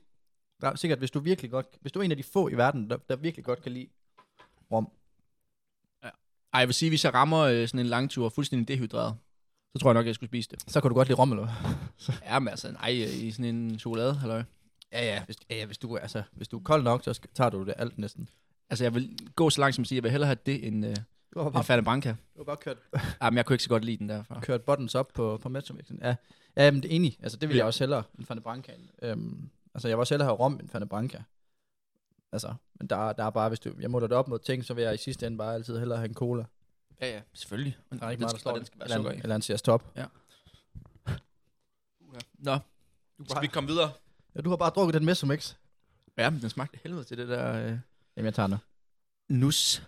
Der 0.61 0.67
er 0.69 0.75
sikkert, 0.75 0.99
hvis 0.99 1.11
du 1.11 1.19
virkelig 1.19 1.51
godt, 1.51 1.65
hvis 1.81 1.91
du 1.91 1.99
er 1.99 2.03
en 2.03 2.11
af 2.11 2.17
de 2.17 2.23
få 2.23 2.49
i 2.49 2.53
verden, 2.53 2.89
der, 2.89 2.97
der 2.97 3.15
virkelig 3.15 3.45
godt 3.45 3.61
kan 3.63 3.71
lide 3.71 3.87
rom. 4.71 4.91
Ej, 6.53 6.59
jeg 6.59 6.67
vil 6.67 6.73
sige, 6.75 6.89
hvis 6.89 7.05
jeg 7.05 7.13
rammer 7.13 7.39
øh, 7.39 7.67
sådan 7.67 7.79
en 7.79 7.85
lang 7.85 8.09
tur 8.09 8.29
fuldstændig 8.29 8.67
dehydreret, 8.67 9.15
så 9.75 9.79
tror 9.81 9.89
jeg 9.89 9.93
nok, 9.93 10.05
jeg 10.05 10.15
skulle 10.15 10.29
spise 10.29 10.49
det. 10.49 10.71
Så 10.71 10.81
kan 10.81 10.89
du 10.89 10.95
godt 10.95 11.07
lide 11.07 11.17
rom, 11.19 11.31
eller 11.31 11.45
hvad? 11.45 12.15
Ja, 12.29 12.39
men 12.39 12.47
altså, 12.47 12.71
nej, 12.71 13.03
øh, 13.07 13.23
i 13.23 13.31
sådan 13.31 13.55
en 13.55 13.79
chokolade, 13.79 14.13
halløj. 14.15 14.43
Ja, 14.91 15.05
ja. 15.05 15.25
Hvis, 15.25 15.37
ja, 15.49 15.55
ja, 15.55 15.65
hvis, 15.65 15.77
du, 15.77 15.97
altså, 15.97 16.23
hvis 16.31 16.47
du 16.47 16.57
er 16.59 16.63
kold 16.63 16.83
nok, 16.83 17.03
så 17.03 17.19
tager 17.33 17.49
du 17.49 17.65
det 17.65 17.73
alt 17.77 17.97
næsten. 17.97 18.29
Altså, 18.69 18.83
jeg 18.85 18.93
vil 18.95 19.17
gå 19.35 19.49
så 19.49 19.61
langt 19.61 19.75
som 19.75 19.81
at 19.81 19.87
sige, 19.87 19.95
jeg 19.95 20.03
vil 20.03 20.11
hellere 20.11 20.27
have 20.27 20.37
det 20.45 20.67
end, 20.67 20.85
øh, 20.85 20.95
Du 21.37 21.49
har 21.49 21.59
end 21.59 21.63
Fanta 21.65 21.81
Branca. 21.83 22.09
du 22.09 22.39
har 22.39 22.43
bare 22.43 22.57
kørt, 22.57 22.77
Jamen, 23.21 23.37
jeg 23.37 23.45
kunne 23.45 23.53
ikke 23.53 23.63
så 23.63 23.69
godt 23.69 23.85
lide 23.85 23.97
den 23.97 24.09
derfra. 24.09 24.39
kørt 24.41 24.61
buttons 24.61 24.95
op 24.95 25.11
på, 25.13 25.37
på 25.41 25.49
Metromixen. 25.49 25.99
Ja, 26.01 26.15
ja 26.55 26.71
men 26.71 26.83
det 26.83 26.91
er 26.91 26.95
enig. 26.95 27.17
Altså, 27.23 27.37
det 27.37 27.49
vil 27.49 27.55
Ja. 27.55 27.59
jeg 27.59 27.65
også 27.65 27.79
hellere 27.83 28.03
end 28.17 28.25
Fanta 28.25 28.41
Branca. 28.41 28.71
Øhm, 29.01 29.49
altså, 29.73 29.87
jeg 29.87 29.97
vil 29.97 29.99
også 29.99 30.13
hellere 30.13 30.27
have 30.27 30.37
rom 30.39 30.53
end 30.59 30.69
Fanta 30.69 30.85
Branca. 30.85 31.23
Altså, 32.31 32.53
men 32.79 32.87
der, 32.87 32.95
er- 33.09 33.13
der 33.13 33.23
er 33.23 33.29
bare, 33.29 33.49
hvis 33.49 33.59
du, 33.59 33.73
jeg 33.79 33.91
måler 33.91 34.07
det 34.07 34.17
op 34.17 34.27
mod 34.27 34.39
ting, 34.39 34.65
så 34.65 34.73
vil 34.73 34.83
jeg 34.83 34.93
i 34.93 34.97
sidste 34.97 35.27
ende 35.27 35.37
bare 35.37 35.53
altid 35.53 35.79
hellere 35.79 35.97
have 35.97 36.09
en 36.09 36.13
cola. 36.15 36.45
Ja, 37.01 37.07
ja, 37.15 37.21
selvfølgelig. 37.33 37.77
Der 37.99 38.05
er 38.05 38.09
ikke 38.09 38.21
meget, 38.21 38.43
der 38.43 38.49
den. 38.51 38.57
den 38.59 38.65
skal 38.65 38.79
være 38.79 38.85
eller, 38.85 38.95
sukker 38.97 39.11
en, 39.11 39.17
i. 39.17 39.21
eller 39.21 39.35
en 39.35 39.41
CS 39.41 39.61
Top. 39.61 39.97
Nå, 42.39 42.57
skal 43.29 43.41
vi 43.41 43.47
komme 43.47 43.69
videre? 43.69 43.91
Ja, 44.35 44.41
du 44.41 44.49
har 44.49 44.57
bare 44.57 44.69
drukket 44.69 44.93
den 44.93 45.05
med 45.05 45.15
som 45.15 45.31
X. 45.37 45.55
Ja, 46.17 46.29
men 46.29 46.41
den 46.41 46.49
smagte 46.49 46.79
helvede 46.83 47.03
til 47.03 47.17
det 47.17 47.27
der 47.27 47.53
øh, 47.53 47.77
Jamen, 48.17 48.25
jeg 48.25 48.33
tager 48.33 48.47
den. 48.47 48.57
nus. 49.29 49.83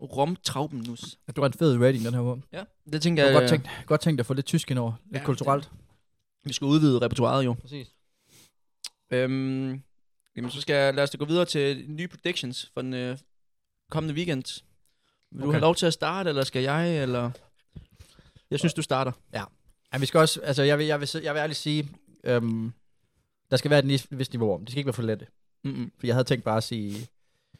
Romtrauben 0.00 0.80
nus. 0.86 1.18
Du 1.36 1.40
har 1.40 1.46
en 1.46 1.52
fed 1.52 1.78
rating, 1.80 2.04
den 2.04 2.14
her 2.14 2.20
på. 2.20 2.40
Ja, 2.52 2.64
det 2.92 3.02
tænker 3.02 3.24
Jeg 3.24 3.32
godt 3.32 3.48
tænkt, 3.48 3.68
godt 3.86 4.00
tænkt 4.00 4.20
at 4.20 4.26
få 4.26 4.34
lidt 4.34 4.46
tysk 4.46 4.70
ind 4.70 4.78
over. 4.78 4.92
Lidt 5.04 5.14
Ja, 5.14 5.18
ja, 5.18 5.24
kulturelt. 5.24 5.70
vi 6.44 6.52
skal 6.52 6.64
udvide 6.64 6.98
repertoireet 6.98 7.44
jo. 7.44 7.52
Præcis. 7.52 7.94
Øhm, 9.10 9.82
jamen, 10.36 10.50
så 10.50 10.60
skal 10.60 10.74
jeg, 10.74 10.94
lad 10.94 11.02
os 11.04 11.10
da 11.10 11.18
gå 11.18 11.24
videre 11.24 11.44
til 11.44 11.84
nye 11.88 12.08
predictions 12.08 12.70
for 12.74 12.82
den 12.82 12.94
øh, 12.94 13.18
kommende 13.90 14.14
weekend. 14.14 14.62
Vil 15.30 15.40
okay. 15.40 15.46
du 15.46 15.50
have 15.50 15.60
lov 15.60 15.74
til 15.74 15.86
at 15.86 15.92
starte, 15.92 16.28
eller 16.28 16.44
skal 16.44 16.62
jeg, 16.62 17.02
eller... 17.02 17.30
Jeg 18.50 18.58
synes, 18.58 18.74
du 18.74 18.82
starter. 18.82 19.12
Ja, 19.32 19.44
vi 20.00 20.06
skal 20.06 20.20
også, 20.20 20.40
altså 20.40 20.62
jeg 20.62 20.78
vil, 20.78 20.86
jeg 20.86 21.00
vil, 21.00 21.08
jeg 21.22 21.34
vil 21.34 21.40
ærligt 21.40 21.58
sige, 21.58 21.88
øhm, 22.24 22.72
der 23.50 23.56
skal 23.56 23.70
være 23.70 23.84
et 23.84 24.06
vist 24.10 24.32
niveau 24.32 24.54
om. 24.54 24.60
Det 24.60 24.70
skal 24.70 24.78
ikke 24.78 24.86
være 24.86 24.92
for 24.92 25.02
let. 25.02 25.26
Mm-mm. 25.64 25.92
For 25.98 26.06
jeg 26.06 26.14
havde 26.14 26.24
tænkt 26.24 26.44
bare 26.44 26.56
at 26.56 26.62
sige, 26.64 27.08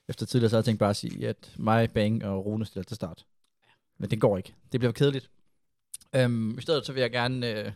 efter 0.08 0.26
tidligere, 0.26 0.50
så 0.50 0.56
havde 0.56 0.60
jeg 0.60 0.64
tænkt 0.64 0.78
bare 0.78 0.90
at 0.90 0.96
sige, 0.96 1.28
at 1.28 1.54
mig, 1.58 1.90
Bang 1.90 2.24
og 2.24 2.46
Rune 2.46 2.66
stiller 2.66 2.84
til 2.84 2.94
start. 2.96 3.26
Men 3.98 4.10
det 4.10 4.20
går 4.20 4.36
ikke. 4.36 4.54
Det 4.72 4.80
bliver 4.80 4.92
kedeligt. 4.92 5.30
Øhm, 6.16 6.58
I 6.58 6.62
stedet 6.62 6.86
så 6.86 6.92
vil 6.92 7.00
jeg 7.00 7.10
gerne 7.10 7.50
øh, 7.52 7.72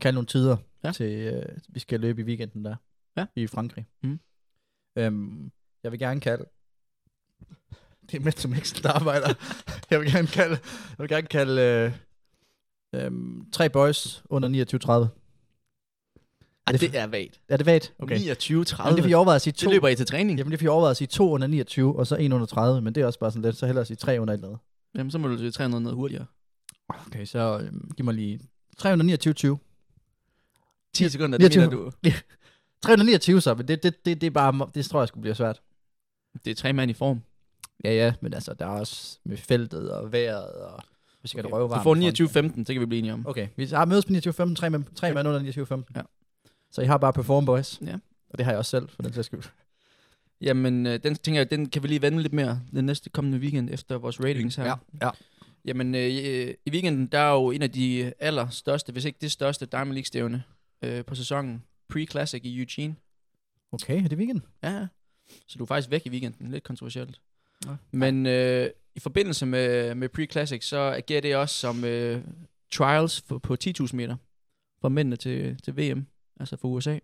kalde 0.00 0.14
nogle 0.14 0.26
tider 0.26 0.56
Ja. 0.84 0.92
til, 0.92 1.12
øh, 1.12 1.58
vi 1.68 1.80
skal 1.80 2.00
løbe 2.00 2.20
i 2.20 2.24
weekenden 2.24 2.64
der. 2.64 2.76
Ja. 3.16 3.26
I 3.36 3.46
Frankrig. 3.46 3.86
Mhm. 4.02 4.20
Øhm, 4.96 5.52
jeg 5.82 5.92
vil 5.92 5.98
gerne 6.00 6.20
kalde, 6.20 6.44
det 8.10 8.14
er 8.14 8.20
med 8.20 8.32
som 8.32 8.54
ekstra 8.54 8.88
der 8.88 8.94
arbejder. 8.94 9.34
jeg 9.90 10.00
vil 10.00 10.12
gerne 10.12 10.28
kalde, 10.28 10.58
jeg 10.90 10.98
vil 10.98 11.08
gerne 11.08 11.26
kalde 11.26 11.62
øh, 11.62 11.92
øhm, 13.04 13.50
tre 13.52 13.70
boys 13.70 14.22
under 14.28 14.48
29-30. 15.08 15.21
Ej, 16.66 16.72
det 16.72 16.96
er 16.96 17.06
vagt. 17.06 17.40
Er 17.48 17.56
det 17.56 17.66
vagt? 17.66 17.92
Okay. 17.98 18.14
Okay. 18.14 18.22
29, 18.24 18.64
30. 18.64 18.88
Jamen, 18.88 19.02
det 19.04 19.10
jeg 19.10 19.16
overvejede 19.16 19.36
at 19.36 19.42
sige 19.42 19.52
det 19.52 19.58
to. 19.60 19.70
løber 19.70 19.88
I 19.88 19.96
til 19.96 20.06
træning. 20.06 20.38
Jamen, 20.38 20.52
det 20.52 20.62
jeg 20.62 20.70
overvejede 20.70 20.90
at 20.90 20.96
sige 20.96 21.08
2 21.08 21.30
under 21.30 21.46
29, 21.46 21.96
og 21.98 22.06
så 22.06 22.16
1 22.20 22.32
under 22.32 22.46
30, 22.46 22.80
men 22.80 22.94
det 22.94 23.00
er 23.00 23.06
også 23.06 23.18
bare 23.18 23.30
sådan 23.30 23.42
lidt, 23.42 23.56
så 23.56 23.66
hellere 23.66 23.84
sige 23.84 23.96
3 23.96 24.20
under 24.20 24.34
et 24.34 24.38
eller 24.38 24.48
andet. 24.48 24.60
Jamen, 24.94 25.10
så 25.10 25.18
må 25.18 25.28
du 25.28 25.36
til 25.38 25.52
300 25.52 25.82
noget 25.82 25.96
hurtigere. 25.96 26.26
Okay, 27.06 27.24
så 27.24 27.58
øhm, 27.62 27.90
giv 27.96 28.04
mig 28.04 28.14
lige 28.14 28.40
329, 28.78 29.34
20. 29.34 29.58
10 30.94 31.08
sekunder, 31.08 31.38
det 31.38 31.56
29. 31.56 31.70
mener 31.70 31.76
du. 31.84 31.90
329 32.82 33.40
så, 33.40 33.54
men 33.54 33.68
det, 33.68 33.82
det, 33.82 34.04
det, 34.04 34.20
det 34.20 34.26
er 34.26 34.30
bare, 34.30 34.68
det 34.74 34.84
tror 34.84 35.00
jeg 35.00 35.08
skulle 35.08 35.22
blive 35.22 35.34
svært. 35.34 35.60
Det 36.44 36.50
er 36.50 36.54
tre 36.54 36.72
mand 36.72 36.90
i 36.90 36.94
form. 36.94 37.22
Ja, 37.84 37.92
ja, 37.94 38.14
men 38.20 38.34
altså, 38.34 38.54
der 38.54 38.66
er 38.66 38.70
også 38.70 39.18
med 39.24 39.36
feltet 39.36 39.90
og 39.92 40.12
vejret, 40.12 40.44
og 40.52 40.82
hvis 41.20 41.34
jeg 41.34 41.42
kan 41.44 41.52
røve 41.52 41.62
Du 41.62 41.68
varmt. 41.68 41.82
får 41.82 41.94
foran. 41.94 42.52
29-15, 42.52 42.58
det 42.58 42.66
kan 42.66 42.80
vi 42.80 42.86
blive 42.86 42.98
enige 42.98 43.12
om. 43.12 43.26
Okay, 43.26 43.48
vi 43.56 43.64
har 43.66 43.84
mødes 43.84 44.04
på 44.04 44.12
29, 44.12 44.32
15, 44.32 44.56
3 44.56 44.70
mand, 44.70 44.84
tre 44.94 45.14
mand 45.14 45.28
under 45.28 45.40
29, 45.40 45.66
15. 45.66 45.96
Ja. 45.96 46.02
Så 46.72 46.82
I 46.82 46.86
har 46.86 46.98
bare 46.98 47.12
perform, 47.12 47.44
boys. 47.44 47.80
Ja. 47.86 47.94
Og 48.30 48.38
det 48.38 48.44
har 48.44 48.52
jeg 48.52 48.58
også 48.58 48.70
selv, 48.70 48.88
for 48.88 49.02
den 49.02 49.12
sags 49.12 49.26
skyld. 49.26 49.42
Jamen, 50.40 50.86
øh, 50.86 51.00
den 51.02 51.14
tænker 51.14 51.40
jeg, 51.40 51.50
den 51.50 51.68
kan 51.68 51.82
vi 51.82 51.88
lige 51.88 52.02
vende 52.02 52.22
lidt 52.22 52.32
mere 52.32 52.60
den 52.74 52.84
næste 52.84 53.10
kommende 53.10 53.38
weekend 53.38 53.70
efter 53.70 53.98
vores 53.98 54.20
ratings 54.20 54.56
her. 54.56 54.64
Ja, 54.64 54.74
ja. 55.02 55.10
Jamen, 55.64 55.94
øh, 55.94 56.00
i- 56.08 56.50
i 56.50 56.70
weekenden, 56.70 57.06
der 57.06 57.18
er 57.18 57.32
jo 57.32 57.50
en 57.50 57.62
af 57.62 57.70
de 57.70 58.12
allerstørste, 58.18 58.92
hvis 58.92 59.04
ikke 59.04 59.18
det 59.20 59.32
største 59.32 59.66
Diamond 59.66 59.92
League-stævne 59.92 60.42
øh, 60.82 61.04
på 61.04 61.14
sæsonen. 61.14 61.62
Pre-Classic 61.94 62.40
i 62.42 62.58
Eugene. 62.58 62.96
Okay, 63.72 64.04
er 64.04 64.08
det 64.08 64.18
weekend? 64.18 64.40
Ja, 64.62 64.70
ja. 64.70 64.86
Så 65.48 65.58
du 65.58 65.64
er 65.64 65.66
faktisk 65.68 65.90
væk 65.90 66.06
i 66.06 66.10
weekenden. 66.10 66.50
Lidt 66.50 66.64
kontroversielt. 66.64 67.20
Nå. 67.66 67.76
Men 67.90 68.26
øh, 68.26 68.70
i 68.96 69.00
forbindelse 69.00 69.46
med, 69.46 69.94
med 69.94 70.08
Pre-Classic, 70.18 70.60
så 70.60 70.78
agerer 70.78 71.20
det 71.20 71.36
også 71.36 71.54
som 71.54 71.84
øh, 71.84 72.22
trials 72.72 73.20
for, 73.20 73.38
på 73.38 73.56
10.000 73.64 73.96
meter 73.96 74.16
for 74.80 74.88
mændene 74.88 75.16
til, 75.16 75.60
til 75.62 75.76
VM, 75.76 76.06
altså 76.40 76.56
for 76.56 76.68
USA. 76.68 76.98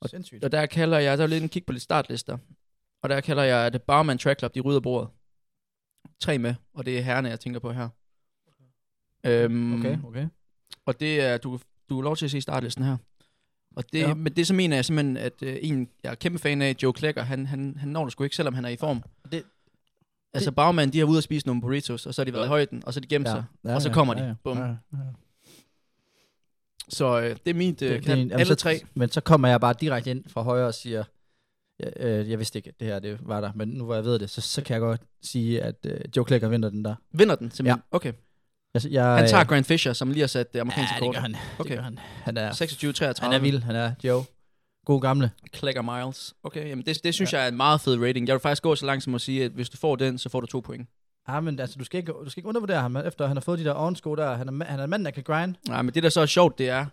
Og- 0.00 0.08
Sindssygt. 0.10 0.44
Og 0.44 0.52
der 0.52 0.66
kalder 0.66 0.98
jeg, 0.98 1.18
der 1.18 1.24
er 1.24 1.28
lidt 1.28 1.42
en 1.42 1.48
kig 1.48 1.66
på 1.66 1.72
lidt 1.72 1.82
startlister. 1.82 2.38
Og 3.02 3.08
der 3.08 3.20
kalder 3.20 3.42
jeg 3.42 3.72
det 3.72 3.82
Barman 3.82 4.18
Track 4.18 4.38
Club, 4.38 4.54
de 4.54 4.60
rydder 4.60 4.80
bordet. 4.80 5.08
Tre 6.20 6.38
med, 6.38 6.54
og 6.74 6.86
det 6.86 6.98
er 6.98 7.02
herrene, 7.02 7.28
jeg 7.28 7.40
tænker 7.40 7.60
på 7.60 7.72
her. 7.72 7.88
Øhm, 9.24 9.78
Okay, 9.80 9.98
okay. 10.04 10.28
Og 10.86 11.00
det 11.00 11.20
er, 11.20 11.36
du, 11.38 11.58
du 11.88 11.98
er 11.98 12.02
lov 12.02 12.16
til 12.16 12.24
at 12.24 12.30
se 12.30 12.40
startlisten 12.40 12.84
her. 12.84 12.96
Og 13.76 13.84
det, 13.92 13.98
ja. 14.00 14.08
Ja. 14.08 14.14
Men 14.14 14.36
det 14.36 14.46
så 14.46 14.54
mener 14.54 14.76
jeg 14.76 14.84
simpelthen, 14.84 15.16
at 15.16 15.42
øh, 15.42 15.56
en, 15.62 15.88
jeg 16.02 16.10
er 16.10 16.14
kæmpe 16.14 16.38
fan 16.38 16.62
af, 16.62 16.76
Joe 16.82 16.92
Klecker, 16.92 17.22
han, 17.22 17.46
han, 17.46 17.76
han 17.78 17.88
når 17.88 18.04
det 18.04 18.12
sgu 18.12 18.24
ikke, 18.24 18.36
selvom 18.36 18.54
han 18.54 18.64
er 18.64 18.68
i 18.68 18.76
form. 18.76 19.02
Det- 19.32 19.44
altså 20.32 20.52
bagmanden, 20.52 20.92
de 20.92 20.98
har 20.98 21.06
ude 21.06 21.18
at 21.18 21.24
spise 21.24 21.46
nogle 21.46 21.60
burritos, 21.60 22.06
og 22.06 22.14
så 22.14 22.20
har 22.22 22.24
de 22.24 22.32
været 22.32 22.44
i 22.44 22.48
højden, 22.48 22.82
og 22.86 22.94
så 22.94 23.00
har 23.00 23.02
de 23.02 23.08
gemt 23.08 23.28
sig. 23.28 23.44
og 23.74 23.82
så 23.82 23.88
kommer 23.94 24.14
de. 24.14 24.36
Bum. 24.44 24.58
Ja, 24.58 24.64
ja. 24.64 24.76
Så 26.88 27.20
øh, 27.20 27.36
det 27.44 27.50
er 27.50 27.54
mit 27.54 27.82
øh, 27.82 28.08
jamen, 28.08 28.32
Alle 28.32 28.44
så- 28.46 28.54
tre. 28.54 28.80
Men 28.94 29.08
så 29.08 29.20
kommer 29.20 29.48
jeg 29.48 29.60
bare 29.60 29.74
direkte 29.80 30.10
ind 30.10 30.24
fra 30.28 30.42
højre 30.42 30.66
og 30.66 30.74
siger, 30.74 31.04
jeg, 31.78 31.92
øh, 32.00 32.30
jeg 32.30 32.38
vidste 32.38 32.58
ikke, 32.58 32.68
at 32.68 32.80
det 32.80 32.88
her 32.88 32.98
det 32.98 33.18
var 33.22 33.40
der, 33.40 33.52
men 33.54 33.68
nu 33.68 33.84
hvor 33.84 33.94
jeg 33.94 34.04
ved 34.04 34.18
det, 34.18 34.30
så, 34.30 34.40
så 34.40 34.62
kan 34.62 34.74
jeg 34.74 34.80
godt 34.80 35.00
sige, 35.22 35.62
at 35.62 35.74
øh, 35.86 36.00
Joe 36.16 36.24
Klecker 36.24 36.48
vinder 36.48 36.70
den 36.70 36.84
der. 36.84 36.94
Vinder 37.12 37.34
den 37.34 37.50
simpelthen. 37.50 37.82
Ja. 37.92 37.96
Okay. 37.96 38.12
Jeg, 38.74 38.82
jeg, 38.92 39.04
Han 39.04 39.28
tager 39.28 39.40
øh, 39.40 39.46
Grant 39.48 39.66
Fisher, 39.66 39.92
som 39.92 40.10
lige 40.10 40.20
har 40.20 40.26
sat 40.26 40.52
det 40.54 40.60
amerikanske 40.60 40.94
ja, 40.94 41.00
det 41.00 41.06
kort. 41.06 41.14
gør 41.14 41.20
han. 41.20 41.36
Okay. 41.58 41.70
Det 41.70 41.76
gør 41.78 41.84
han. 41.84 41.98
Han 42.22 42.36
er, 42.36 42.50
26-33. 43.20 43.24
han 43.24 43.32
er 43.32 43.38
vild, 43.38 43.62
han 43.62 43.76
er 43.76 43.92
Joe. 44.04 44.24
God 44.86 45.00
gamle. 45.00 45.30
Clicker 45.56 45.82
Miles. 45.82 46.34
Okay, 46.42 46.68
jamen 46.68 46.84
det, 46.86 47.04
det 47.04 47.14
synes 47.14 47.32
ja. 47.32 47.38
jeg 47.38 47.44
er 47.44 47.48
en 47.50 47.56
meget 47.56 47.80
fed 47.80 47.98
rating. 48.02 48.26
Jeg 48.28 48.34
vil 48.34 48.40
faktisk 48.40 48.62
gå 48.62 48.74
så 48.76 48.86
langt 48.86 49.04
som 49.04 49.14
at 49.14 49.20
sige, 49.20 49.44
at 49.44 49.50
hvis 49.50 49.68
du 49.70 49.76
får 49.76 49.96
den, 49.96 50.18
så 50.18 50.28
får 50.28 50.40
du 50.40 50.46
to 50.46 50.60
point. 50.60 50.88
Ja, 51.28 51.40
men 51.40 51.60
altså, 51.60 51.78
du 51.78 51.84
skal 51.84 51.98
ikke, 51.98 52.12
du 52.24 52.30
skal 52.30 52.40
ikke 52.40 52.48
undervurdere 52.48 52.80
ham, 52.80 52.96
efter 52.96 53.26
han 53.26 53.36
har 53.36 53.40
fået 53.40 53.58
de 53.58 53.64
der 53.64 53.72
ovensko 53.72 54.14
der. 54.14 54.34
Han 54.36 54.48
er, 54.60 54.64
han 54.64 54.80
er 54.80 54.86
manden, 54.86 55.04
der 55.04 55.10
kan 55.10 55.22
grind. 55.22 55.54
Nej, 55.68 55.82
men 55.82 55.94
det 55.94 56.02
der 56.02 56.08
så 56.08 56.20
er 56.20 56.26
sjovt, 56.26 56.58
det 56.58 56.68
er, 56.68 56.86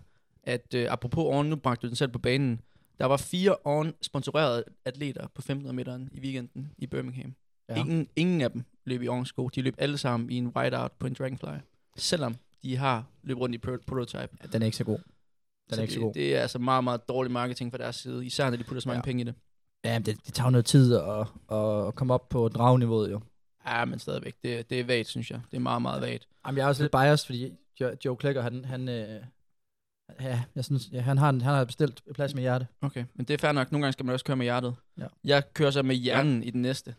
at 0.44 0.74
øh, 0.76 0.88
apropos 0.90 1.24
Orn, 1.24 1.46
nu 1.46 1.56
bragte 1.56 1.82
du 1.82 1.88
den 1.88 1.96
selv 1.96 2.12
på 2.12 2.20
banen, 2.20 2.62
der 3.00 3.06
var 3.06 3.18
fire 3.18 3.56
Orn 3.64 3.94
sponsorerede 4.02 4.64
atleter 4.86 5.22
på 5.22 5.40
1500 5.40 5.76
meteren 5.76 6.10
i 6.12 6.20
weekenden 6.20 6.72
i 6.78 6.88
Birmingham. 6.88 7.34
Ja. 7.70 7.76
Ingen, 7.76 8.08
ingen 8.16 8.42
af 8.42 8.52
dem 8.52 8.64
løb 8.86 9.02
i 9.02 9.08
Orn 9.08 9.26
sko. 9.26 9.48
De 9.48 9.62
løb 9.62 9.76
alle 9.78 9.98
sammen 9.98 10.30
i 10.32 10.38
en 10.38 10.48
whiteout 10.48 10.92
på 11.00 11.08
en 11.08 11.14
Dragonfly. 11.20 11.48
Selvom 11.98 12.36
de 12.64 12.78
har 12.78 13.04
løbet 13.24 13.42
rundt 13.42 13.56
i 13.56 13.58
pro- 13.68 13.84
prototype. 13.88 14.18
Ja, 14.44 14.48
den 14.54 14.62
er 14.62 14.66
ikke 14.66 14.78
så 14.78 14.84
god. 14.84 14.98
Den 14.98 15.76
så 15.76 15.76
er 15.76 15.82
ikke 15.82 15.94
så 15.94 16.00
det, 16.00 16.04
god. 16.06 16.14
det 16.14 16.36
er 16.36 16.42
altså 16.42 16.60
meget, 16.60 16.84
meget 16.84 17.10
dårlig 17.10 17.32
marketing 17.32 17.72
fra 17.72 17.78
deres 17.78 17.96
side. 17.96 18.26
Især 18.26 18.50
når 18.50 18.58
de 18.58 18.64
putter 18.64 18.82
så 18.82 18.90
mange 18.90 18.98
Ja. 18.98 19.02
penge 19.02 19.22
i 19.22 19.24
det. 19.24 19.34
Ja, 19.86 20.00
det, 20.00 20.18
det 20.26 20.34
tager 20.34 20.50
noget 20.50 20.66
tid 20.66 20.96
at, 20.96 21.20
at, 21.52 21.88
at 21.88 21.96
komme 21.96 22.14
op 22.14 22.30
på 22.30 22.48
dragniveauet, 22.48 23.12
jo. 23.12 23.22
Ja, 23.68 23.86
men 23.86 24.00
stadigvæk. 24.00 24.36
Det, 24.44 24.70
det 24.70 24.80
er 24.80 24.84
vagt, 24.84 25.08
synes 25.08 25.32
jeg. 25.32 25.42
Det 25.52 25.58
er 25.58 25.62
meget, 25.62 25.82
meget 25.82 26.02
vagt. 26.02 26.28
Jamen, 26.46 26.58
jeg 26.58 26.64
er 26.64 26.68
også 26.68 26.84
lidt 26.84 26.92
biased, 26.92 27.26
fordi 27.26 27.54
Joe, 27.80 27.98
Joe 28.06 28.18
Klecker, 28.18 28.42
han, 28.42 28.66
han, 28.66 28.90
øh, 28.90 29.22
ja, 30.22 30.44
jeg 30.56 30.66
synes, 30.66 30.90
ja, 30.92 31.02
han, 31.02 31.18
har, 31.18 31.26
han 31.26 31.42
har 31.42 31.66
bestilt 31.66 32.02
plads 32.14 32.34
med 32.34 32.42
hjerte. 32.42 32.68
Okay, 32.82 33.06
men 33.14 33.26
det 33.26 33.34
er 33.34 33.38
fair 33.38 33.52
nok. 33.52 33.72
Nogle 33.72 33.84
gange 33.84 33.94
skal 33.94 34.06
man 34.06 34.14
også 34.14 34.26
køre 34.26 34.38
med 34.38 34.46
hjertet. 34.46 34.76
Ja. 34.98 35.08
Jeg 35.24 35.54
kører 35.54 35.72
så 35.72 35.84
med 35.84 35.96
hjernen 35.96 36.42
ja. 36.42 36.48
i 36.48 36.52
den 36.52 36.62
næste. 36.62 36.96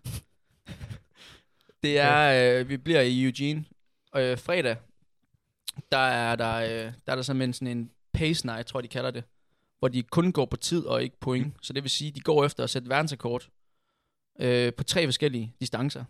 det 1.82 1.98
er, 1.98 2.60
øh, 2.60 2.68
vi 2.68 2.76
bliver 2.76 3.00
i 3.00 3.24
Eugene. 3.24 3.64
Og 4.12 4.22
øh, 4.22 4.38
fredag, 4.38 4.76
der 5.92 5.98
er 5.98 6.36
der, 6.36 6.54
øh, 6.54 6.92
der 7.06 7.12
er 7.12 7.14
der 7.14 7.22
simpelthen 7.22 7.52
sådan 7.52 7.78
en 7.78 7.90
pace 8.12 8.46
night, 8.46 8.66
tror 8.66 8.80
jeg, 8.80 8.82
de 8.82 8.88
kalder 8.88 9.10
det. 9.10 9.24
Hvor 9.78 9.88
de 9.88 10.02
kun 10.02 10.32
går 10.32 10.44
på 10.44 10.56
tid 10.56 10.84
og 10.84 11.02
ikke 11.02 11.20
point. 11.20 11.54
Så 11.62 11.72
det 11.72 11.82
vil 11.82 11.90
sige, 11.90 12.10
de 12.10 12.20
går 12.20 12.44
efter 12.44 12.64
at 12.64 12.70
sætte 12.70 12.88
verdensrekord 12.88 13.48
øh, 14.40 14.72
på 14.74 14.84
tre 14.84 15.06
forskellige 15.06 15.54
distancer. 15.60 16.04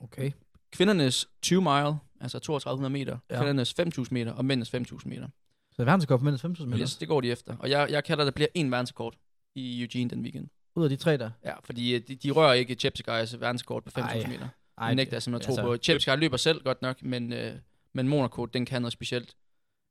Okay. 0.00 0.32
Kvindernes 0.72 1.28
20 1.42 1.62
mile, 1.62 1.98
altså 2.20 2.38
3200 2.38 2.92
meter. 2.92 3.18
Ja. 3.30 3.36
Kvindernes 3.36 3.74
5000 3.74 4.14
meter 4.18 4.32
og 4.32 4.44
mændenes 4.44 4.70
5000 4.70 5.12
meter. 5.12 5.28
Så 5.72 5.84
verdenskort 5.84 6.20
på 6.20 6.24
mindst 6.24 6.44
5.000 6.44 6.64
meter. 6.64 6.82
Yes, 6.82 6.96
det 6.96 7.08
går 7.08 7.20
de 7.20 7.30
efter. 7.30 7.56
Og 7.56 7.70
jeg, 7.70 7.86
jeg 7.90 8.04
kalder, 8.04 8.24
der 8.24 8.30
bliver 8.30 8.48
en 8.54 8.70
verdensrekord 8.70 9.14
i 9.54 9.82
Eugene 9.82 10.10
den 10.10 10.22
weekend. 10.22 10.48
Ud 10.74 10.84
af 10.84 10.90
de 10.90 10.96
tre 10.96 11.16
der. 11.16 11.30
Ja, 11.44 11.54
fordi 11.64 11.94
øh, 11.94 12.00
de, 12.08 12.14
de 12.14 12.30
rører 12.30 12.52
ikke 12.52 12.76
Cheptegei's 12.84 13.36
verdensrekord 13.38 13.84
på 13.84 13.90
5.000 14.00 14.00
Ej. 14.00 14.26
meter. 14.28 14.48
Ej, 14.78 14.88
Det 14.88 14.96
nægter 14.96 15.14
jeg 15.14 15.22
simpelthen 15.22 15.52
at 15.52 15.58
tro 15.58 15.66
på. 15.66 15.76
Cheptegei 15.76 16.16
løber 16.16 16.36
selv 16.36 16.64
godt 16.64 16.82
nok, 16.82 17.02
men, 17.02 17.32
øh, 17.32 17.52
men 17.92 18.08
Monaco, 18.08 18.46
den 18.46 18.66
kan 18.66 18.82
noget 18.82 18.92
specielt. 18.92 19.34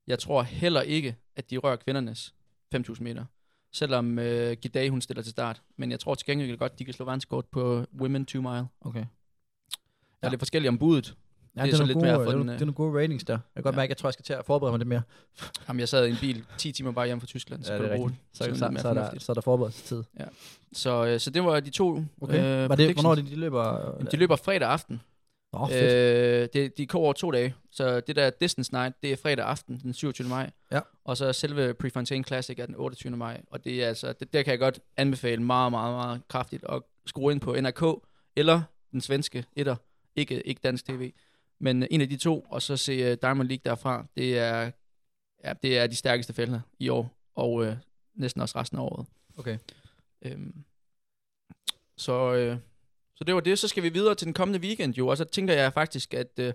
Jeg 0.08 0.20
tror 0.20 0.44
heller 0.44 0.82
ikke, 0.82 1.16
at 1.36 1.50
de 1.50 1.58
rører 1.58 1.76
kvindernes 1.76 2.34
5.000 2.76 3.04
meter. 3.04 3.26
Selvom 3.74 4.20
øh, 4.20 4.58
Gidei, 4.62 4.88
hun 4.88 5.02
stiller 5.02 5.24
til 5.24 5.32
start. 5.32 5.62
Men 5.78 5.92
jeg 5.92 6.00
tror 6.00 6.16
til 6.16 6.26
gengæld 6.26 6.58
godt, 6.58 6.80
de 6.80 6.86
kan 6.86 6.94
slå 6.94 7.06
verdensrekord 7.06 7.46
på 7.52 7.86
Women 8.02 8.26
2 8.26 8.42
Mile. 8.42 8.68
Okay. 8.82 9.06
Der 10.22 10.28
Ja. 10.28 10.28
er 10.28 10.32
lidt 10.32 10.40
forskelligt 10.42 10.70
om 10.70 10.78
budet. 10.78 11.16
Ja, 11.56 11.62
Det 11.64 11.68
er 11.68 11.72
det, 11.72 11.82
er 11.82 11.86
lidt 11.86 11.88
lidt 11.88 11.98
mere 12.06 12.14
gode, 12.16 12.26
for 12.26 12.32
det, 12.32 12.40
den, 12.40 12.50
øh, 12.50 12.54
det 12.56 12.62
er 12.62 12.66
nogle 12.66 12.74
gode 12.76 13.02
ratings 13.04 13.24
der. 13.24 13.34
Jeg 13.34 13.40
kan 13.56 13.64
godt 13.64 13.74
Ja. 13.74 13.78
mærke, 13.78 13.86
at 13.86 13.90
jeg 13.90 13.98
tror, 13.98 14.10
jeg 14.10 14.14
skal 14.14 14.26
til 14.26 14.34
at 14.34 14.46
forberede 14.46 14.72
mig 14.72 14.78
lidt 14.80 14.88
mere. 14.90 15.02
Jamen, 15.68 15.80
jeg 15.80 15.90
sad 15.90 16.08
i 16.08 16.10
en 16.10 16.18
bil 16.22 16.46
10 16.58 16.72
timer 16.72 16.92
bare 16.92 17.06
hjem 17.06 17.20
fra 17.20 17.28
Tyskland, 17.28 17.64
så 17.64 17.74
Ja, 17.74 17.78
ja, 17.78 17.84
det 17.84 17.92
er 17.92 17.96
det 17.98 18.06
rigtigt. 18.06 18.22
Så, 18.34 18.44
Så, 18.44 18.50
så, 18.54 18.82
så, 18.82 18.90
er 18.90 18.94
der, 18.94 19.20
så 19.20 19.32
er 19.32 19.34
der 19.34 19.42
forberedelsestid. 19.42 20.04
Så, 20.74 21.06
øh, 21.06 21.20
så 21.20 21.30
det 21.30 21.44
var 21.44 21.60
de 21.60 21.70
to 21.70 22.04
Okay. 22.22 22.64
øh, 22.64 22.70
Var 22.70 22.76
det, 22.76 22.94
hvornår 22.94 23.16
de, 23.16 23.22
de 23.22 23.36
løber? 23.36 23.96
De 24.12 24.18
løber 24.18 24.36
fredag 24.36 24.70
aften. 24.70 25.02
Åh, 25.54 25.62
oh, 25.62 25.70
fedt. 25.70 25.94
Øh, 25.94 26.62
det, 26.62 26.78
de 26.78 26.86
går 26.88 27.00
over 27.00 27.14
to 27.14 27.32
dage. 27.32 27.56
Så 27.72 28.00
det 28.00 28.16
der 28.16 28.30
Distance 28.30 28.74
Night, 28.74 28.96
det 29.04 29.12
er 29.12 29.18
fredag 29.18 29.46
aften, 29.46 29.80
den 29.84 29.94
27. 29.94 30.28
maj. 30.30 30.50
Ja. 30.72 30.80
Og 31.06 31.18
så 31.18 31.34
selve 31.34 31.74
Prefontaine 31.74 32.24
Classic 32.24 32.60
er 32.60 32.66
den 32.66 32.76
28. 32.78 33.18
maj. 33.18 33.42
Og 33.52 33.64
det 33.64 33.84
er 33.84 33.88
altså, 33.88 34.14
det, 34.14 34.34
der 34.34 34.44
kan 34.44 34.52
jeg 34.52 34.60
godt 34.60 34.80
anbefale 34.98 35.44
meget, 35.44 35.72
meget, 35.72 35.96
meget 35.96 36.22
kraftigt 36.28 36.64
at 36.70 36.82
skrue 37.06 37.32
ind 37.32 37.42
på 37.42 37.56
NRK 37.62 37.84
eller 38.36 38.62
den 38.92 39.02
svenske 39.02 39.46
etter. 39.56 39.76
Ikke, 40.20 40.48
ikke 40.48 40.62
dansk 40.64 40.86
tv. 40.86 41.12
Men 41.60 41.88
en 41.92 42.02
af 42.02 42.10
de 42.10 42.18
to, 42.18 42.46
og 42.50 42.62
så 42.62 42.78
se 42.78 43.12
uh, 43.12 43.18
Diamond 43.22 43.48
League 43.48 43.62
derfra. 43.66 44.06
Det 44.18 44.38
er, 44.38 44.72
ja, 45.44 45.54
det 45.64 45.78
er 45.78 45.88
de 45.88 45.96
stærkeste 45.96 46.34
felter 46.34 46.62
i 46.80 46.90
år. 46.90 47.18
Og 47.36 47.66
øh, 47.66 47.76
næsten 48.16 48.42
også 48.42 48.60
resten 48.60 48.78
af 48.78 48.82
året. 48.82 49.06
Okay. 49.38 49.58
Øhm, 50.22 50.64
så, 51.98 52.34
øh, 52.34 52.58
så 53.16 53.24
det 53.24 53.36
var 53.36 53.42
det. 53.42 53.60
Så 53.60 53.68
skal 53.68 53.84
vi 53.84 53.90
videre 53.90 54.16
til 54.16 54.26
den 54.26 54.34
kommende 54.34 54.60
weekend 54.60 54.94
jo. 54.94 55.08
Og 55.08 55.18
så 55.18 55.24
tænker 55.24 55.54
jeg 55.54 55.74
faktisk, 55.74 56.14
at 56.14 56.40
øh, 56.40 56.54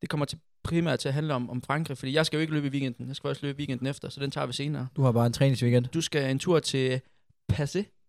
det 0.00 0.08
kommer 0.08 0.26
til 0.26 0.38
primært 0.62 0.98
til 0.98 1.08
at 1.08 1.14
handle 1.14 1.34
om, 1.34 1.50
om 1.50 1.62
Frankrig. 1.62 1.98
Fordi 1.98 2.12
jeg 2.12 2.26
skal 2.26 2.36
jo 2.36 2.40
ikke 2.40 2.52
løbe 2.52 2.66
i 2.66 2.70
weekenden. 2.70 3.08
Jeg 3.08 3.16
skal 3.16 3.28
også 3.28 3.46
løbe 3.46 3.58
weekenden 3.58 3.86
efter, 3.86 4.08
så 4.08 4.20
den 4.20 4.30
tager 4.30 4.46
vi 4.46 4.52
senere. 4.52 4.88
Du 4.96 5.02
har 5.02 5.12
bare 5.12 5.26
en 5.26 5.32
træningsweekend. 5.32 5.86
Du 5.86 6.00
skal 6.00 6.30
en 6.30 6.38
tur 6.38 6.58
til 6.58 7.00
Passé. 7.52 7.99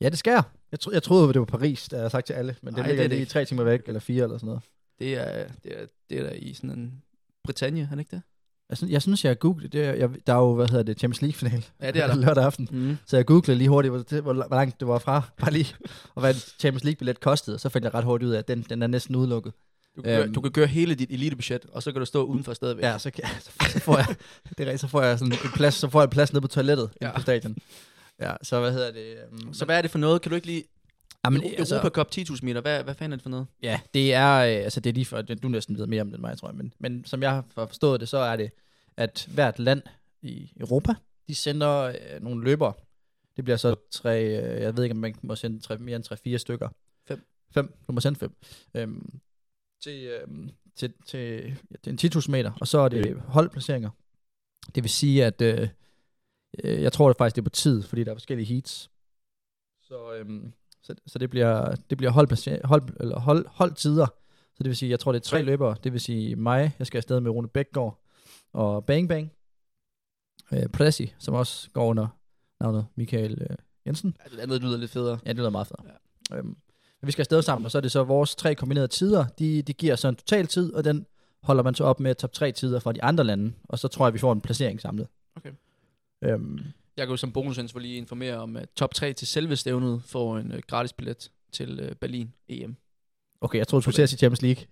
Ja, 0.00 0.08
det 0.08 0.18
skal 0.18 0.30
jeg. 0.30 0.42
Tro, 0.80 0.90
jeg 0.92 1.02
troede, 1.02 1.28
det 1.32 1.38
var 1.38 1.44
Paris, 1.44 1.88
der 1.88 1.96
jeg 1.96 2.04
har 2.04 2.08
sagt 2.08 2.26
til 2.26 2.32
alle. 2.34 2.56
Men 2.62 2.74
det 2.74 2.80
Ej, 2.80 2.86
ligger 2.86 2.96
det 2.96 3.04
er 3.04 3.08
det 3.08 3.10
lige 3.10 3.20
ikke. 3.20 3.30
tre 3.32 3.44
timer 3.44 3.64
væk, 3.64 3.80
eller 3.86 4.00
fire 4.00 4.22
eller 4.24 4.38
sådan 4.38 4.46
noget. 4.46 4.62
Det 4.98 5.14
er, 5.14 5.46
det 5.64 5.80
er, 5.82 5.86
det 6.10 6.18
er 6.18 6.22
der 6.22 6.30
i 6.32 6.54
sådan 6.54 6.70
en 6.70 7.02
Bretagne, 7.44 7.80
er 7.80 7.88
det 7.90 7.98
ikke 7.98 8.10
det? 8.16 8.22
Jeg 8.68 8.76
synes, 8.76 8.92
jeg, 8.92 9.02
synes, 9.02 9.24
jeg 9.24 9.38
googlede, 9.38 9.68
det, 9.78 9.84
er- 9.86 9.92
jeg, 9.94 10.10
der 10.26 10.32
er 10.34 10.38
jo, 10.38 10.54
hvad 10.54 10.68
hedder 10.68 10.82
det, 10.82 10.98
Champions 10.98 11.22
League-final. 11.22 11.64
Ja, 11.82 11.90
det 11.90 12.02
er 12.02 12.06
der. 12.14 12.14
lørdag 12.16 12.44
aften. 12.44 12.68
Mm. 12.72 12.96
Så 13.06 13.16
jeg 13.16 13.26
googlede 13.26 13.58
lige 13.58 13.68
hurtigt, 13.68 13.92
hvor, 13.92 14.02
det, 14.02 14.22
hvor, 14.22 14.32
hvor 14.32 14.56
langt 14.56 14.80
det 14.80 14.88
var 14.88 14.98
fra, 14.98 15.22
bare 15.40 15.50
lige, 15.52 15.74
og 16.14 16.20
hvad 16.20 16.34
en 16.34 16.40
Champions 16.58 16.84
League-billet 16.84 17.20
kostede, 17.20 17.54
og 17.56 17.60
så 17.60 17.68
fandt 17.68 17.84
jeg 17.84 17.94
ret 17.94 18.04
hurtigt 18.04 18.28
ud 18.28 18.34
af, 18.34 18.38
at 18.38 18.48
den, 18.48 18.66
den 18.70 18.82
er 18.82 18.86
næsten 18.86 19.16
udelukket. 19.16 19.52
Du, 19.96 20.02
kan 20.02 20.22
Øhm. 20.22 20.34
du 20.34 20.40
kan 20.40 20.50
køre 20.52 20.66
hele 20.66 20.94
dit 20.94 21.10
elitebudget, 21.10 21.66
og 21.72 21.82
så 21.82 21.92
kan 21.92 21.98
du 22.00 22.04
stå 22.06 22.24
udenfor 22.24 22.52
stadigvæk. 22.54 22.84
Ja, 22.84 22.98
så, 22.98 23.10
kan, 23.10 23.24
så, 23.72 23.80
får 23.80 23.96
jeg, 23.96 24.06
det 24.58 24.68
er 24.68 24.76
så 24.76 24.88
får 24.88 25.02
jeg 25.02 25.18
sådan 25.18 25.32
en 25.32 25.38
plads, 25.54 25.74
så 25.74 25.88
får 25.90 26.00
jeg 26.00 26.04
en 26.04 26.10
plads 26.10 26.32
nede 26.32 26.40
på 26.40 26.48
toilettet. 26.48 26.90
Ja. 27.00 27.12
på 27.14 27.20
stadion. 27.20 27.56
Ja, 28.20 28.34
så 28.42 28.60
hvad 28.60 28.72
hedder 28.72 28.92
det? 28.92 29.16
Um, 29.32 29.54
Så 29.54 29.64
hvad 29.64 29.78
er 29.78 29.82
det 29.82 29.90
for 29.90 29.98
noget? 29.98 30.22
Kan 30.22 30.30
du 30.30 30.36
ikke 30.36 30.46
lige... 30.46 30.64
jamen, 31.24 31.42
Europa 31.42 31.58
altså, 31.58 31.90
Cup 31.94 32.08
10.000 32.16 32.38
meter, 32.42 32.60
hvad, 32.60 32.84
hvad 32.84 32.94
fanden 32.94 33.12
er 33.12 33.16
det 33.16 33.22
for 33.22 33.30
noget? 33.30 33.46
Ja, 33.62 33.80
det 33.94 34.14
er, 34.14 34.34
øh, 34.36 34.64
altså 34.64 34.80
det 34.80 34.90
er 34.90 34.94
lige 34.94 35.04
for, 35.04 35.22
du 35.22 35.48
næsten 35.48 35.78
ved 35.78 35.86
mere 35.86 36.00
om 36.00 36.08
det 36.08 36.14
end 36.14 36.20
mig, 36.20 36.38
tror 36.38 36.48
jeg, 36.48 36.56
men, 36.56 36.72
men 36.78 37.04
som 37.04 37.22
jeg 37.22 37.30
har 37.30 37.44
forstået 37.54 38.00
det, 38.00 38.08
så 38.08 38.18
er 38.18 38.36
det, 38.36 38.50
at 38.96 39.28
hvert 39.34 39.58
land 39.58 39.82
i 40.22 40.52
Europa, 40.60 40.94
de 41.28 41.34
sender 41.34 41.80
øh, 41.80 42.22
nogle 42.22 42.44
løbere. 42.44 42.72
Det 43.36 43.44
bliver 43.44 43.56
så 43.56 43.74
tre, 43.90 44.24
øh, 44.24 44.62
jeg 44.62 44.76
ved 44.76 44.84
ikke, 44.84 44.94
om 44.94 45.00
man 45.00 45.14
må 45.22 45.36
sende 45.36 45.60
tre, 45.60 45.78
mere 45.78 45.96
end 45.96 46.04
tre-fire 46.04 46.38
stykker. 46.38 46.68
Fem. 47.08 47.26
Fem, 47.54 47.74
du 47.86 47.92
må 47.92 48.00
sende 48.00 48.18
fem. 48.18 48.36
Øhm, 48.74 49.20
til, 49.82 50.04
øhm, 50.04 50.50
til, 50.76 50.92
til, 51.06 51.18
ja, 51.70 51.76
det 51.84 52.04
er 52.04 52.08
en 52.16 52.20
10.000 52.22 52.30
meter, 52.30 52.52
og 52.60 52.68
så 52.68 52.78
er 52.78 52.88
det 52.88 53.22
holdplaceringer. 53.26 53.90
Det 54.74 54.82
vil 54.82 54.90
sige, 54.90 55.24
at 55.24 55.40
øh, 55.40 55.68
jeg 56.64 56.92
tror 56.92 57.08
det 57.08 57.18
faktisk, 57.18 57.36
det 57.36 57.40
er 57.40 57.44
på 57.44 57.50
tid, 57.50 57.82
fordi 57.82 58.04
der 58.04 58.10
er 58.10 58.14
forskellige 58.14 58.46
heats. 58.46 58.90
Så, 59.82 60.14
øhm, 60.14 60.52
så, 60.82 60.94
så 61.06 61.18
det 61.18 61.30
bliver, 61.30 61.74
det 61.90 61.98
bliver 61.98 62.10
hold, 62.10 62.66
hold, 62.66 62.82
eller 63.00 63.18
hold, 63.18 63.46
holdtider. 63.48 64.06
Så 64.54 64.62
det 64.62 64.66
vil 64.66 64.76
sige, 64.76 64.90
jeg 64.90 65.00
tror, 65.00 65.12
det 65.12 65.20
er 65.20 65.24
tre 65.24 65.42
løbere. 65.42 65.76
Det 65.84 65.92
vil 65.92 66.00
sige 66.00 66.36
mig, 66.36 66.72
jeg 66.78 66.86
skal 66.86 66.98
afsted 66.98 67.20
med 67.20 67.30
Rune 67.30 67.48
Bækgaard 67.48 68.04
og 68.52 68.84
Bang 68.84 69.08
Bang. 69.08 69.32
Øh, 70.52 70.68
Presi, 70.68 71.14
som 71.18 71.34
også 71.34 71.70
går 71.70 71.86
under 71.86 72.06
navnet 72.60 72.86
Michael 72.96 73.42
øh, 73.50 73.56
Jensen. 73.86 74.16
Ja, 74.24 74.36
det 74.36 74.42
andet 74.42 74.62
lyder 74.62 74.78
lidt 74.78 74.90
federe. 74.90 75.18
Ja, 75.24 75.28
det 75.28 75.36
lyder 75.36 75.50
meget 75.50 75.66
fedt. 75.66 75.80
Ja. 76.30 76.36
Øhm, 76.36 76.46
men 77.00 77.06
vi 77.06 77.12
skal 77.12 77.22
afsted 77.22 77.42
sammen, 77.42 77.64
og 77.64 77.70
så 77.70 77.78
er 77.78 77.82
det 77.82 77.92
så 77.92 78.04
vores 78.04 78.34
tre 78.34 78.54
kombinerede 78.54 78.88
tider. 78.88 79.26
De, 79.38 79.62
de 79.62 79.72
giver 79.72 79.96
så 79.96 80.08
en 80.08 80.16
total 80.16 80.46
tid, 80.46 80.74
og 80.74 80.84
den 80.84 81.06
holder 81.42 81.62
man 81.62 81.74
så 81.74 81.84
op 81.84 82.00
med 82.00 82.14
top 82.14 82.32
tre 82.32 82.52
tider 82.52 82.80
fra 82.80 82.92
de 82.92 83.02
andre 83.02 83.24
lande. 83.24 83.52
Og 83.64 83.78
så 83.78 83.88
tror 83.88 84.06
jeg, 84.06 84.14
vi 84.14 84.18
får 84.18 84.32
en 84.32 84.40
placering 84.40 84.80
samlet. 84.80 85.08
Okay. 85.36 85.50
Øhm, 86.24 86.58
Jeg 86.96 87.06
kan 87.06 87.10
jo 87.12 87.16
som 87.16 87.32
bonusinfo 87.32 87.78
lige 87.78 87.96
informere 87.96 88.36
om, 88.36 88.56
at 88.56 88.68
top 88.76 88.94
3 88.94 89.12
til 89.12 89.26
selve 89.28 89.56
stævnet 89.56 90.02
får 90.06 90.38
en 90.38 90.52
uh, 90.52 90.58
gratis 90.68 90.92
billet 90.92 91.30
til 91.52 91.80
uh, 91.90 91.96
Berlin 91.96 92.32
EM. 92.48 92.76
okay, 93.40 93.58
jeg 93.58 93.68
troede, 93.68 93.80
du 93.80 93.82
skulle 93.84 93.94
til 93.94 94.02
at 94.02 94.08
sige 94.08 94.18
Champions 94.18 94.42
League. 94.42 94.64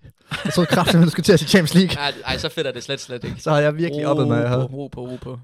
Jeg 0.44 0.52
troede 0.52 0.66
kraftigt, 0.66 0.96
at 0.98 1.04
du 1.04 1.10
skulle 1.10 1.24
til 1.24 1.32
at 1.32 1.38
sige 1.40 1.48
Champions 1.48 1.74
League. 1.74 1.96
Ej, 1.96 2.12
ej, 2.24 2.38
så 2.38 2.48
fedt 2.48 2.66
er 2.66 2.72
det 2.72 2.82
slet, 2.82 3.00
slet 3.00 3.24
ikke. 3.24 3.40
Så 3.42 3.50
har 3.50 3.60
jeg 3.60 3.76
virkelig 3.76 4.06
oppet 4.06 4.28
mig. 4.28 4.56
Ro, 4.56 4.66
på, 4.66 4.76
ro 4.76 4.88
på, 4.88 5.06
ro 5.06 5.16
på. 5.16 5.38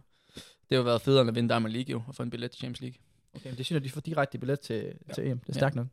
Det 0.68 0.76
har 0.76 0.82
været 0.82 1.02
federe 1.02 1.20
end 1.20 1.28
at 1.30 1.34
vinde 1.34 1.48
Diamond 1.48 1.72
League 1.72 1.90
jo, 1.92 2.02
og 2.09 2.14
få 2.14 2.22
en 2.22 2.30
billet 2.30 2.50
til 2.50 2.59
Champions 2.59 2.80
League. 2.80 2.96
Okay, 3.34 3.48
men 3.50 3.56
det 3.59 3.66
synes 3.66 3.76
jeg, 3.76 3.84
de 3.84 3.90
får 3.90 4.00
direkte 4.00 4.38
billet 4.38 4.61
til, 4.61 4.84
ja. 5.09 5.14
til 5.14 5.26
EM. 5.28 5.38
Det 5.38 5.48
er 5.48 5.52
Ja. 5.54 5.59
stærkt 5.59 5.74
nok. 5.74 5.86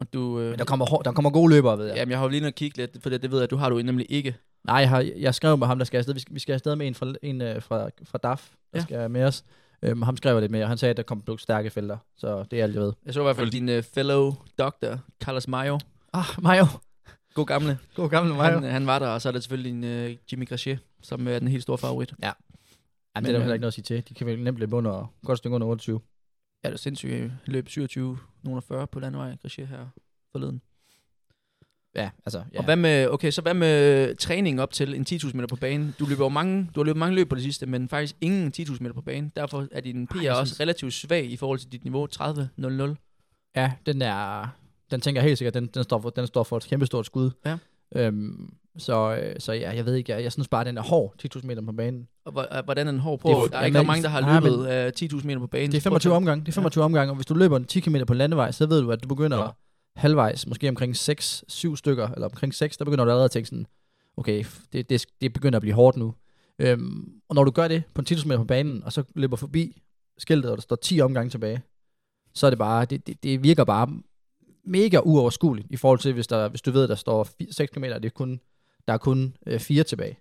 Og 0.00 0.12
du... 0.12 0.40
Øh, 0.40 0.50
Men 0.50 0.58
der 0.58 0.64
kommer, 0.64 0.86
hår- 0.86 1.02
der 1.02 1.12
kommer 1.12 1.30
gode 1.30 1.54
løbere, 1.54 1.78
ved 1.78 1.86
jeg. 1.86 1.96
Jamen, 1.96 2.10
jeg 2.10 2.18
har 2.18 2.24
jo 2.24 2.30
lige 2.30 2.40
nødt 2.40 2.54
kigge 2.54 2.76
lidt, 2.76 3.02
for 3.02 3.10
det, 3.10 3.22
det 3.22 3.30
ved 3.30 3.38
jeg, 3.38 3.44
at 3.44 3.50
du 3.50 3.56
har 3.56 3.70
du 3.70 3.76
nemlig 3.78 4.06
ikke. 4.08 4.36
Nej, 4.64 4.76
jeg, 4.76 4.88
har, 4.88 5.10
jeg 5.16 5.34
skrev 5.34 5.58
med 5.58 5.66
ham, 5.66 5.78
der 5.78 5.84
skal 5.84 5.98
afsted. 5.98 6.14
Vi 6.14 6.20
skal, 6.20 6.34
vi 6.34 6.40
skal 6.40 6.52
afsted 6.52 6.76
med 6.76 6.86
en 6.86 6.94
fra, 6.94 7.12
en, 7.22 7.40
øh, 7.40 7.62
fra, 7.62 7.88
fra 8.04 8.18
DAF, 8.18 8.50
der 8.72 8.78
Ja. 8.78 8.82
skal 8.82 9.10
med 9.10 9.24
os. 9.24 9.44
Øhm, 9.82 10.02
ham 10.02 10.16
skrev 10.16 10.32
jeg 10.34 10.40
lidt 10.40 10.52
med, 10.52 10.62
og 10.62 10.68
han 10.68 10.78
sagde, 10.78 10.90
at 10.90 10.96
der 10.96 11.02
kom 11.02 11.38
stærke 11.38 11.70
felter. 11.70 11.96
Så 12.16 12.44
det 12.50 12.58
er 12.58 12.62
alt, 12.62 12.74
jeg 12.74 12.82
ved. 12.82 12.92
Jeg 13.06 13.14
så 13.14 13.20
i 13.20 13.22
hvert 13.22 13.36
fald 13.36 13.50
din 13.50 13.68
uh, 13.68 13.82
fellow 13.94 14.34
doctor, 14.58 14.98
Carlos 15.24 15.48
Mayo. 15.48 15.78
Ah, 16.12 16.24
Mayo. 16.42 16.64
God 17.34 17.46
gamle. 17.46 17.78
God 17.94 18.08
gamle 18.08 18.34
Mayo. 18.34 18.54
Han, 18.54 18.64
øh, 18.64 18.70
han 18.70 18.86
var 18.86 18.98
der, 18.98 19.06
og 19.08 19.22
så 19.22 19.28
er 19.28 19.32
der 19.32 19.40
selvfølgelig 19.40 19.72
en 19.72 20.06
uh, 20.10 20.16
Jimmy 20.32 20.48
Grachet, 20.48 20.78
som 21.02 21.28
er 21.28 21.38
den 21.38 21.48
helt 21.48 21.62
store 21.62 21.78
favorit. 21.78 22.14
Jamen, 22.22 22.34
Men, 23.14 23.24
det 23.24 23.28
er 23.28 23.32
der 23.32 23.38
øh, 23.38 23.42
heller 23.42 23.54
ikke 23.54 23.60
noget 23.60 23.70
at 23.70 23.74
sige 23.74 23.82
til. 23.84 24.08
De 24.08 24.14
kan 24.14 24.26
vel 24.26 24.42
nemt 24.44 24.58
løbe 24.58 24.76
under, 24.76 25.12
godt 25.24 25.38
stykke 25.38 25.54
under 25.54 25.66
28. 25.68 26.00
Ja, 26.64 26.68
det 26.68 26.74
er 26.74 26.78
sindssygt. 26.78 27.12
Han 27.20 27.30
løb 27.46 27.68
27, 27.68 28.18
nogen 28.42 28.62
40 28.62 28.86
på 28.86 29.00
landevej, 29.00 29.36
Grachet 29.42 29.68
her 29.68 29.86
forleden. 30.32 30.60
ja, 31.94 32.10
altså, 32.26 32.44
ja. 32.52 32.58
Og 32.58 32.64
hvad 32.64 32.76
med, 32.76 33.08
okay, 33.08 33.30
så 33.30 33.42
hvad 33.42 33.54
med 33.54 34.14
træning 34.16 34.60
op 34.60 34.72
til 34.72 34.94
en 34.94 35.06
10.000 35.08 35.32
meter 35.36 35.46
på 35.46 35.56
banen? 35.56 35.94
Du 35.98 36.06
løber 36.06 36.28
mange, 36.28 36.70
du 36.74 36.80
har 36.80 36.84
løbet 36.84 36.98
mange 36.98 37.14
løb 37.16 37.28
på 37.28 37.34
det 37.34 37.42
sidste, 37.44 37.66
men 37.66 37.88
faktisk 37.88 38.16
ingen 38.20 38.52
10.000 38.60 38.76
meter 38.80 38.94
på 38.94 39.00
banen. 39.02 39.32
Derfor 39.36 39.68
er 39.72 39.80
din 39.80 40.06
PR 40.06 40.16
Ej, 40.16 40.24
jeg 40.24 40.32
også 40.34 40.50
synes- 40.54 40.60
relativt 40.60 40.92
svag 40.94 41.24
i 41.30 41.36
forhold 41.36 41.58
til 41.58 41.72
dit 41.72 41.84
niveau 41.84 42.06
30.00. 42.06 43.52
Ja, 43.56 43.72
den 43.86 44.02
er, 44.02 44.46
den 44.90 45.00
tænker 45.00 45.20
jeg 45.20 45.26
helt 45.28 45.38
sikkert, 45.38 45.54
den, 45.54 45.66
den, 45.66 45.84
står, 45.84 46.00
for, 46.00 46.10
den 46.10 46.26
står 46.26 46.42
for 46.42 46.56
et 46.56 46.64
kæmpe 46.64 46.86
stort 46.86 47.06
skud. 47.06 47.30
Ja. 47.46 47.58
Øhm, 47.96 48.54
så, 48.78 49.16
øh, 49.22 49.36
så 49.40 49.52
ja, 49.52 49.70
jeg 49.76 49.86
ved 49.86 49.94
ikke, 49.94 50.12
jeg, 50.12 50.22
jeg 50.22 50.32
synes 50.32 50.48
bare, 50.48 50.64
den 50.64 50.78
er 50.78 50.82
hård, 50.82 51.14
10.000 51.36 51.46
meter 51.46 51.62
på 51.62 51.72
banen. 51.72 52.08
Og 52.24 52.46
øh, 52.56 52.64
hvordan 52.64 52.86
er 52.86 52.90
den 52.90 53.00
hård 53.00 53.20
på? 53.20 53.28
Det 53.28 53.34
er- 53.36 53.46
der 53.46 53.58
er 53.58 53.64
ikke 53.64 53.78
ret 53.78 53.86
mange, 53.86 54.02
der 54.02 54.08
har 54.08 54.20
nej, 54.20 54.40
men- 54.40 54.52
løbet 54.52 54.70
øh, 54.70 54.92
10.000 55.20 55.26
meter 55.26 55.38
på 55.40 55.46
banen. 55.46 55.70
Det 55.72 55.76
er 55.76 55.80
25 55.80 56.12
omgang, 56.12 56.46
det 56.46 56.52
er 56.52 56.54
25 56.54 56.82
ja. 56.82 56.84
omgang, 56.84 57.10
og 57.10 57.16
hvis 57.16 57.26
du 57.26 57.34
løber 57.34 57.56
en 57.56 57.64
10 57.64 57.80
km 57.80 57.96
på 58.06 58.14
landevej, 58.14 58.50
så 58.50 58.66
ved 58.66 58.80
du, 58.82 58.90
at 58.92 59.02
du 59.02 59.08
begynder 59.08 59.38
Ja. 59.38 59.48
halvvejs, 59.96 60.46
måske 60.46 60.68
omkring 60.68 60.94
6-7 60.96 61.76
stykker, 61.76 62.08
eller 62.08 62.28
omkring 62.28 62.54
6, 62.54 62.76
der 62.76 62.84
begynder 62.84 63.04
du 63.04 63.10
allerede 63.10 63.24
at 63.24 63.30
tænke 63.30 63.48
sådan, 63.48 63.66
okay, 64.16 64.44
det, 64.72 64.90
det, 64.90 65.06
det 65.20 65.32
begynder 65.32 65.56
at 65.56 65.62
blive 65.62 65.74
hårdt 65.74 65.96
nu. 65.96 66.14
Øhm, 66.58 67.12
og 67.28 67.34
når 67.34 67.44
du 67.44 67.50
gør 67.50 67.68
det 67.68 67.82
på 67.94 68.00
en 68.00 68.04
10 68.04 68.14
meter 68.28 68.38
på 68.38 68.44
banen, 68.44 68.84
og 68.84 68.92
så 68.92 69.02
løber 69.14 69.36
forbi 69.36 69.82
skiltet, 70.18 70.50
og 70.50 70.56
der 70.56 70.62
står 70.62 70.76
10 70.76 71.00
omgange 71.00 71.30
tilbage, 71.30 71.62
så 72.34 72.46
er 72.46 72.50
det 72.50 72.58
bare, 72.58 72.84
det, 72.84 73.06
det, 73.06 73.22
det 73.22 73.42
virker 73.42 73.64
bare 73.64 73.88
mega 74.64 74.98
uoverskueligt, 75.04 75.66
i 75.70 75.76
forhold 75.76 75.98
til, 75.98 76.12
hvis, 76.12 76.26
der, 76.26 76.48
hvis 76.48 76.62
du 76.62 76.70
ved, 76.70 76.88
der 76.88 76.94
står 76.94 77.28
6 77.50 77.70
km, 77.72 77.82
det 77.84 78.04
er 78.04 78.08
kun, 78.10 78.40
der 78.86 78.92
er 78.92 78.98
kun 78.98 79.36
øh, 79.46 79.60
4 79.60 79.84
tilbage. 79.84 80.18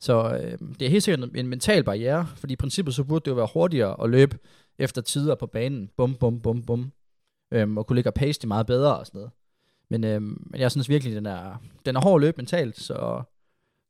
Så 0.00 0.38
øh, 0.42 0.58
det 0.78 0.86
er 0.86 0.90
helt 0.90 1.02
sikkert 1.02 1.36
en 1.36 1.48
mental 1.48 1.84
barriere, 1.84 2.26
fordi 2.36 2.52
i 2.52 2.56
princippet 2.56 2.94
så 2.94 3.04
burde 3.04 3.24
det 3.24 3.30
jo 3.30 3.34
være 3.34 3.48
hurtigere 3.54 4.02
at 4.04 4.10
løbe 4.10 4.38
efter 4.78 5.02
tider 5.02 5.34
på 5.34 5.46
banen, 5.46 5.90
bum, 5.96 6.14
bum, 6.14 6.40
bum, 6.40 6.62
bum, 6.62 6.92
øhm, 7.52 7.78
og 7.78 7.86
kunne 7.86 7.94
ligge 7.94 8.10
og 8.10 8.14
pace 8.14 8.40
det 8.40 8.48
meget 8.48 8.66
bedre 8.66 8.98
og 8.98 9.06
sådan 9.06 9.18
noget. 9.18 9.32
Men, 9.90 10.04
øhm, 10.04 10.46
men 10.50 10.60
jeg 10.60 10.70
synes 10.70 10.88
virkelig, 10.88 11.14
den 11.14 11.26
er, 11.26 11.62
den 11.86 11.96
er 11.96 12.00
hård 12.00 12.14
at 12.14 12.20
løbe 12.20 12.36
mentalt, 12.36 12.80
så, 12.80 13.22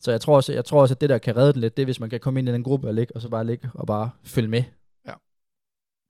så 0.01 0.11
jeg, 0.11 0.21
tror 0.21 0.37
også, 0.37 0.53
jeg 0.53 0.65
tror 0.65 0.81
også, 0.81 0.95
at 0.95 1.01
det 1.01 1.09
der 1.09 1.19
kan 1.19 1.37
redde 1.37 1.53
den 1.53 1.61
lidt, 1.61 1.77
det 1.77 1.83
er, 1.83 1.87
hvis 1.87 2.01
man 2.01 2.11
kan 2.11 2.21
komme 2.21 2.41
ind 2.41 2.49
i 2.49 2.53
den 2.53 2.63
gruppe 2.63 2.89
og 2.89 2.95
ligge, 2.95 3.17
og 3.17 3.23
så 3.23 3.29
bare 3.29 3.47
ligge 3.47 3.71
og 3.75 3.87
bare 3.87 4.11
følge 4.25 4.49
med. 4.49 4.63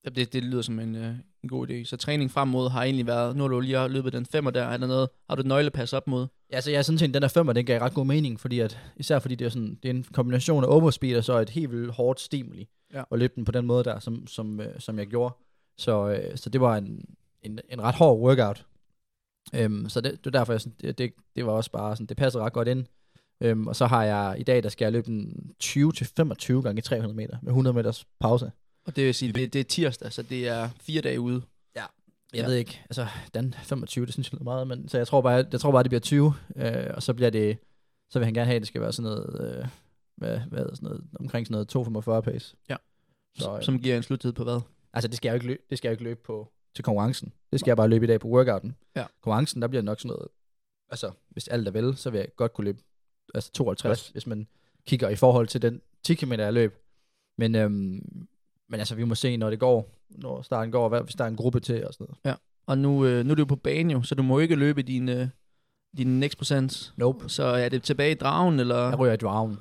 Ja, 0.05 0.11
det, 0.11 0.33
det 0.33 0.45
lyder 0.45 0.63
som 0.63 0.79
en, 0.79 0.95
øh, 0.95 1.15
en 1.43 1.49
god 1.49 1.71
idé. 1.71 1.85
Så 1.85 1.97
træning 1.97 2.31
frem 2.31 2.49
mod 2.49 2.71
har 2.71 2.83
egentlig 2.85 3.07
været, 3.07 3.37
nu 3.37 3.43
har 3.43 3.49
du 3.49 3.61
lige 3.61 3.89
løbet 3.89 4.13
den 4.13 4.27
femmer 4.27 4.51
der, 4.51 4.65
er 4.65 4.77
der 4.77 4.87
noget, 4.87 5.09
har 5.29 5.37
du 5.37 5.41
et 5.41 5.47
nøglepas 5.47 5.93
op 5.93 6.07
mod? 6.07 6.27
Ja, 6.53 6.61
så 6.61 6.71
jeg 6.71 6.85
synes 6.85 7.03
egentlig, 7.03 7.15
den 7.15 7.23
der 7.23 7.29
femmer, 7.29 7.53
den 7.53 7.65
gav 7.67 7.81
ret 7.81 7.95
god 7.95 8.07
mening, 8.07 8.41
fordi 8.41 8.61
at, 8.61 8.79
især 8.97 9.19
fordi 9.19 9.35
det 9.35 9.45
er, 9.45 9.49
sådan, 9.49 9.79
det 9.83 9.89
er 9.91 9.95
en 9.95 10.05
kombination 10.13 10.65
af 10.65 10.69
overspeed 10.69 11.17
og 11.19 11.25
så 11.25 11.39
et 11.39 11.51
helt 11.51 11.71
vildt 11.71 11.91
hårdt 11.91 12.21
stimuli, 12.21 12.69
Ja. 12.95 13.03
og 13.11 13.19
løbe 13.19 13.33
den 13.37 13.45
på 13.45 13.53
den 13.53 13.67
måde 13.67 13.85
der, 13.85 13.99
som, 13.99 14.27
som, 14.27 14.61
øh, 14.61 14.81
som 14.81 14.99
jeg 14.99 15.07
gjorde. 15.07 15.35
Så, 15.79 16.09
øh, 16.09 16.37
så 16.37 16.51
det 16.51 16.61
var 16.61 16.77
en, 16.77 17.05
en, 17.43 17.59
en 17.69 17.83
ret 17.83 17.95
hård 17.95 18.19
workout. 18.19 18.67
Øhm, 19.55 19.89
så 19.89 20.01
det, 20.01 20.13
det 20.25 20.33
var 20.33 20.39
derfor, 20.39 20.53
jeg, 20.53 20.61
sådan, 20.61 20.75
det, 20.81 20.99
det, 20.99 21.13
det 21.37 21.47
var 21.47 21.53
også 21.53 21.71
bare 21.71 21.97
sådan, 21.97 22.07
det 22.07 22.17
passer 22.17 22.41
ret 22.41 22.53
godt 22.53 22.69
ind. 22.69 22.85
Øhm, 23.41 23.67
og 23.67 23.77
så 23.77 23.87
har 23.87 24.05
jeg, 24.05 24.37
i 24.39 24.43
dag, 24.43 24.63
der 24.63 24.69
skal 24.69 24.85
jeg 24.85 24.93
løbe 24.93 25.09
en 25.09 25.51
20-25 25.65 26.63
gange 26.63 26.83
300 26.83 27.15
meter, 27.15 27.37
med 27.43 27.51
100 27.51 27.75
meters 27.75 28.07
pause. 28.21 28.53
Og 28.85 28.97
det 28.97 29.07
vil 29.07 29.15
sige, 29.15 29.33
det, 29.33 29.53
det 29.53 29.61
er 29.61 29.65
tirsdag, 29.65 30.13
så 30.13 30.23
det 30.23 30.49
er 30.49 30.69
fire 30.81 31.01
dage 31.01 31.21
ude. 31.21 31.43
Jeg 31.75 31.87
Ja. 32.35 32.39
ja. 32.41 32.47
ved 32.47 32.55
ikke, 32.55 32.81
altså 32.85 33.07
den 33.35 33.55
25, 33.63 34.07
det 34.07 34.13
synes 34.15 34.29
jeg 34.33 34.35
lyder 34.35 34.45
meget, 34.45 34.67
men 34.69 34.89
så 34.89 34.97
jeg 34.99 35.07
tror 35.07 35.21
bare, 35.21 35.45
jeg 35.53 35.61
tror 35.61 35.73
bare, 35.73 35.83
det 35.83 35.91
bliver 35.91 36.01
20, 36.01 36.35
øh, 36.57 36.87
og 36.95 37.03
så 37.03 37.15
bliver 37.15 37.31
det, 37.31 37.59
så 38.11 38.19
vil 38.19 38.25
han 38.27 38.35
gerne 38.35 38.47
have, 38.47 38.57
at 38.57 38.61
det 38.63 38.69
skal 38.69 38.81
være 38.81 38.93
sådan 38.93 39.11
noget, 39.11 39.59
øh, 39.59 39.67
hvad, 40.17 40.39
hvad, 40.41 40.65
sådan 40.65 40.77
noget 40.83 41.05
omkring 41.21 41.47
sådan 41.47 41.53
noget 41.55 41.69
245 41.69 42.23
pace. 42.23 42.57
Ja. 42.69 42.77
Så, 43.35 43.57
øh, 43.57 43.63
Som 43.63 43.79
giver 43.83 43.97
en 43.97 44.03
sluttid 44.03 44.33
på 44.33 44.45
hvad? 44.45 44.61
altså 44.93 45.09
det 45.09 45.17
skal 45.17 45.29
jeg 45.29 45.33
jo 45.33 45.37
ikke 45.37 45.47
løbe, 45.47 45.63
det 45.71 45.79
skal 45.79 45.89
jeg 45.89 45.93
ikke 45.93 46.05
løbe 46.05 46.21
på 46.25 46.53
til 46.75 46.85
konkurrencen. 46.85 47.33
Det 47.53 47.61
skal 47.61 47.71
jeg 47.71 47.77
bare 47.77 47.89
løbe 47.89 48.05
i 48.05 48.09
dag 48.09 48.21
på 48.21 48.29
workouten. 48.29 48.77
Ja. 48.97 49.07
Konkurrencen, 49.23 49.63
der 49.63 49.69
bliver 49.69 49.83
nok 49.83 50.01
sådan 50.01 50.09
noget, 50.09 50.29
altså 50.91 51.11
hvis 51.31 51.49
alt 51.49 51.69
er 51.69 51.73
vel, 51.73 51.97
så 51.97 52.11
vil 52.11 52.19
jeg 52.19 52.29
godt 52.37 52.53
kunne 52.53 52.65
løbe 52.65 52.79
altså 53.35 53.53
52, 53.53 54.09
hvis 54.09 54.27
man 54.27 54.47
kigger 54.87 55.09
i 55.09 55.17
forhold 55.17 55.47
til 55.47 55.63
den 55.63 55.81
10 56.05 56.15
km 56.15 56.33
jeg 56.33 56.53
løb. 56.53 56.75
Men, 57.39 57.55
øhm, 57.55 58.29
men 58.71 58.81
altså 58.81 58.95
vi 58.95 59.05
må 59.05 59.15
se, 59.15 59.37
når 59.37 59.51
det 59.51 59.59
går, 59.59 59.91
når 60.11 60.43
starten 60.43 60.73
går, 60.73 60.89
hvad, 60.89 61.01
hvis 61.01 61.15
der 61.15 61.25
er 61.25 61.29
en 61.29 61.37
gruppe 61.37 61.61
til 61.61 61.87
og 61.87 61.95
sådan 61.95 62.07
noget. 62.25 62.39
Og 62.67 62.79
nu, 62.79 63.07
øh, 63.07 63.25
nu 63.27 63.31
er 63.31 63.35
du 63.35 63.45
på 63.45 63.57
bane 63.57 63.93
jo, 63.93 64.03
så 64.03 64.15
du 64.15 64.23
må 64.23 64.39
ikke 64.39 64.55
løbe 64.57 64.83
din, 64.83 65.09
øh, 65.09 65.29
din 65.97 66.21
next 66.21 66.39
procent. 66.39 66.93
Nope. 66.97 67.29
Så 67.29 67.45
er 67.45 67.69
det 67.69 67.83
tilbage 67.83 68.11
i 68.11 68.15
dragen, 68.15 68.61
eller 68.61 68.89
Jeg 68.89 68.99
ryger 68.99 69.15
i 69.15 69.17
Drown. 69.17 69.59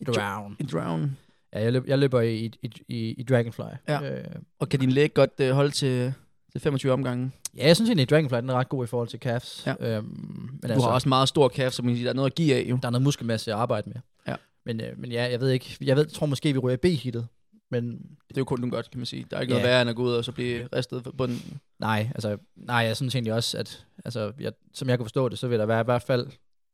I 0.00 0.04
Drown. 0.04 0.56
i 0.60 0.62
dragen? 0.62 1.16
Ja, 1.52 1.62
jeg, 1.62 1.72
løb, 1.72 1.86
jeg 1.86 1.98
løber 1.98 2.20
i, 2.20 2.36
i, 2.62 2.70
i, 2.88 3.10
i 3.12 3.22
Dragonfly. 3.22 3.62
Ja. 3.88 4.18
Øh, 4.18 4.24
Og 4.58 4.68
kan 4.68 4.80
din 4.80 4.90
læg 4.90 5.14
godt 5.14 5.30
øh, 5.40 5.50
holde 5.50 5.70
til, 5.70 6.12
til 6.52 6.60
25 6.60 6.92
omgange? 6.92 7.30
ja, 7.56 7.66
jeg 7.66 7.76
synes 7.76 7.88
egentlig, 7.90 8.02
at 8.02 8.10
Dragonfly 8.10 8.36
den 8.36 8.48
er 8.50 8.54
ret 8.54 8.68
god 8.68 8.84
i 8.84 8.86
forhold 8.86 9.08
til 9.08 9.18
calves. 9.18 9.66
Ja. 9.66 9.74
Øhm, 9.80 10.04
men 10.06 10.60
Du 10.62 10.68
altså, 10.68 10.86
har 10.86 10.94
også 10.94 11.08
meget 11.08 11.28
stor 11.28 11.48
calf, 11.48 11.72
så 11.74 11.82
man 11.82 11.88
kan 11.90 11.96
sige, 11.96 12.04
der 12.04 12.10
er 12.10 12.14
noget 12.14 12.30
at 12.30 12.34
give 12.34 12.54
af 12.54 12.66
jo. 12.70 12.78
der 12.82 12.88
er 12.88 12.90
noget 12.92 13.02
muskelmasse 13.04 13.52
at 13.52 13.58
arbejde 13.58 13.90
med. 13.90 13.96
Ja. 14.28 14.34
Men, 14.66 14.80
øh, 14.80 14.98
men 15.00 15.12
ja, 15.12 15.30
jeg 15.30 15.40
ved 15.40 15.50
ikke. 15.50 15.76
Jeg 15.80 15.96
ved, 15.96 16.06
tror 16.06 16.26
måske, 16.26 16.52
vi 16.52 16.58
ryger 16.58 16.76
B-hittet. 16.76 17.26
Men 17.70 17.90
Det 18.28 18.36
er 18.36 18.40
jo 18.40 18.44
kun 18.44 18.70
godt, 18.70 18.90
kan 18.90 18.98
man 18.98 19.06
sige. 19.06 19.26
Der 19.30 19.36
er 19.36 19.40
ikke 19.40 19.54
Ja. 19.54 19.58
noget 19.60 19.68
værre 19.70 19.80
end 19.82 19.90
at 19.90 19.96
gå 19.96 20.02
ud 20.02 20.12
og 20.12 20.24
så 20.24 20.32
blive 20.32 20.68
ristet 20.76 21.04
på 21.04 21.12
bunden. 21.12 21.60
nej, 21.78 22.10
altså, 22.14 22.38
nej, 22.56 22.76
jeg 22.76 22.96
synes 22.96 23.14
egentlig 23.14 23.32
også, 23.32 23.58
at 23.58 23.86
altså, 24.04 24.32
jeg, 24.40 24.52
som 24.74 24.88
jeg 24.88 24.98
kan 24.98 25.04
forstå 25.04 25.28
det, 25.28 25.38
så 25.38 25.48
vil 25.48 25.58
der 25.58 25.66
være 25.66 25.80
i 25.80 25.84
hvert 25.84 26.02
fald 26.02 26.26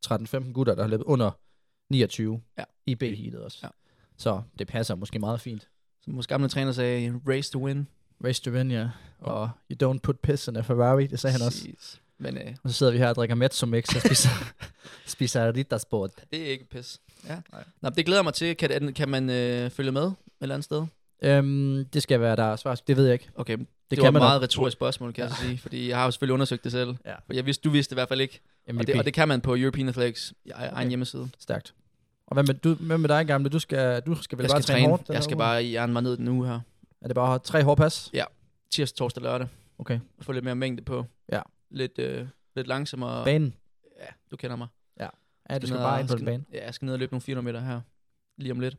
13-15 0.07 0.53
gutter, 0.53 0.75
der 0.75 0.81
har 0.83 0.89
løbet 0.89 1.03
under 1.03 1.31
29 1.89 2.41
Ja. 2.57 2.63
i 2.85 2.95
B-hittet 2.95 3.41
også. 3.41 3.59
Ja. 3.63 3.67
Så 4.17 4.41
det 4.59 4.67
passer 4.67 4.95
måske 4.95 5.19
meget 5.19 5.41
fint. 5.41 5.67
Som 6.01 6.13
vores 6.15 6.27
gamle 6.27 6.49
træner 6.49 6.71
sagde, 6.71 7.21
race 7.27 7.51
to 7.51 7.65
win. 7.65 7.87
Race 8.25 8.41
to 8.43 8.51
win, 8.51 8.71
ja. 8.71 8.89
Og 9.19 9.49
you 9.71 9.93
don't 9.93 9.99
put 9.99 10.19
piss 10.19 10.47
in 10.47 10.55
a 10.55 10.61
Ferrari, 10.61 11.07
det 11.07 11.19
sagde 11.19 11.31
han 11.31 11.41
også. 11.41 11.67
Men 12.17 12.37
øh, 12.37 12.55
Og 12.63 12.69
så 12.69 12.75
sidder 12.75 12.91
vi 12.91 12.97
her 12.97 13.09
og 13.09 13.15
drikker 13.15 13.35
Mezzomix 13.35 13.95
og 13.95 14.01
spiser, 14.01 14.29
spiser 15.05 15.53
Rittersport. 15.55 16.11
det 16.31 16.41
er 16.41 16.45
ikke 16.51 16.65
pis. 16.69 17.01
Ja. 17.27 17.41
Nej. 17.51 17.63
Nå, 17.81 17.89
det 17.89 18.05
glæder 18.05 18.21
mig 18.21 18.33
til. 18.33 18.57
Kan, 18.57 18.93
kan 18.93 19.09
man 19.09 19.29
øh, 19.29 19.69
følge 19.69 19.91
med 19.91 20.11
eller 20.45 20.55
andet 20.55 20.65
sted? 20.65 20.85
Øhm, 21.23 21.85
det 21.93 22.03
skal 22.03 22.19
være 22.19 22.35
der 22.35 22.43
er 22.43 22.55
svar. 22.55 22.75
Det 22.75 22.97
ved 22.97 23.05
jeg 23.05 23.13
ikke. 23.13 23.29
Okay, 23.35 23.57
det, 23.57 23.59
Det, 23.59 23.67
det 23.91 23.97
var 23.97 24.03
kan 24.03 24.07
et 24.09 24.13
man 24.13 24.19
meget 24.21 24.41
retorisk 24.41 24.73
spørgsmål, 24.77 25.13
kan 25.13 25.21
ja. 25.23 25.27
jeg 25.29 25.35
så 25.37 25.43
sige. 25.43 25.57
Fordi 25.57 25.89
jeg 25.89 25.97
har 25.97 26.05
jo 26.05 26.11
selvfølgelig 26.11 26.33
undersøgt 26.33 26.63
det 26.63 26.71
selv. 26.71 26.95
Ja. 27.05 27.15
For 27.25 27.33
jeg 27.33 27.45
vidste, 27.45 27.61
du 27.63 27.69
vidste 27.69 27.89
det 27.89 27.95
i 27.95 27.99
hvert 27.99 28.07
fald 28.09 28.21
ikke. 28.21 28.41
MVP. 28.69 28.79
Og 28.79 28.87
det, 28.87 28.95
og 28.99 29.05
det 29.05 29.13
kan 29.13 29.27
man 29.27 29.41
på 29.41 29.55
European 29.55 29.89
Athletics 29.89 30.33
egen 30.53 30.71
Okay. 30.73 30.87
hjemmeside. 30.89 31.29
Stærkt. 31.39 31.73
Og 32.27 32.33
hvad 32.33 32.43
med, 32.43 32.53
du, 32.53 32.73
hvad 32.73 32.97
med 32.97 33.09
dig, 33.09 33.27
gamle? 33.27 33.49
Du 33.49 33.59
skal, 33.59 34.01
du 34.01 34.15
skal 34.15 34.37
vel 34.37 34.43
Jeg 34.43 34.49
bare 34.51 34.61
skal 34.61 34.73
træne, 34.73 34.83
træne. 34.83 34.89
hårdt? 34.89 35.09
Jeg 35.09 35.23
skal 35.23 35.35
uge? 35.35 35.39
bare 35.39 35.65
jern 35.71 35.93
mig 35.93 36.01
ned 36.01 36.17
den 36.17 36.27
uge 36.27 36.47
her. 36.47 36.59
Er 37.01 37.07
det 37.07 37.15
bare 37.15 37.39
tre 37.39 37.63
hårde 37.63 37.79
pas? 37.81 38.11
Tirsdag, 38.71 38.97
torsdag, 38.97 39.23
lørdag. 39.23 39.47
Okay. 39.79 39.99
Få 40.21 40.31
lidt 40.31 40.43
mere 40.45 40.55
mængde 40.55 40.83
på. 40.83 41.05
Ja. 41.31 41.41
Lidt, 41.71 41.99
øh, 41.99 42.27
lidt 42.55 42.67
langsommere. 42.67 43.23
Banen? 43.25 43.53
Ja, 43.99 44.05
du 44.31 44.35
kender 44.37 44.55
mig. 44.55 44.67
Ja, 45.49 45.57
du 45.59 45.67
skal 45.67 45.75
ned 45.75 45.83
bare 45.83 45.93
og- 45.93 45.99
ind 45.99 46.07
på 46.09 46.15
den 46.15 46.25
bane. 46.25 46.43
Ja, 46.53 46.65
jeg 46.65 46.73
skal 46.73 46.85
ned 46.85 46.93
og 46.93 46.99
løbe 46.99 47.13
nogle 47.13 47.21
400 47.21 47.53
meter 47.53 47.65
her. 47.67 47.81
Lige 48.37 48.51
om 48.51 48.59
lidt. 48.59 48.77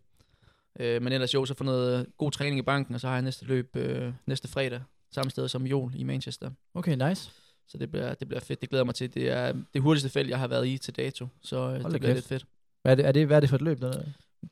Øh, 0.81 1.03
men 1.03 1.13
ellers 1.13 1.35
jo, 1.35 1.45
så 1.45 1.55
få 1.55 1.65
noget 1.65 2.07
god 2.19 2.31
træning 2.33 2.59
i 2.59 2.63
banken, 2.63 2.95
og 2.95 3.01
så 3.01 3.07
har 3.07 3.15
jeg 3.15 3.23
næste 3.23 3.45
løb 3.45 3.77
øh, 3.77 4.13
næste 4.27 4.49
fredag. 4.49 4.81
Samme 5.15 5.31
sted 5.31 5.49
som 5.49 5.67
Jol 5.67 5.93
i 5.97 6.03
Manchester. 6.05 6.51
Okay, 6.75 7.09
nice. 7.09 7.31
Så 7.69 7.79
det 7.79 7.91
bliver, 7.91 8.15
det 8.15 8.29
bliver 8.29 8.41
fedt. 8.41 8.61
Det 8.61 8.69
glæder 8.71 8.85
mig 8.85 8.95
til. 8.95 9.15
Det 9.15 9.31
er 9.31 9.53
det 9.75 9.83
hurtigste 9.83 10.09
felt, 10.11 10.31
jeg 10.31 10.39
har 10.39 10.49
været 10.49 10.67
i 10.67 10.79
til 10.79 10.97
dato. 10.97 11.27
Så 11.43 11.57
øh, 11.57 11.71
da 11.73 11.77
det 11.77 11.85
bliver 11.85 11.99
kæft. 12.01 12.15
lidt 12.15 12.27
fedt. 12.27 12.47
Hvad 12.83 12.93
er 12.93 12.97
det, 12.97 13.07
er 13.07 13.13
det, 13.13 13.27
hvad 13.27 13.37
er 13.37 13.41
det 13.41 13.49
for 13.49 13.57
et 13.57 13.63
løb? 13.63 13.81
Der? 13.81 14.03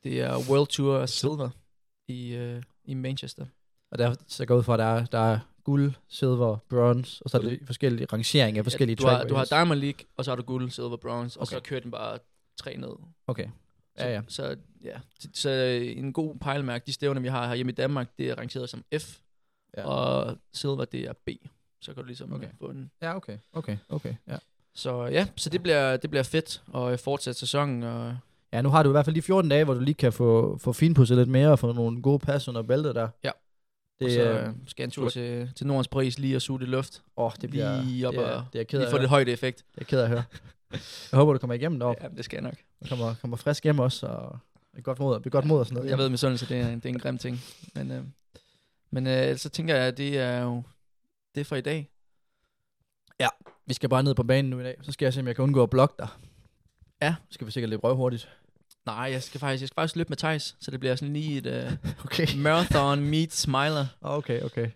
Det 0.03 0.21
er 0.21 0.37
World 0.49 0.67
Tour 0.67 1.05
Silver 1.05 1.49
i, 2.07 2.33
øh, 2.35 2.63
i 2.85 2.93
Manchester. 2.93 3.45
Og 3.91 3.97
der, 3.97 4.15
så 4.27 4.45
går 4.45 4.57
ud 4.57 4.63
fra, 4.63 4.73
at 4.73 4.79
der 4.79 4.85
er, 4.85 5.05
der 5.05 5.19
er 5.33 5.39
guld, 5.63 5.93
silver, 6.07 6.57
bronze, 6.69 7.23
og 7.23 7.29
så 7.29 7.37
er 7.37 7.41
det 7.41 7.59
forskellige 7.65 8.07
rangeringer 8.13 8.61
af 8.61 8.65
forskellige 8.65 8.95
du, 8.95 9.07
har, 9.07 9.23
du 9.23 9.35
har. 9.35 9.45
Diamond 9.45 9.79
League, 9.79 9.99
og 10.17 10.25
så 10.25 10.31
har 10.31 10.35
du 10.35 10.43
guld, 10.43 10.69
silver, 10.69 10.97
bronze, 10.97 11.39
og 11.39 11.47
så 11.47 11.57
Okay. 11.57 11.69
kører 11.69 11.79
den 11.79 11.91
bare 11.91 12.17
tre 12.57 12.77
ned. 12.77 12.89
Okay. 13.27 13.47
Så, 13.97 14.05
Ja, 14.05 14.13
ja. 14.13 14.21
Så, 14.27 14.55
ja. 14.83 14.97
Så, 15.19 15.27
så 15.33 15.49
en 15.97 16.13
god 16.13 16.35
pejlemærke, 16.35 16.83
de 16.85 16.93
stævner, 16.93 17.21
vi 17.21 17.27
har 17.27 17.47
her 17.47 17.55
hjemme 17.55 17.71
i 17.71 17.75
Danmark, 17.75 18.07
det 18.17 18.29
er 18.29 18.35
rangeret 18.35 18.69
som 18.69 18.83
F, 18.99 19.17
Ja. 19.77 19.85
og 19.87 20.37
silver, 20.53 20.85
det 20.85 21.01
er 21.01 21.13
B. 21.25 21.29
Så 21.81 21.93
kan 21.93 22.03
du 22.03 22.07
ligesom 22.07 22.33
Okay. 22.33 22.45
okay. 22.45 22.55
få 22.59 22.65
en... 22.65 22.91
Ja, 23.01 23.15
okay. 23.15 23.37
Okay, 23.53 23.77
okay. 23.89 24.15
Ja. 24.27 24.37
Så 24.75 25.05
ja, 25.05 25.27
så 25.35 25.49
det 25.49 25.63
bliver, 25.63 25.97
det 25.97 26.09
bliver 26.09 26.23
fedt 26.23 26.61
at 26.75 26.99
fortsætte 26.99 27.39
sæsonen, 27.39 27.83
og 27.83 28.17
ja, 28.53 28.61
nu 28.61 28.69
har 28.69 28.83
du 28.83 28.89
i 28.89 28.91
hvert 28.91 29.05
fald 29.05 29.15
de 29.15 29.21
14 29.21 29.49
dage, 29.49 29.63
hvor 29.63 29.73
du 29.73 29.79
lige 29.79 29.93
kan 29.95 30.13
få, 30.13 30.57
få 30.57 30.73
finpudset 30.73 31.17
lidt 31.17 31.29
mere 31.29 31.51
og 31.51 31.59
få 31.59 31.71
nogle 31.71 32.01
gode 32.01 32.19
pas 32.19 32.47
under 32.47 32.61
bæltet 32.61 32.95
der. 32.95 33.09
Ja. 33.23 33.31
Det, 33.99 34.05
og 34.05 34.11
så 34.11 34.21
øh, 34.21 34.47
øh, 34.47 34.53
skal 34.67 34.83
en 34.83 34.91
tur 34.91 35.09
til, 35.09 35.51
til 35.55 35.67
Nordens 35.67 35.87
Pris 35.87 36.19
lige 36.19 36.35
at 36.35 36.41
suge 36.41 36.59
det 36.59 36.69
luft. 36.69 37.03
åh, 37.17 37.31
det 37.41 37.49
bliver, 37.49 37.83
lige 37.83 38.07
op 38.07 38.13
det, 38.13 38.21
er, 38.21 38.27
og 38.27 38.45
det 38.53 38.59
er 38.61 38.63
ked 38.63 38.79
Lige 38.79 38.91
få 38.91 38.97
lidt 38.97 39.09
højde 39.09 39.31
effekt. 39.31 39.65
Det 39.75 39.81
er 39.81 39.85
ked 39.85 39.99
af 39.99 40.03
at 40.03 40.09
høre. 40.09 40.23
Jeg 40.71 40.79
håber, 41.19 41.33
du 41.33 41.39
kommer 41.39 41.53
igennem 41.53 41.79
deroppe. 41.79 42.03
Ja, 42.03 42.09
det 42.09 42.25
skal 42.25 42.37
jeg 42.37 42.43
nok. 42.43 42.55
og 42.81 42.89
kommer, 42.89 43.15
kommer 43.21 43.37
frisk 43.37 43.63
hjem 43.63 43.79
også, 43.79 44.07
og 44.07 44.39
et 44.77 44.83
godt 44.83 44.99
mod, 44.99 45.25
er 45.25 45.29
godt 45.29 45.45
mod 45.45 45.59
og 45.59 45.65
sådan 45.65 45.75
noget. 45.75 45.89
Jeg 45.89 45.97
ved 45.97 46.09
med 46.09 46.17
sådan, 46.17 46.37
det 46.37 46.51
er, 46.51 46.75
det 46.75 46.85
er 46.85 46.89
en 46.89 46.99
grim 46.99 47.17
ting. 47.17 47.39
Men, 47.75 47.91
øh, 47.91 48.03
men 48.91 49.07
øh, 49.07 49.37
så 49.37 49.49
tænker 49.49 49.75
jeg, 49.75 49.85
at 49.87 49.97
det 49.97 50.17
er 50.17 50.41
jo 50.41 50.63
det 51.35 51.41
er 51.41 51.45
for 51.45 51.55
i 51.55 51.61
dag. 51.61 51.89
Vi 53.67 53.73
skal 53.73 53.89
bare 53.89 54.03
ned 54.03 54.15
på 54.15 54.23
banen 54.23 54.49
nu 54.49 54.59
i 54.59 54.63
dag, 54.63 54.77
så 54.81 54.91
skal 54.91 55.05
jeg 55.05 55.13
se, 55.13 55.19
om 55.19 55.27
jeg 55.27 55.35
kan 55.35 55.43
undgå 55.43 55.63
at 55.63 55.69
blokke 55.69 55.95
dig. 55.99 56.07
Ja. 57.01 57.15
Så 57.29 57.33
skal 57.33 57.47
vi 57.47 57.51
sikkert 57.51 57.69
løbe 57.69 57.83
røvhurtigt. 57.83 58.29
Nej, 58.85 58.95
jeg 58.95 59.23
skal 59.23 59.39
faktisk, 59.39 59.61
jeg 59.61 59.67
skal 59.67 59.75
faktisk 59.75 59.95
løbe 59.95 60.09
med 60.09 60.17
Thijs, 60.17 60.55
så 60.59 60.71
det 60.71 60.79
bliver 60.79 60.95
sådan 60.95 61.13
lige 61.13 61.37
et 61.37 61.45
øh, 61.45 61.71
Okay. 62.05 62.27
marathon 62.37 62.99
meet 62.99 63.33
smiler. 63.33 63.85
Okay, 64.01 64.41
okay. 64.41 64.69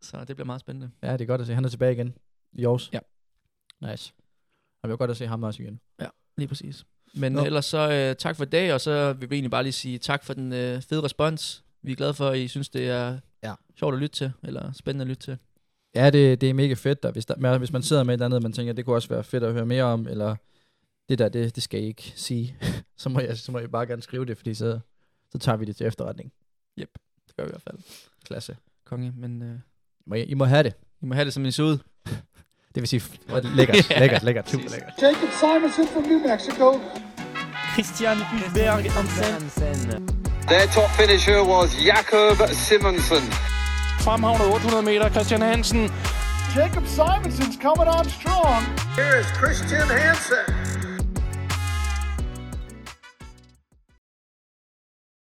Så 0.00 0.24
det 0.24 0.36
bliver 0.36 0.46
meget 0.46 0.60
spændende. 0.60 0.90
Ja, 1.02 1.12
det 1.12 1.20
er 1.20 1.26
godt 1.26 1.40
at 1.40 1.46
se. 1.46 1.54
Han 1.54 1.64
er 1.64 1.68
tilbage 1.68 1.92
igen 1.92 2.14
i 2.52 2.64
Aarhus. 2.64 2.90
Ja. 2.92 2.98
Nice. 3.80 4.12
Jeg 4.82 4.88
vil 4.90 4.96
godt 4.98 5.10
at 5.10 5.16
se 5.16 5.26
ham 5.26 5.42
også 5.42 5.62
igen. 5.62 5.80
Lige 6.36 6.48
præcis. 6.48 6.84
Men 7.14 7.32
Nå. 7.32 7.44
Ellers 7.44 7.64
så 7.64 7.92
øh, 7.92 8.16
tak 8.16 8.36
for 8.36 8.42
i 8.44 8.48
dag, 8.48 8.74
og 8.74 8.80
så 8.80 9.12
vil 9.12 9.30
vi 9.30 9.34
egentlig 9.36 9.50
bare 9.50 9.62
lige 9.62 9.72
sige 9.72 9.98
tak 9.98 10.24
for 10.24 10.34
den 10.34 10.52
øh, 10.52 10.82
fede 10.82 11.02
respons. 11.02 11.64
Vi 11.82 11.92
er 11.92 11.96
glade 11.96 12.14
for, 12.14 12.28
at 12.28 12.38
I 12.38 12.48
synes, 12.48 12.68
det 12.68 12.88
er 12.88 13.18
Ja. 13.42 13.54
sjovt 13.78 13.94
at 13.94 14.00
lytte 14.00 14.16
til, 14.16 14.32
eller 14.42 14.72
spændende 14.72 15.02
at 15.02 15.08
lytte 15.08 15.22
til. 15.22 15.38
Ja, 15.94 16.10
det, 16.10 16.40
det 16.40 16.50
er 16.50 16.54
mega 16.54 16.74
fedt, 16.74 17.04
og 17.04 17.12
hvis, 17.12 17.26
der, 17.26 17.58
hvis 17.58 17.72
man 17.72 17.82
sidder 17.82 18.02
med 18.04 18.14
et 18.14 18.16
eller 18.16 18.26
andet, 18.26 18.42
man 18.42 18.52
tænker, 18.52 18.72
det 18.72 18.84
kunne 18.84 18.96
også 18.96 19.08
være 19.08 19.24
fedt 19.24 19.44
at 19.44 19.52
høre 19.52 19.66
mere 19.66 19.84
om, 19.84 20.06
eller 20.08 20.36
det 21.08 21.18
der, 21.18 21.28
det, 21.28 21.54
det 21.54 21.62
skal 21.62 21.82
I 21.82 21.86
ikke 21.86 22.12
sige, 22.16 22.56
så 23.02 23.08
må, 23.08 23.20
jeg, 23.20 23.38
så 23.38 23.52
må 23.52 23.58
I 23.58 23.66
bare 23.66 23.86
gerne 23.86 24.02
skrive 24.02 24.24
det, 24.26 24.36
fordi 24.36 24.54
så, 24.54 24.80
så 25.30 25.38
tager 25.38 25.56
vi 25.56 25.64
det 25.64 25.76
til 25.76 25.86
efterretning. 25.86 26.32
Det 26.76 27.36
gør 27.36 27.44
vi 27.44 27.48
i 27.48 27.52
hvert 27.52 27.62
fald. 27.62 27.78
Klasse. 28.24 28.56
Konge, 28.84 29.12
men 29.16 29.42
øh, 29.42 29.58
Må 30.06 30.14
I, 30.14 30.22
I 30.22 30.34
må 30.34 30.44
have 30.44 30.62
det. 30.62 30.74
I 31.00 31.06
må 31.06 31.14
have 31.14 31.24
det 31.24 31.32
som 31.32 31.42
en 31.42 31.48
ud. 31.48 31.78
Det 32.74 32.80
vil 32.82 32.88
sige, 32.88 33.02
lækkert, 33.56 33.98
lækkert, 33.98 34.22
lækkert, 34.22 34.50
super 34.50 34.70
lækkert. 34.70 34.92
Jacob 35.02 35.30
Simonson 35.40 35.88
from 35.92 36.02
New 36.02 36.20
Mexico. 36.28 36.80
Christian 37.72 38.16
Hulberg 38.16 38.82
Hansen. 38.82 40.08
Their 40.48 40.66
top 40.66 40.90
finisher 41.00 41.40
was 41.44 41.68
Jakob 41.90 42.36
Simonsen. 42.48 43.24
Fremhavnet 44.00 44.46
800 44.54 44.82
meter, 44.82 45.10
Christian 45.10 45.42
Hansen. 45.42 45.90
Jacob 46.56 46.86
Simonson's 46.86 47.56
coming 47.56 47.88
on 47.88 48.04
strong. 48.18 48.60
Here 48.96 49.20
is 49.20 49.26
Christian 49.40 49.88
Hansen. 49.88 50.81